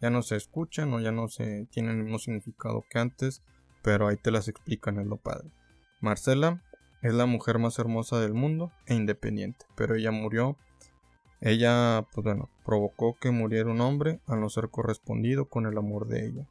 ya 0.01 0.09
no 0.09 0.21
se 0.21 0.35
escuchan 0.37 0.93
o 0.93 0.99
ya 0.99 1.11
no 1.11 1.27
se 1.27 1.65
tienen 1.71 1.97
el 1.97 2.03
mismo 2.03 2.19
significado 2.19 2.85
que 2.89 2.99
antes, 2.99 3.43
pero 3.81 4.07
ahí 4.07 4.15
te 4.15 4.31
las 4.31 4.47
explican, 4.47 4.97
es 4.97 5.07
lo 5.07 5.17
padre. 5.17 5.51
Marcela 5.99 6.63
es 7.01 7.13
la 7.13 7.25
mujer 7.25 7.59
más 7.59 7.79
hermosa 7.79 8.19
del 8.19 8.33
mundo 8.33 8.71
e 8.85 8.95
independiente, 8.95 9.65
pero 9.75 9.95
ella 9.95 10.11
murió. 10.11 10.57
Ella, 11.41 12.05
pues 12.13 12.23
bueno, 12.23 12.49
provocó 12.65 13.17
que 13.19 13.31
muriera 13.31 13.69
un 13.69 13.81
hombre 13.81 14.21
al 14.25 14.41
no 14.41 14.49
ser 14.49 14.69
correspondido 14.69 15.45
con 15.45 15.65
el 15.65 15.77
amor 15.77 16.07
de 16.07 16.27
ella. 16.27 16.47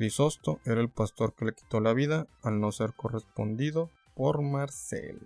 Crisosto 0.00 0.60
era 0.64 0.80
el 0.80 0.88
pastor 0.88 1.34
que 1.34 1.44
le 1.44 1.52
quitó 1.52 1.78
la 1.78 1.92
vida 1.92 2.26
al 2.42 2.58
no 2.58 2.72
ser 2.72 2.94
correspondido 2.94 3.90
por 4.14 4.40
Marcela. 4.40 5.20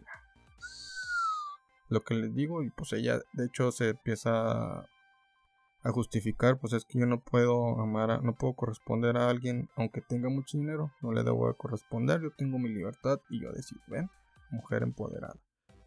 Lo 1.88 2.02
que 2.02 2.14
les 2.14 2.34
digo, 2.34 2.60
y 2.60 2.70
pues 2.70 2.92
ella 2.92 3.20
de 3.34 3.46
hecho 3.46 3.70
se 3.70 3.90
empieza 3.90 4.80
a 4.80 5.90
justificar, 5.92 6.58
pues 6.58 6.72
es 6.72 6.84
que 6.84 6.98
yo 6.98 7.06
no 7.06 7.22
puedo 7.22 7.80
amar, 7.80 8.20
no 8.24 8.34
puedo 8.34 8.54
corresponder 8.54 9.16
a 9.16 9.30
alguien 9.30 9.70
aunque 9.76 10.00
tenga 10.00 10.28
mucho 10.28 10.58
dinero, 10.58 10.90
no 11.02 11.12
le 11.12 11.22
debo 11.22 11.46
de 11.46 11.54
corresponder, 11.54 12.20
yo 12.20 12.32
tengo 12.36 12.58
mi 12.58 12.68
libertad 12.68 13.20
y 13.30 13.42
yo 13.42 13.52
decido, 13.52 13.80
¿ven? 13.86 14.10
Mujer 14.50 14.82
empoderada. 14.82 15.36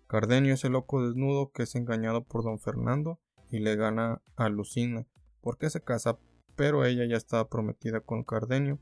Cardenio 0.07 0.53
es 0.53 0.63
el 0.63 0.71
loco 0.71 1.05
desnudo 1.05 1.51
que 1.51 1.63
es 1.63 1.75
engañado 1.75 2.23
por 2.23 2.41
don 2.41 2.57
Fernando 2.57 3.19
y 3.51 3.59
le 3.59 3.75
gana 3.75 4.21
a 4.37 4.47
Lucina, 4.47 5.05
porque 5.41 5.69
se 5.69 5.81
casa, 5.81 6.19
pero 6.57 6.83
ella 6.83 7.05
ya 7.05 7.15
estaba 7.15 7.47
prometida 7.47 8.01
con 8.01 8.23
Cardenio 8.23 8.79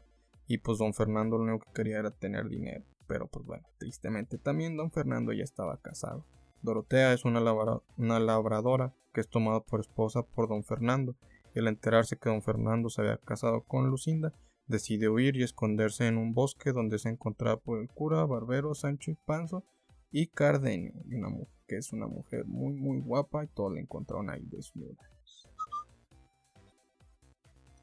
y 0.48 0.60
pues 0.60 0.80
don 0.80 0.94
Fernando 0.94 1.38
lo 1.38 1.44
único 1.44 1.66
que 1.66 1.74
quería 1.74 2.00
era 2.00 2.10
tener 2.10 2.48
dinero, 2.48 2.86
pero 3.06 3.28
pues 3.28 3.46
bueno, 3.46 3.68
tristemente 3.78 4.38
también 4.38 4.78
don 4.78 4.92
Fernando 4.92 5.34
ya 5.34 5.44
estaba 5.44 5.78
casado. 5.82 6.26
Dorotea 6.62 7.14
es 7.14 7.26
una, 7.26 7.40
labradora 7.40 8.96
que 9.14 9.22
es 9.22 9.30
tomada 9.30 9.60
por 9.60 9.82
esposa 9.82 10.24
por 10.24 10.48
don 10.48 10.64
Fernando, 10.64 11.16
y 11.54 11.60
al 11.60 11.68
enterarse 11.68 12.18
que 12.18 12.30
don 12.30 12.42
Fernando 12.42 12.90
se 12.90 13.02
había 13.02 13.18
casado 13.18 13.62
con 13.62 13.90
Lucinda, 13.90 14.34
decide 14.68 15.10
huir 15.10 15.36
y 15.36 15.44
esconderse 15.44 16.08
en 16.08 16.18
un 16.18 16.34
bosque 16.34 16.72
donde 16.72 16.98
se 16.98 17.10
encontraba 17.10 17.58
por 17.58 17.80
el 17.80 17.88
cura, 17.90 18.26
Barbero, 18.26 18.74
Sancho 18.74 19.12
y 19.12 19.16
Panzo 19.16 19.64
y 20.12 20.28
Cardenio, 20.28 20.94
una 21.06 21.30
mujer, 21.30 21.54
que 21.68 21.78
es 21.78 21.94
una 21.94 22.08
mujer 22.08 22.46
muy 22.46 22.74
muy 22.74 23.00
guapa 23.00 23.44
y 23.44 23.48
todos 23.48 23.74
la 23.74 23.82
encontraron 23.82 24.30
ahí 24.30 24.46
desnuda. 24.46 24.96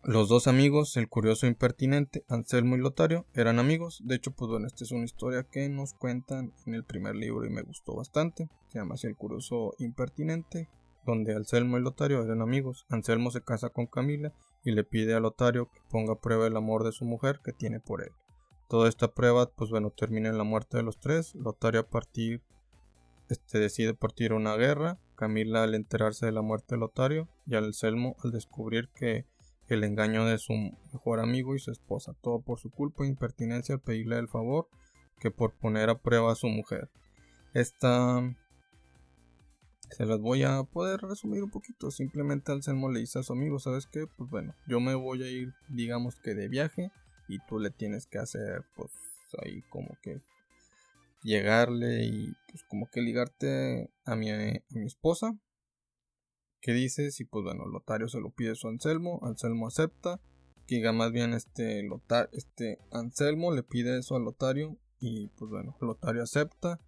Los 0.04 0.28
dos 0.28 0.48
amigos, 0.48 0.96
el 0.96 1.08
curioso 1.08 1.46
e 1.46 1.50
impertinente, 1.50 2.24
Anselmo 2.28 2.74
y 2.74 2.80
Lotario, 2.80 3.24
eran 3.34 3.60
amigos. 3.60 4.02
De 4.04 4.16
hecho, 4.16 4.32
pues 4.32 4.50
bueno, 4.50 4.66
esta 4.66 4.82
es 4.82 4.90
una 4.90 5.04
historia 5.04 5.44
que 5.44 5.68
nos 5.68 5.94
cuentan 5.94 6.52
en 6.66 6.74
el 6.74 6.82
primer 6.82 7.14
libro 7.14 7.46
y 7.46 7.50
me 7.50 7.62
gustó 7.62 7.94
bastante. 7.94 8.48
Se 8.66 8.80
llama 8.80 8.94
así 8.94 9.06
El 9.06 9.14
curioso 9.14 9.74
impertinente, 9.78 10.68
donde 11.06 11.36
Anselmo 11.36 11.78
y 11.78 11.82
Lotario 11.82 12.24
eran 12.24 12.42
amigos. 12.42 12.84
Anselmo 12.88 13.30
se 13.30 13.42
casa 13.42 13.68
con 13.68 13.86
Camila 13.86 14.32
y 14.64 14.72
le 14.72 14.82
pide 14.82 15.14
a 15.14 15.20
Lotario 15.20 15.70
que 15.70 15.80
ponga 15.88 16.14
a 16.14 16.20
prueba 16.20 16.48
el 16.48 16.56
amor 16.56 16.82
de 16.82 16.90
su 16.90 17.04
mujer 17.04 17.38
que 17.44 17.52
tiene 17.52 17.78
por 17.78 18.02
él. 18.02 18.10
Toda 18.68 18.88
esta 18.88 19.14
prueba, 19.14 19.52
pues 19.54 19.70
bueno, 19.70 19.90
termina 19.90 20.30
en 20.30 20.36
la 20.36 20.42
muerte 20.42 20.78
de 20.78 20.82
los 20.82 20.98
tres. 20.98 21.32
Lotario 21.36 21.78
a 21.78 21.88
partir, 21.88 22.42
este, 23.28 23.60
decide 23.60 23.94
partir 23.94 24.32
a 24.32 24.36
una 24.36 24.56
guerra. 24.56 24.98
Camila 25.14 25.62
al 25.62 25.76
enterarse 25.76 26.26
de 26.26 26.32
la 26.32 26.42
muerte 26.42 26.74
de 26.74 26.80
Lotario 26.80 27.28
y 27.46 27.54
Anselmo 27.54 28.16
al 28.24 28.32
descubrir 28.32 28.88
que 28.96 29.26
el 29.74 29.84
engaño 29.84 30.26
de 30.26 30.38
su 30.38 30.52
mejor 30.92 31.20
amigo 31.20 31.54
y 31.54 31.58
su 31.58 31.70
esposa, 31.70 32.14
todo 32.20 32.40
por 32.40 32.58
su 32.58 32.70
culpa 32.70 33.04
e 33.04 33.08
impertinencia 33.08 33.74
al 33.74 33.80
pedirle 33.80 34.18
el 34.18 34.28
favor 34.28 34.68
que 35.18 35.30
por 35.30 35.54
poner 35.54 35.88
a 35.88 36.00
prueba 36.00 36.32
a 36.32 36.36
su 36.36 36.48
mujer. 36.48 36.90
Esta 37.54 38.22
Se 39.90 40.06
las 40.06 40.20
voy 40.20 40.42
a 40.42 40.62
poder 40.62 41.00
resumir 41.00 41.42
un 41.42 41.50
poquito. 41.50 41.90
Simplemente 41.90 42.50
Anselmo 42.50 42.90
le 42.90 43.00
dice 43.00 43.18
a 43.18 43.22
su 43.22 43.34
amigo, 43.34 43.58
¿sabes 43.58 43.86
qué? 43.86 44.06
Pues 44.16 44.30
bueno, 44.30 44.54
yo 44.66 44.80
me 44.80 44.94
voy 44.94 45.22
a 45.22 45.30
ir, 45.30 45.52
digamos 45.68 46.16
que 46.16 46.34
de 46.34 46.48
viaje 46.48 46.90
y 47.28 47.38
tú 47.46 47.58
le 47.58 47.70
tienes 47.70 48.06
que 48.06 48.18
hacer, 48.18 48.64
pues 48.74 48.90
ahí 49.44 49.62
como 49.70 49.96
que 50.02 50.20
llegarle 51.22 52.04
y 52.04 52.34
pues 52.50 52.64
como 52.64 52.88
que 52.90 53.00
ligarte 53.00 53.90
a 54.04 54.16
mi, 54.16 54.30
a 54.30 54.36
mi 54.70 54.86
esposa. 54.86 55.38
¿Qué 56.62 56.72
dices? 56.72 57.20
Y 57.20 57.24
pues 57.24 57.44
bueno, 57.44 57.66
Lotario 57.66 58.08
se 58.08 58.20
lo 58.20 58.30
pide 58.30 58.52
a 58.52 58.54
su 58.54 58.68
Anselmo, 58.68 59.18
Anselmo 59.24 59.66
acepta, 59.66 60.20
que 60.68 60.76
diga 60.76 60.92
más 60.92 61.10
bien 61.10 61.34
este, 61.34 61.82
Lotar, 61.82 62.30
este 62.32 62.78
Anselmo 62.92 63.52
le 63.52 63.64
pide 63.64 63.98
eso 63.98 64.14
a 64.14 64.20
Lotario 64.20 64.78
y 65.00 65.26
pues 65.36 65.50
bueno, 65.50 65.76
Lotario 65.80 66.22
acepta, 66.22 66.80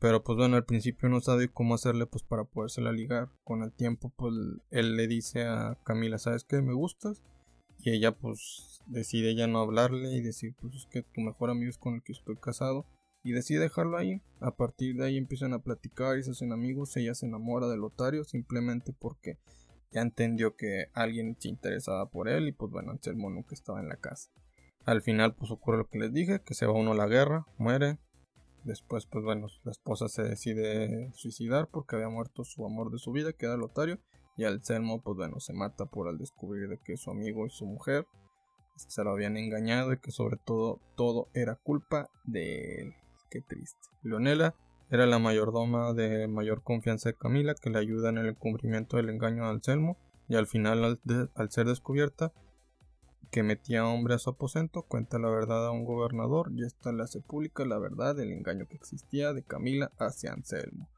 pero 0.00 0.24
pues 0.24 0.36
bueno, 0.36 0.56
al 0.56 0.64
principio 0.64 1.08
no 1.08 1.20
sabe 1.20 1.48
cómo 1.48 1.76
hacerle 1.76 2.06
pues 2.06 2.24
para 2.24 2.42
podérsela 2.42 2.90
ligar. 2.90 3.28
Con 3.44 3.62
el 3.62 3.72
tiempo 3.72 4.12
pues 4.16 4.34
él 4.70 4.96
le 4.96 5.06
dice 5.06 5.44
a 5.44 5.78
Camila, 5.84 6.18
¿sabes 6.18 6.42
qué? 6.42 6.60
Me 6.60 6.74
gustas. 6.74 7.22
Y 7.78 7.90
ella 7.92 8.12
pues 8.12 8.82
decide 8.86 9.36
ya 9.36 9.46
no 9.46 9.60
hablarle 9.60 10.12
y 10.12 10.20
decir 10.22 10.56
pues 10.60 10.74
es 10.74 10.86
que 10.86 11.02
tu 11.02 11.20
mejor 11.20 11.50
amigo 11.50 11.70
es 11.70 11.78
con 11.78 11.94
el 11.94 12.02
que 12.02 12.12
estoy 12.12 12.36
casado 12.36 12.84
y 13.22 13.32
decide 13.32 13.60
dejarlo 13.60 13.98
ahí. 13.98 14.22
A 14.40 14.56
partir 14.56 14.96
de 14.96 15.06
ahí 15.06 15.16
empiezan 15.16 15.52
a 15.52 15.60
platicar 15.60 16.18
y 16.18 16.22
se 16.22 16.30
hacen 16.30 16.52
amigos. 16.52 16.96
Ella 16.96 17.14
se 17.14 17.26
enamora 17.26 17.68
de 17.68 17.76
Lotario 17.76 18.24
simplemente 18.24 18.92
porque 18.98 19.38
ya 19.90 20.02
entendió 20.02 20.56
que 20.56 20.86
alguien 20.94 21.36
se 21.38 21.48
interesaba 21.48 22.06
por 22.10 22.28
él 22.28 22.48
y 22.48 22.52
pues 22.52 22.70
bueno, 22.70 22.92
Anselmo 22.92 23.30
nunca 23.30 23.54
estaba 23.54 23.80
en 23.80 23.88
la 23.88 23.96
casa. 23.96 24.30
Al 24.84 25.02
final 25.02 25.34
pues 25.34 25.50
ocurre 25.50 25.78
lo 25.78 25.88
que 25.88 25.98
les 25.98 26.12
dije, 26.12 26.40
que 26.40 26.54
se 26.54 26.66
va 26.66 26.72
uno 26.72 26.92
a 26.92 26.96
la 26.96 27.06
guerra, 27.06 27.46
muere. 27.58 27.98
Después 28.64 29.06
pues 29.06 29.24
bueno, 29.24 29.48
la 29.64 29.72
esposa 29.72 30.08
se 30.08 30.22
decide 30.22 31.10
suicidar 31.14 31.68
porque 31.68 31.96
había 31.96 32.08
muerto 32.08 32.44
su 32.44 32.64
amor 32.64 32.90
de 32.90 32.98
su 32.98 33.12
vida, 33.12 33.32
que 33.32 33.46
era 33.46 33.56
Lotario. 33.56 33.98
Y 34.36 34.44
Anselmo 34.44 35.02
pues 35.02 35.16
bueno, 35.16 35.40
se 35.40 35.52
mata 35.52 35.86
por 35.86 36.08
al 36.08 36.18
descubrir 36.18 36.68
de 36.68 36.78
que 36.78 36.96
su 36.96 37.10
amigo 37.10 37.46
y 37.46 37.50
su 37.50 37.66
mujer 37.66 38.06
se 38.76 39.04
lo 39.04 39.10
habían 39.10 39.36
engañado 39.36 39.92
y 39.92 39.98
que 39.98 40.10
sobre 40.10 40.36
todo 40.36 40.80
todo 40.96 41.28
era 41.34 41.56
culpa 41.56 42.08
de 42.24 42.80
él. 42.80 42.94
Qué 43.30 43.40
triste. 43.40 43.78
Leonela 44.02 44.54
era 44.90 45.06
la 45.06 45.20
mayordoma 45.20 45.92
de 45.92 46.26
mayor 46.26 46.62
confianza 46.62 47.10
de 47.10 47.16
Camila 47.16 47.54
que 47.54 47.70
le 47.70 47.78
ayuda 47.78 48.10
en 48.10 48.18
el 48.18 48.26
encubrimiento 48.26 48.96
del 48.96 49.08
engaño 49.08 49.44
a 49.44 49.50
Anselmo 49.50 49.96
y 50.28 50.34
al 50.34 50.48
final 50.48 50.98
al, 51.34 51.50
ser 51.50 51.66
descubierta 51.66 52.32
que 53.30 53.44
metía 53.44 53.86
hombre 53.86 54.14
a 54.14 54.18
su 54.18 54.30
aposento 54.30 54.82
cuenta 54.82 55.20
la 55.20 55.30
verdad 55.30 55.64
a 55.68 55.70
un 55.70 55.84
gobernador 55.84 56.50
y 56.52 56.64
esta 56.64 56.90
le 56.90 57.04
hace 57.04 57.20
pública 57.20 57.64
la 57.64 57.78
verdad 57.78 58.16
del 58.16 58.32
engaño 58.32 58.66
que 58.66 58.74
existía 58.74 59.32
de 59.32 59.44
Camila 59.44 59.92
hacia 59.98 60.32
Anselmo. 60.32 60.88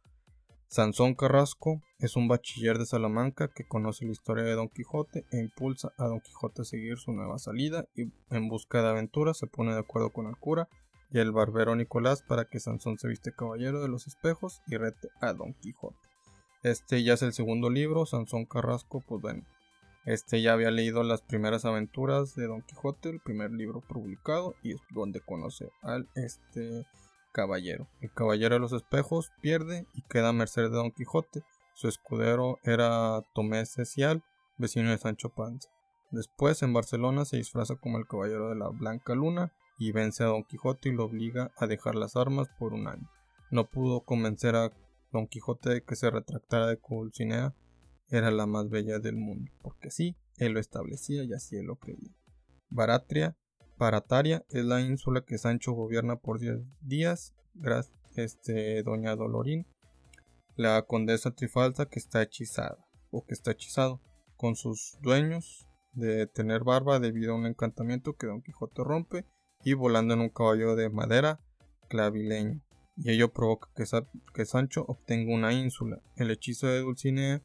Sansón 0.68 1.14
Carrasco 1.14 1.82
es 1.98 2.16
un 2.16 2.28
bachiller 2.28 2.78
de 2.78 2.86
Salamanca 2.86 3.48
que 3.48 3.68
conoce 3.68 4.06
la 4.06 4.12
historia 4.12 4.44
de 4.44 4.54
Don 4.54 4.70
Quijote 4.70 5.26
e 5.30 5.38
impulsa 5.38 5.92
a 5.98 6.06
Don 6.06 6.20
Quijote 6.20 6.62
a 6.62 6.64
seguir 6.64 6.96
su 6.96 7.12
nueva 7.12 7.38
salida 7.38 7.84
y 7.94 8.10
en 8.30 8.48
busca 8.48 8.80
de 8.80 8.88
aventuras 8.88 9.36
se 9.36 9.46
pone 9.46 9.74
de 9.74 9.80
acuerdo 9.80 10.08
con 10.08 10.28
el 10.28 10.38
cura 10.38 10.70
y 11.12 11.18
el 11.18 11.32
barbero 11.32 11.76
Nicolás 11.76 12.22
para 12.22 12.46
que 12.46 12.58
Sansón 12.58 12.98
se 12.98 13.08
viste 13.08 13.34
caballero 13.34 13.82
de 13.82 13.88
los 13.88 14.06
espejos 14.06 14.62
y 14.66 14.76
rete 14.76 15.08
a 15.20 15.32
Don 15.34 15.54
Quijote. 15.54 15.96
Este 16.62 17.02
ya 17.02 17.14
es 17.14 17.22
el 17.22 17.32
segundo 17.32 17.70
libro, 17.70 18.06
Sansón 18.06 18.46
Carrasco, 18.46 19.02
pues 19.06 19.20
bueno, 19.20 19.44
este 20.04 20.42
ya 20.42 20.52
había 20.52 20.70
leído 20.70 21.02
las 21.02 21.22
primeras 21.22 21.64
aventuras 21.64 22.34
de 22.34 22.46
Don 22.46 22.62
Quijote, 22.62 23.10
el 23.10 23.20
primer 23.20 23.50
libro 23.50 23.80
publicado, 23.80 24.54
y 24.62 24.72
es 24.72 24.80
donde 24.90 25.20
conoce 25.20 25.70
al 25.82 26.08
este 26.14 26.86
caballero. 27.32 27.86
El 28.00 28.12
caballero 28.12 28.54
de 28.54 28.60
los 28.60 28.72
espejos 28.72 29.30
pierde 29.40 29.86
y 29.94 30.02
queda 30.02 30.30
a 30.30 30.32
merced 30.32 30.62
de 30.62 30.70
Don 30.70 30.92
Quijote. 30.92 31.42
Su 31.74 31.88
escudero 31.88 32.58
era 32.64 33.22
Tomé 33.34 33.64
Cecial, 33.66 34.22
vecino 34.56 34.90
de 34.90 34.98
Sancho 34.98 35.28
Panza. 35.28 35.68
Después 36.10 36.62
en 36.62 36.72
Barcelona 36.72 37.24
se 37.24 37.36
disfraza 37.38 37.76
como 37.76 37.98
el 37.98 38.06
caballero 38.06 38.48
de 38.50 38.56
la 38.56 38.68
Blanca 38.68 39.14
Luna 39.14 39.52
y 39.86 39.90
vence 39.92 40.22
a 40.22 40.26
Don 40.26 40.44
Quijote 40.44 40.90
y 40.90 40.92
lo 40.92 41.04
obliga 41.04 41.50
a 41.56 41.66
dejar 41.66 41.96
las 41.96 42.14
armas 42.14 42.48
por 42.58 42.72
un 42.72 42.86
año. 42.86 43.10
No 43.50 43.68
pudo 43.68 44.02
convencer 44.02 44.54
a 44.54 44.72
Don 45.10 45.26
Quijote 45.26 45.70
de 45.70 45.82
que 45.82 45.96
se 45.96 46.08
retractara 46.08 46.68
de 46.68 46.78
Dulcinea 46.88 47.54
era 48.08 48.30
la 48.30 48.46
más 48.46 48.68
bella 48.68 48.98
del 49.00 49.16
mundo, 49.16 49.50
porque 49.60 49.90
sí, 49.90 50.16
él 50.36 50.52
lo 50.52 50.60
establecía 50.60 51.24
y 51.24 51.32
así 51.32 51.56
él 51.56 51.66
lo 51.66 51.76
creía. 51.76 52.14
Baratria, 52.70 53.36
Barataria 53.76 54.44
es 54.50 54.64
la 54.64 54.80
ínsula 54.80 55.24
que 55.24 55.38
Sancho 55.38 55.72
gobierna 55.72 56.16
por 56.16 56.38
10 56.38 56.60
días, 56.82 57.34
gracias 57.54 57.96
este 58.14 58.82
doña 58.82 59.16
Dolorín, 59.16 59.66
la 60.54 60.82
condesa 60.82 61.32
Trifalsa 61.32 61.86
que 61.86 61.98
está 61.98 62.22
hechizada 62.22 62.78
o 63.10 63.24
que 63.24 63.34
está 63.34 63.50
hechizado 63.52 64.00
con 64.36 64.54
sus 64.54 64.96
dueños 65.00 65.66
de 65.92 66.26
tener 66.26 66.62
barba 66.62 67.00
debido 67.00 67.32
a 67.32 67.36
un 67.36 67.46
encantamiento 67.46 68.14
que 68.14 68.26
Don 68.26 68.42
Quijote 68.42 68.84
rompe 68.84 69.26
y 69.64 69.74
volando 69.74 70.14
en 70.14 70.20
un 70.20 70.28
caballo 70.28 70.76
de 70.76 70.90
madera 70.90 71.40
clavileño, 71.88 72.60
y 72.96 73.10
ello 73.10 73.32
provoca 73.32 73.68
que, 73.74 74.44
Sancho 74.44 74.84
obtenga 74.86 75.34
una 75.34 75.52
ínsula. 75.52 76.00
El 76.16 76.30
hechizo 76.30 76.66
de 76.66 76.80
Dulcinea 76.80 77.42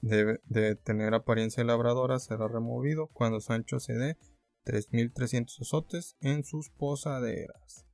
de, 0.00 0.76
tener 0.76 1.14
apariencia 1.14 1.64
labradora 1.64 2.18
será 2.18 2.48
removido 2.48 3.08
cuando 3.08 3.40
Sancho 3.40 3.80
se 3.80 3.94
dé 3.94 4.16
3.300 4.64 5.60
azotes 5.60 6.16
en 6.20 6.44
sus 6.44 6.70
posaderas. 6.70 7.86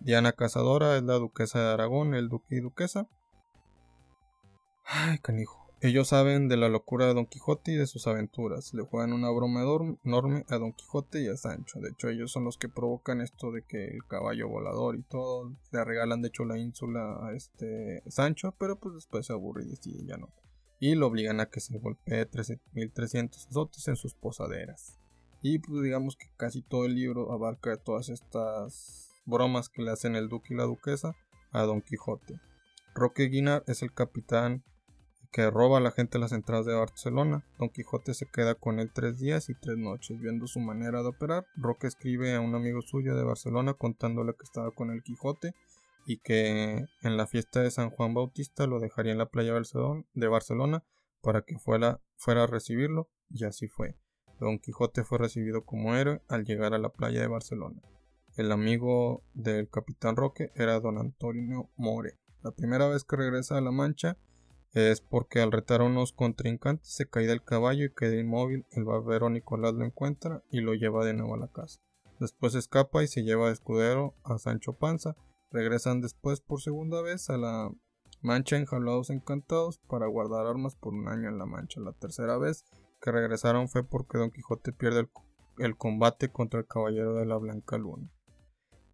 Diana 0.00 0.32
Cazadora 0.32 0.96
es 0.96 1.02
la 1.04 1.14
duquesa 1.14 1.60
de 1.60 1.72
Aragón, 1.72 2.14
el 2.14 2.28
duque 2.28 2.56
y 2.56 2.60
duquesa. 2.60 3.08
Ay, 4.84 5.18
canijo. 5.18 5.61
Ellos 5.84 6.10
saben 6.10 6.46
de 6.46 6.56
la 6.56 6.68
locura 6.68 7.08
de 7.08 7.14
Don 7.14 7.26
Quijote 7.26 7.72
y 7.72 7.74
de 7.74 7.88
sus 7.88 8.06
aventuras. 8.06 8.72
Le 8.72 8.84
juegan 8.84 9.12
una 9.12 9.30
broma 9.30 9.62
enorme 10.04 10.44
a 10.48 10.56
Don 10.58 10.72
Quijote 10.72 11.20
y 11.22 11.26
a 11.26 11.36
Sancho. 11.36 11.80
De 11.80 11.90
hecho, 11.90 12.08
ellos 12.08 12.30
son 12.30 12.44
los 12.44 12.56
que 12.56 12.68
provocan 12.68 13.20
esto 13.20 13.50
de 13.50 13.64
que 13.64 13.86
el 13.86 14.04
caballo 14.06 14.48
volador 14.48 14.94
y 14.94 15.02
todo. 15.02 15.52
Le 15.72 15.84
regalan, 15.84 16.22
de 16.22 16.28
hecho, 16.28 16.44
la 16.44 16.56
ínsula 16.56 17.26
a 17.26 17.34
este 17.34 18.04
Sancho, 18.06 18.54
pero 18.60 18.78
pues 18.78 18.94
después 18.94 19.26
se 19.26 19.32
aburre 19.32 19.64
y 19.64 19.70
decide 19.70 20.06
ya 20.06 20.16
no. 20.16 20.28
Y 20.78 20.94
lo 20.94 21.08
obligan 21.08 21.40
a 21.40 21.46
que 21.46 21.58
se 21.58 21.76
golpee 21.80 22.30
13.300 22.30 23.48
azotes 23.48 23.88
en 23.88 23.96
sus 23.96 24.14
posaderas. 24.14 25.00
Y 25.42 25.58
pues 25.58 25.82
digamos 25.82 26.14
que 26.14 26.26
casi 26.36 26.62
todo 26.62 26.84
el 26.84 26.94
libro 26.94 27.32
abarca 27.32 27.76
todas 27.76 28.08
estas 28.08 29.10
bromas 29.26 29.68
que 29.68 29.82
le 29.82 29.90
hacen 29.90 30.14
el 30.14 30.28
duque 30.28 30.54
y 30.54 30.56
la 30.56 30.62
duquesa 30.62 31.16
a 31.50 31.62
Don 31.62 31.82
Quijote. 31.82 32.38
Roque 32.94 33.24
Guinar 33.24 33.64
es 33.66 33.82
el 33.82 33.92
capitán 33.92 34.62
que 35.32 35.50
roba 35.50 35.78
a 35.78 35.80
la 35.80 35.90
gente 35.90 36.18
las 36.18 36.32
entradas 36.32 36.66
de 36.66 36.74
Barcelona. 36.74 37.44
Don 37.58 37.70
Quijote 37.70 38.12
se 38.12 38.26
queda 38.26 38.54
con 38.54 38.78
él 38.78 38.92
tres 38.92 39.18
días 39.18 39.48
y 39.48 39.54
tres 39.54 39.78
noches, 39.78 40.20
viendo 40.20 40.46
su 40.46 40.60
manera 40.60 41.02
de 41.02 41.08
operar. 41.08 41.46
Roque 41.56 41.86
escribe 41.86 42.34
a 42.34 42.40
un 42.40 42.54
amigo 42.54 42.82
suyo 42.82 43.16
de 43.16 43.24
Barcelona 43.24 43.74
contándole 43.74 44.34
que 44.34 44.44
estaba 44.44 44.70
con 44.72 44.90
el 44.90 45.02
Quijote 45.02 45.54
y 46.06 46.18
que 46.18 46.84
en 47.00 47.16
la 47.16 47.26
fiesta 47.26 47.62
de 47.62 47.70
San 47.70 47.90
Juan 47.90 48.12
Bautista 48.12 48.66
lo 48.66 48.78
dejaría 48.78 49.12
en 49.12 49.18
la 49.18 49.30
playa 49.30 49.54
de 49.54 50.28
Barcelona 50.28 50.84
para 51.22 51.42
que 51.42 51.58
fuera, 51.58 52.00
fuera 52.16 52.44
a 52.44 52.46
recibirlo, 52.46 53.08
y 53.30 53.44
así 53.44 53.68
fue. 53.68 53.96
Don 54.38 54.58
Quijote 54.58 55.04
fue 55.04 55.18
recibido 55.18 55.64
como 55.64 55.94
héroe 55.94 56.20
al 56.28 56.44
llegar 56.44 56.74
a 56.74 56.78
la 56.78 56.90
playa 56.90 57.20
de 57.20 57.28
Barcelona. 57.28 57.80
El 58.36 58.50
amigo 58.50 59.22
del 59.32 59.68
capitán 59.70 60.16
Roque 60.16 60.50
era 60.56 60.80
don 60.80 60.98
Antonio 60.98 61.70
More. 61.76 62.18
La 62.42 62.50
primera 62.50 62.88
vez 62.88 63.04
que 63.04 63.16
regresa 63.16 63.56
a 63.56 63.60
La 63.60 63.70
Mancha, 63.70 64.18
es 64.72 65.00
porque 65.00 65.40
al 65.40 65.52
retar 65.52 65.80
a 65.80 65.84
unos 65.84 66.12
contrincantes 66.12 66.88
se 66.88 67.08
cae 67.08 67.26
del 67.26 67.42
caballo 67.42 67.84
y 67.84 67.94
queda 67.94 68.18
inmóvil. 68.18 68.66
El 68.70 68.84
barbero 68.84 69.28
Nicolás 69.28 69.74
lo 69.74 69.84
encuentra 69.84 70.42
y 70.50 70.60
lo 70.60 70.74
lleva 70.74 71.04
de 71.04 71.14
nuevo 71.14 71.34
a 71.34 71.38
la 71.38 71.48
casa. 71.48 71.80
Después 72.20 72.54
escapa 72.54 73.02
y 73.02 73.08
se 73.08 73.22
lleva 73.22 73.48
de 73.48 73.52
escudero 73.52 74.14
a 74.24 74.38
Sancho 74.38 74.74
Panza. 74.74 75.16
Regresan 75.50 76.00
después 76.00 76.40
por 76.40 76.62
segunda 76.62 77.02
vez 77.02 77.28
a 77.28 77.36
la 77.36 77.70
Mancha 78.22 78.56
enjaulados 78.56 79.10
encantados 79.10 79.78
para 79.88 80.06
guardar 80.06 80.46
armas 80.46 80.76
por 80.76 80.94
un 80.94 81.08
año 81.08 81.28
en 81.28 81.38
la 81.38 81.46
Mancha. 81.46 81.80
La 81.80 81.92
tercera 81.92 82.38
vez 82.38 82.64
que 83.00 83.10
regresaron 83.10 83.68
fue 83.68 83.82
porque 83.82 84.18
Don 84.18 84.30
Quijote 84.30 84.72
pierde 84.72 85.08
el 85.58 85.76
combate 85.76 86.30
contra 86.30 86.60
el 86.60 86.66
caballero 86.66 87.14
de 87.14 87.26
la 87.26 87.36
Blanca 87.36 87.76
Luna. 87.76 88.08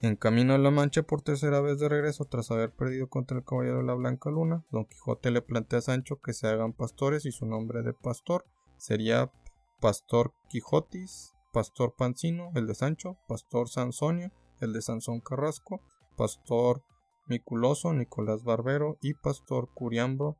En 0.01 0.15
camino 0.15 0.55
a 0.55 0.59
la 0.59 0.71
Mancha 0.71 1.03
por 1.03 1.23
tercera 1.23 1.61
vez 1.61 1.81
de 1.81 1.89
regreso 1.89 2.25
tras 2.25 2.53
haber 2.53 2.71
perdido 2.71 3.09
contra 3.09 3.37
el 3.37 3.45
caballero 3.45 3.79
de 3.79 3.85
la 3.85 3.95
Blanca 3.95 4.31
Luna, 4.31 4.65
Don 4.71 4.85
Quijote 4.85 5.33
le 5.33 5.43
plantea 5.43 5.81
a 5.81 5.83
Sancho 5.83 6.21
que 6.21 6.33
se 6.33 6.47
hagan 6.47 6.73
pastores 6.73 7.27
y 7.27 7.33
su 7.33 7.47
nombre 7.47 7.83
de 7.83 7.93
pastor 7.95 8.45
sería 8.77 9.33
Pastor 9.81 10.35
Quijotis, 10.51 11.35
Pastor 11.53 11.97
Pancino, 11.97 12.53
el 12.55 12.69
de 12.69 12.77
Sancho, 12.77 13.19
Pastor 13.27 13.69
Sansonio, 13.69 14.31
el 14.61 14.73
de 14.73 14.83
Sansón 14.83 15.21
Carrasco, 15.21 15.81
Pastor 16.17 16.85
Miculoso, 17.27 17.93
Nicolás 17.93 18.45
Barbero 18.45 18.99
y 19.03 19.15
Pastor 19.15 19.69
Curiambro, 19.75 20.37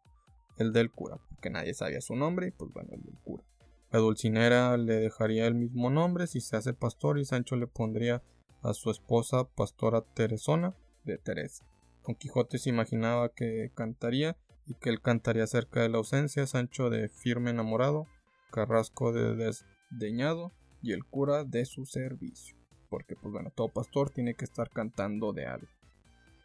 el 0.57 0.73
del 0.73 0.93
cura, 0.93 1.19
porque 1.31 1.51
nadie 1.51 1.75
sabía 1.75 2.01
su 2.01 2.15
nombre 2.15 2.47
y 2.47 2.51
pues 2.53 2.73
bueno, 2.73 2.91
el 2.93 3.03
del 3.03 3.19
cura. 3.25 3.43
La 3.91 3.99
dulcinera 3.99 4.77
le 4.77 4.95
dejaría 5.01 5.49
el 5.49 5.57
mismo 5.57 5.91
nombre 5.91 6.29
si 6.29 6.41
se 6.41 6.57
hace 6.57 6.75
pastor 6.75 7.19
y 7.19 7.25
Sancho 7.25 7.57
le 7.57 7.67
pondría 7.67 8.23
a 8.63 8.75
su 8.75 8.91
esposa 8.91 9.45
pastora 9.45 10.03
Teresona 10.03 10.75
de 11.05 11.19
Teresa. 11.19 11.65
Don 12.07 12.15
Quijote 12.15 12.59
se 12.59 12.71
imaginaba 12.71 13.29
que 13.31 13.71
cantaría 13.75 14.37
y 14.67 14.75
que 14.75 14.91
él 14.91 15.01
cantaría 15.01 15.45
acerca 15.45 15.81
de 15.81 15.89
la 15.89 15.99
ausencia, 15.99 16.47
Sancho 16.47 16.91
de 16.91 17.09
firme 17.09 17.51
enamorado, 17.51 18.07
Carrasco 18.51 19.13
de 19.13 19.35
desdeñado 19.35 20.53
y 20.83 20.93
el 20.93 21.05
cura 21.05 21.45
de 21.45 21.65
su 21.65 21.87
servicio. 21.87 22.57
Porque 22.89 23.17
pues 23.17 23.33
bueno, 23.33 23.51
todo 23.55 23.69
pastor 23.69 24.11
tiene 24.11 24.35
que 24.35 24.45
estar 24.45 24.71
cantando 24.71 25.33
de 25.33 25.47
algo. 25.47 25.69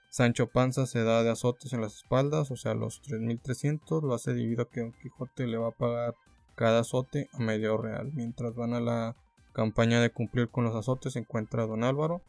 Sancho 0.09 0.47
Panza 0.47 0.85
se 0.85 1.03
da 1.03 1.23
de 1.23 1.31
azotes 1.31 1.73
en 1.73 1.81
las 1.81 1.95
espaldas, 1.95 2.51
o 2.51 2.55
sea, 2.55 2.75
los 2.75 3.01
3300 3.01 4.03
lo 4.03 4.13
hace 4.13 4.33
debido 4.33 4.63
a 4.63 4.69
que 4.69 4.81
Don 4.81 4.93
Quijote 4.93 5.47
le 5.47 5.57
va 5.57 5.69
a 5.69 5.71
pagar 5.71 6.13
cada 6.55 6.81
azote 6.81 7.29
a 7.33 7.39
medio 7.39 7.77
real. 7.77 8.11
Mientras 8.13 8.53
van 8.53 8.73
a 8.73 8.79
la 8.79 9.15
campaña 9.53 10.01
de 10.01 10.11
cumplir 10.11 10.49
con 10.49 10.63
los 10.63 10.75
azotes, 10.75 11.13
se 11.13 11.19
encuentra 11.19 11.65
Don 11.65 11.83
Álvaro. 11.83 12.21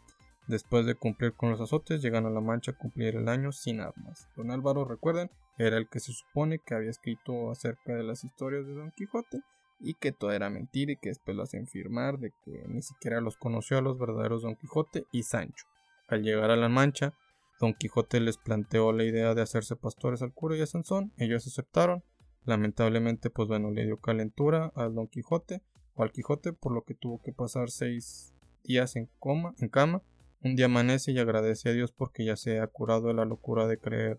Después 0.47 0.85
de 0.85 0.95
cumplir 0.95 1.33
con 1.33 1.51
los 1.51 1.61
azotes, 1.61 2.03
llegan 2.03 2.27
a 2.27 2.31
la 2.31 2.41
mancha 2.41 2.73
a 2.73 2.77
cumplir 2.77 3.17
el 3.17 3.29
año 3.29 3.51
sin 3.51 3.81
armas. 3.81 4.29
Don 4.37 4.51
Álvaro, 4.51 4.85
recuerden, 4.85 5.31
era 5.57 5.79
el 5.79 5.89
que 5.89 6.01
se 6.01 6.13
supone 6.13 6.59
que 6.59 6.75
había 6.75 6.91
escrito 6.91 7.51
acerca 7.51 7.95
de 7.95 8.03
las 8.03 8.25
historias 8.25 8.67
de 8.67 8.75
Don 8.75 8.93
Quijote 8.93 9.41
y 9.81 9.95
que 9.95 10.13
todo 10.13 10.33
era 10.33 10.51
mentira 10.51 10.93
y 10.93 10.97
que 10.97 11.09
después 11.09 11.37
lo 11.37 11.43
hacen 11.43 11.67
firmar 11.67 12.19
de 12.19 12.33
que 12.45 12.65
ni 12.69 12.83
siquiera 12.83 13.21
los 13.21 13.37
conoció 13.37 13.79
a 13.79 13.83
los 13.83 13.99
verdaderos 13.99 14.43
Don 14.43 14.57
Quijote 14.57 15.07
y 15.13 15.23
Sancho. 15.23 15.67
Al 16.09 16.23
llegar 16.23 16.51
a 16.51 16.57
la 16.57 16.69
mancha, 16.69 17.15
Don 17.61 17.75
Quijote 17.75 18.21
les 18.21 18.37
planteó 18.37 18.93
la 18.93 19.05
idea 19.05 19.35
de 19.35 19.43
hacerse 19.43 19.77
pastores 19.77 20.23
al 20.23 20.35
cura 20.35 20.57
y 20.57 20.61
a 20.61 20.67
Sansón, 20.67 21.13
ellos 21.17 21.47
aceptaron. 21.47 22.03
Lamentablemente, 22.45 23.31
pues 23.31 23.49
bueno, 23.49 23.71
le 23.71 23.87
dio 23.87 23.99
calentura 23.99 24.71
al 24.75 24.95
Don 24.95 25.09
Quijote 25.09 25.63
o 25.95 26.03
al 26.03 26.13
Quijote, 26.13 26.53
por 26.53 26.73
lo 26.73 26.83
que 26.83 26.95
tuvo 26.95 27.21
que 27.23 27.33
pasar 27.33 27.71
seis 27.71 28.35
días 28.63 28.97
en 28.97 29.09
coma, 29.19 29.55
en 29.59 29.69
cama. 29.69 30.03
Un 30.43 30.57
día 30.57 30.67
amanece 30.67 31.13
y 31.13 31.19
agradece 31.19 31.71
a 31.71 31.73
Dios 31.73 31.93
porque 31.93 32.25
ya 32.25 32.37
se 32.37 32.61
ha 32.61 32.67
curado 32.67 33.09
de 33.09 33.15
la 33.15 33.25
locura 33.25 33.67
de 33.67 33.79
creer, 33.79 34.19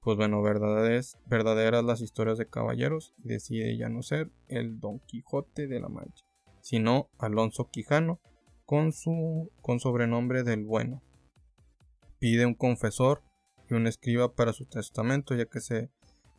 pues 0.00 0.16
bueno, 0.16 0.40
verdaderas, 0.40 1.18
verdaderas 1.26 1.84
las 1.84 2.00
historias 2.00 2.38
de 2.38 2.48
caballeros 2.48 3.14
y 3.18 3.28
decide 3.28 3.76
ya 3.76 3.88
no 3.88 4.02
ser 4.02 4.30
el 4.48 4.80
Don 4.80 5.00
Quijote 5.00 5.66
de 5.66 5.80
la 5.80 5.88
Mancha, 5.88 6.24
sino 6.62 7.10
Alonso 7.18 7.68
Quijano, 7.70 8.20
con 8.64 8.92
su 8.92 9.50
con 9.60 9.80
sobrenombre 9.80 10.44
del 10.44 10.64
Bueno 10.64 11.02
pide 12.20 12.46
un 12.46 12.54
confesor 12.54 13.22
y 13.68 13.74
un 13.74 13.88
escriba 13.88 14.34
para 14.34 14.52
su 14.52 14.66
testamento, 14.66 15.34
ya 15.34 15.46
que 15.46 15.60
se 15.60 15.90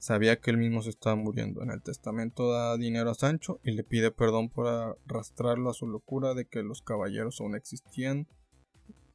sabía 0.01 0.39
que 0.39 0.49
él 0.49 0.57
mismo 0.57 0.81
se 0.81 0.89
estaba 0.89 1.15
muriendo. 1.15 1.61
En 1.61 1.69
el 1.69 1.83
testamento 1.83 2.51
da 2.51 2.75
dinero 2.75 3.11
a 3.11 3.15
Sancho 3.15 3.59
y 3.63 3.71
le 3.71 3.83
pide 3.83 4.11
perdón 4.11 4.49
por 4.49 4.67
arrastrarlo 4.67 5.69
a 5.69 5.75
su 5.75 5.87
locura 5.87 6.33
de 6.33 6.45
que 6.45 6.63
los 6.63 6.81
caballeros 6.81 7.39
aún 7.39 7.55
existían. 7.55 8.27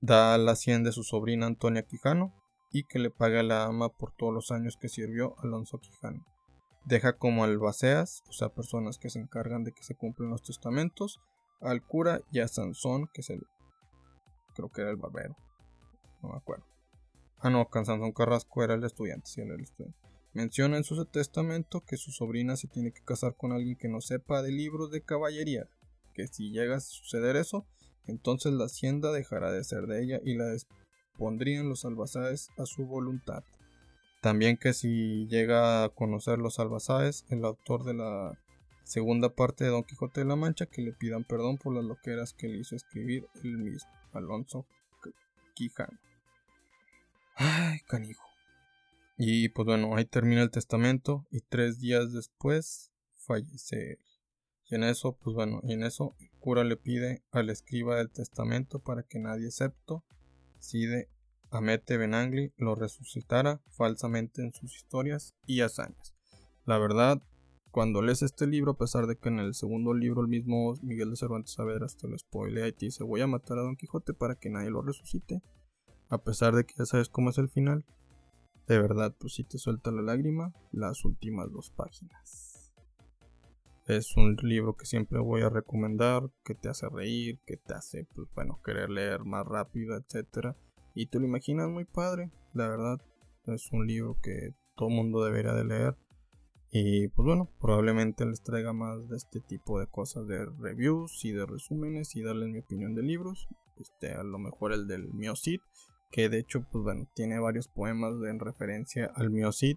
Da 0.01 0.39
la 0.39 0.55
cien 0.55 0.85
de 0.85 0.93
su 0.93 1.03
sobrina 1.03 1.47
Antonia 1.47 1.83
Quijano 1.83 2.33
y 2.71 2.85
que 2.85 3.01
le 3.01 3.11
pague 3.11 3.41
a 3.41 3.43
la 3.43 3.65
ama 3.65 3.89
por 3.89 4.15
todos 4.15 4.33
los 4.33 4.51
años 4.53 4.77
que 4.81 4.89
sirvió 4.89 5.35
Alonso 5.43 5.79
Quijano. 5.79 6.25
Deja 6.85 7.17
como 7.17 7.43
albaceas, 7.43 8.23
o 8.29 8.33
sea, 8.33 8.51
personas 8.51 8.99
que 8.99 9.11
se 9.11 9.19
encargan 9.19 9.65
de 9.65 9.73
que 9.73 9.83
se 9.83 9.97
cumplen 9.97 10.31
los 10.31 10.43
testamentos, 10.43 11.19
al 11.61 11.83
cura 11.83 12.21
y 12.31 12.39
a 12.41 12.49
Sansón, 12.49 13.09
que 13.13 13.23
es 13.23 13.31
el. 13.31 13.43
creo 14.55 14.71
que 14.71 14.83
era 14.83 14.91
el 14.91 14.97
barbero 14.97 15.35
no 16.23 16.31
me 16.31 16.37
acuerdo. 16.37 16.65
Ah, 17.41 17.51
no, 17.51 17.69
Sansón 17.73 18.13
Carrasco 18.13 18.63
era 18.63 18.75
el 18.75 18.85
estudiante, 18.85 19.27
sí, 19.27 19.41
era 19.41 19.55
el 19.55 19.63
estudiante. 19.63 19.99
Menciona 20.37 20.77
en 20.77 20.85
su 20.85 21.03
testamento 21.07 21.81
que 21.81 21.97
su 21.97 22.13
sobrina 22.13 22.57
se 22.57 22.69
tiene 22.69 22.93
que 22.93 23.01
casar 23.01 23.37
con 23.37 23.53
alguien 23.53 23.75
que 23.75 23.89
no 23.89 24.03
sepa 24.03 24.43
de 24.43 24.53
libros 24.53 24.91
de 24.91 25.01
caballería, 25.01 25.67
que 26.13 26.27
si 26.27 26.51
llega 26.51 26.77
a 26.77 26.81
suceder 26.81 27.37
eso, 27.37 27.65
entonces 28.07 28.53
la 28.53 28.67
hacienda 28.67 29.13
dejará 29.13 29.51
de 29.51 29.65
ser 29.65 29.87
de 29.87 30.05
ella 30.05 30.21
y 30.23 30.35
la 30.35 30.55
pondrían 31.17 31.71
los 31.71 31.87
albazaes 31.87 32.51
a 32.59 32.67
su 32.67 32.85
voluntad. 32.85 33.45
También 34.21 34.59
que 34.59 34.75
si 34.75 35.27
llega 35.29 35.85
a 35.85 35.89
conocer 35.89 36.39
los 36.39 36.59
albazaes, 36.59 37.25
el 37.31 37.43
autor 37.43 37.85
de 37.85 37.95
la 37.95 38.39
segunda 38.85 39.31
parte 39.31 39.65
de 39.65 39.71
Don 39.71 39.85
Quijote 39.85 40.21
de 40.21 40.27
la 40.27 40.37
Mancha, 40.37 40.67
que 40.67 40.83
le 40.83 40.93
pidan 40.93 41.25
perdón 41.25 41.57
por 41.57 41.75
las 41.75 41.85
loqueras 41.87 42.35
que 42.35 42.49
le 42.49 42.59
hizo 42.59 42.77
escribir 42.77 43.27
el 43.43 43.57
mismo, 43.57 43.91
Alonso 44.13 44.67
Quijano. 45.55 45.99
Ay, 47.37 47.81
canijo. 47.89 48.26
Y 49.17 49.49
pues 49.49 49.67
bueno, 49.67 49.97
ahí 49.97 50.05
termina 50.05 50.43
el 50.43 50.51
testamento 50.51 51.27
y 51.31 51.41
tres 51.41 51.81
días 51.81 52.13
después 52.13 52.93
fallece. 53.15 53.99
Y 54.69 54.75
en 54.75 54.85
eso, 54.85 55.17
pues 55.17 55.35
bueno, 55.35 55.61
y 55.63 55.73
en 55.73 55.85
eso 55.85 56.15
el 56.19 56.31
cura 56.39 56.65
le 56.65 56.77
pide 56.77 57.23
al 57.31 57.51
escriba 57.51 57.97
del 57.97 58.11
testamento 58.11 58.81
para 58.81 59.05
que 59.05 59.19
nadie 59.19 59.47
excepto 59.47 60.05
Side 60.59 61.09
Amete 61.51 61.97
Benangli 61.97 62.53
lo 62.57 62.75
resucitara 62.75 63.63
falsamente 63.71 64.43
en 64.43 64.53
sus 64.53 64.75
historias 64.75 65.35
y 65.47 65.61
hazañas. 65.61 66.15
La 66.65 66.79
verdad, 66.79 67.23
cuando 67.71 68.03
lees 68.03 68.23
este 68.23 68.47
libro, 68.47 68.73
a 68.73 68.79
pesar 68.79 69.07
de 69.07 69.17
que 69.17 69.29
en 69.29 69.39
el 69.39 69.55
segundo 69.55 69.95
libro 69.95 70.23
el 70.23 70.29
mismo 70.29 70.75
Miguel 70.83 71.11
de 71.11 71.17
Cervantes 71.17 71.53
Saavedra 71.53 71.87
te 71.87 72.09
lo 72.09 72.19
spoilea 72.19 72.67
y 72.67 72.73
te 72.73 72.87
dice 72.87 73.05
voy 73.05 73.21
a 73.21 73.27
matar 73.27 73.59
a 73.59 73.63
Don 73.63 73.77
Quijote 73.77 74.13
para 74.15 74.35
que 74.35 74.51
nadie 74.51 74.71
lo 74.71 74.83
resucite, 74.83 75.43
a 76.09 76.19
pesar 76.19 76.55
de 76.55 76.65
que 76.65 76.75
ya 76.77 76.87
sabes 76.87 77.09
cómo 77.09 77.31
es 77.31 77.39
el 77.39 77.49
final, 77.49 77.85
de 78.67 78.81
verdad, 78.81 79.15
pues 79.19 79.35
si 79.35 79.45
te 79.45 79.59
suelta 79.59 79.91
la 79.91 80.03
lágrima 80.03 80.53
las 80.73 81.05
últimas 81.05 81.53
dos 81.53 81.71
páginas. 81.71 82.73
Es 83.87 84.17
un 84.17 84.35
libro 84.43 84.77
que 84.77 84.85
siempre 84.85 85.21
voy 85.21 85.43
a 85.43 85.49
recomendar, 85.49 86.29
que 86.45 86.57
te 86.57 86.69
hace 86.69 86.89
reír, 86.89 87.39
que 87.47 87.57
te 87.57 87.75
hace, 87.75 88.05
pues 88.17 88.29
bueno, 88.35 88.61
querer 88.65 88.91
leer 88.91 89.25
más 89.25 89.47
rápido, 89.47 89.97
etc. 89.97 90.57
Y 90.95 91.07
te 91.07 91.21
lo 91.21 91.27
imaginas 91.27 91.69
muy 91.69 91.85
padre, 91.85 92.33
la 92.53 92.69
verdad. 92.69 93.01
Es 93.45 93.71
un 93.71 93.87
libro 93.87 94.19
que 94.21 94.55
todo 94.75 94.89
mundo 94.89 95.25
debería 95.25 95.53
de 95.53 95.65
leer. 95.65 95.97
Y 96.73 97.07
pues 97.09 97.25
bueno, 97.25 97.49
probablemente 97.61 98.27
les 98.27 98.43
traiga 98.43 98.73
más 98.73 99.09
de 99.09 99.17
este 99.17 99.41
tipo 99.41 99.79
de 99.79 99.87
cosas, 99.87 100.27
de 100.27 100.45
reviews 100.45 101.25
y 101.25 101.31
de 101.31 101.47
resúmenes 101.47 102.17
y 102.17 102.23
darles 102.23 102.49
mi 102.49 102.59
opinión 102.59 102.97
de 102.97 103.05
libros. 103.05 103.47
Este, 103.77 104.15
a 104.15 104.25
lo 104.25 104.39
mejor 104.41 104.73
el 104.73 104.89
del 104.89 105.13
Miocid 105.13 105.61
que 106.11 106.29
de 106.29 106.39
hecho, 106.39 106.65
pues 106.71 106.85
bueno, 106.85 107.09
tiene 107.15 107.39
varios 107.39 107.69
poemas 107.69 108.15
en 108.29 108.39
referencia 108.39 109.11
al 109.15 109.31
Miocid. 109.31 109.77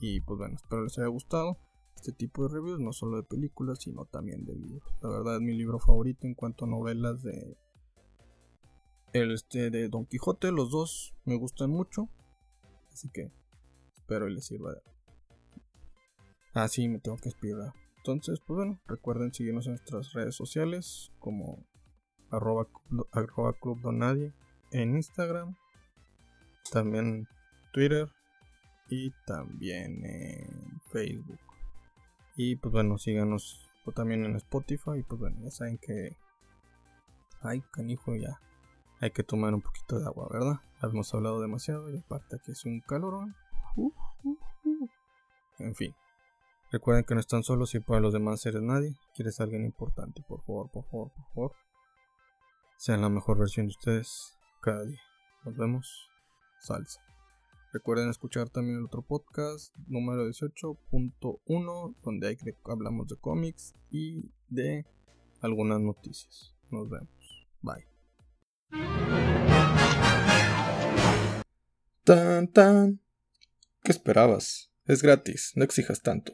Y 0.00 0.20
pues 0.20 0.38
bueno, 0.38 0.56
espero 0.56 0.84
les 0.84 0.98
haya 0.98 1.08
gustado 1.08 1.58
este 1.96 2.12
tipo 2.12 2.46
de 2.46 2.54
reviews, 2.54 2.78
no 2.78 2.92
solo 2.92 3.16
de 3.16 3.24
películas, 3.24 3.80
sino 3.80 4.04
también 4.04 4.44
de 4.44 4.54
libros. 4.54 4.94
La 5.02 5.10
verdad 5.10 5.36
es 5.36 5.40
mi 5.40 5.54
libro 5.54 5.80
favorito 5.80 6.26
en 6.26 6.34
cuanto 6.34 6.64
a 6.64 6.68
novelas 6.68 7.22
de 7.22 7.56
el 9.12 9.32
este 9.32 9.70
de 9.70 9.88
Don 9.88 10.04
Quijote, 10.06 10.52
los 10.52 10.70
dos 10.70 11.14
me 11.24 11.36
gustan 11.36 11.70
mucho. 11.70 12.08
Así 12.92 13.08
que 13.10 13.32
espero 13.96 14.28
y 14.28 14.34
les 14.34 14.46
sirva 14.46 14.74
de 14.74 14.82
Ah, 16.54 16.68
sí, 16.68 16.88
me 16.88 16.98
tengo 16.98 17.16
que 17.18 17.28
expirar. 17.28 17.72
Entonces, 17.98 18.40
pues 18.40 18.56
bueno, 18.56 18.80
recuerden 18.86 19.32
seguirnos 19.32 19.66
en 19.66 19.72
nuestras 19.72 20.12
redes 20.12 20.34
sociales 20.34 21.12
como 21.18 21.64
arroba, 22.30 22.68
arroba 23.12 23.52
club 23.54 23.80
donadie 23.80 24.32
en 24.70 24.96
Instagram, 24.96 25.56
también 26.70 27.26
Twitter 27.72 28.08
y 28.88 29.10
también 29.26 30.04
en 30.04 30.80
Facebook. 30.90 31.40
Y 32.36 32.56
pues 32.56 32.72
bueno, 32.72 32.98
síganos 32.98 33.68
también 33.92 34.24
en 34.24 34.36
Spotify. 34.36 34.98
Y 34.98 35.02
pues 35.02 35.20
bueno, 35.20 35.36
ya 35.42 35.50
saben 35.50 35.78
que. 35.78 36.16
Ay, 37.40 37.62
canijo, 37.72 38.14
ya. 38.16 38.40
Hay 39.00 39.10
que 39.12 39.22
tomar 39.22 39.54
un 39.54 39.62
poquito 39.62 39.98
de 39.98 40.06
agua, 40.06 40.28
¿verdad? 40.30 40.60
Hemos 40.82 41.12
hablado 41.14 41.40
demasiado 41.40 41.92
y 41.92 41.98
aparte 41.98 42.38
que 42.44 42.52
es 42.52 42.64
un 42.64 42.80
calorón. 42.80 43.34
En 45.58 45.74
fin. 45.74 45.94
Recuerden 46.70 47.04
que 47.04 47.14
no 47.14 47.20
están 47.20 47.42
solos 47.42 47.74
y 47.74 47.80
para 47.80 48.00
los 48.00 48.12
demás 48.12 48.44
eres 48.44 48.60
nadie. 48.60 48.94
Quieres 49.14 49.40
alguien 49.40 49.64
importante, 49.64 50.22
por 50.28 50.42
favor, 50.42 50.70
por 50.70 50.84
favor, 50.84 51.10
por 51.12 51.24
favor. 51.32 51.52
Sean 52.76 53.00
la 53.00 53.08
mejor 53.08 53.38
versión 53.38 53.66
de 53.66 53.70
ustedes 53.70 54.37
cada 54.60 54.84
día. 54.84 55.00
Nos 55.44 55.56
vemos. 55.56 56.08
Salsa. 56.60 57.00
Recuerden 57.72 58.08
escuchar 58.08 58.48
también 58.48 58.78
el 58.78 58.84
otro 58.86 59.02
podcast 59.02 59.74
número 59.86 60.26
18.1 60.26 61.94
donde 62.02 62.28
hay 62.28 62.36
hablamos 62.64 63.08
de 63.08 63.16
cómics 63.16 63.74
y 63.90 64.30
de 64.48 64.86
algunas 65.40 65.80
noticias. 65.80 66.54
Nos 66.70 66.88
vemos. 66.88 67.46
Bye. 67.60 67.86
Tan 72.04 72.48
tan. 72.48 73.00
¿Qué 73.82 73.92
esperabas? 73.92 74.70
Es 74.86 75.02
gratis, 75.02 75.52
no 75.54 75.64
exijas 75.64 76.00
tanto. 76.02 76.32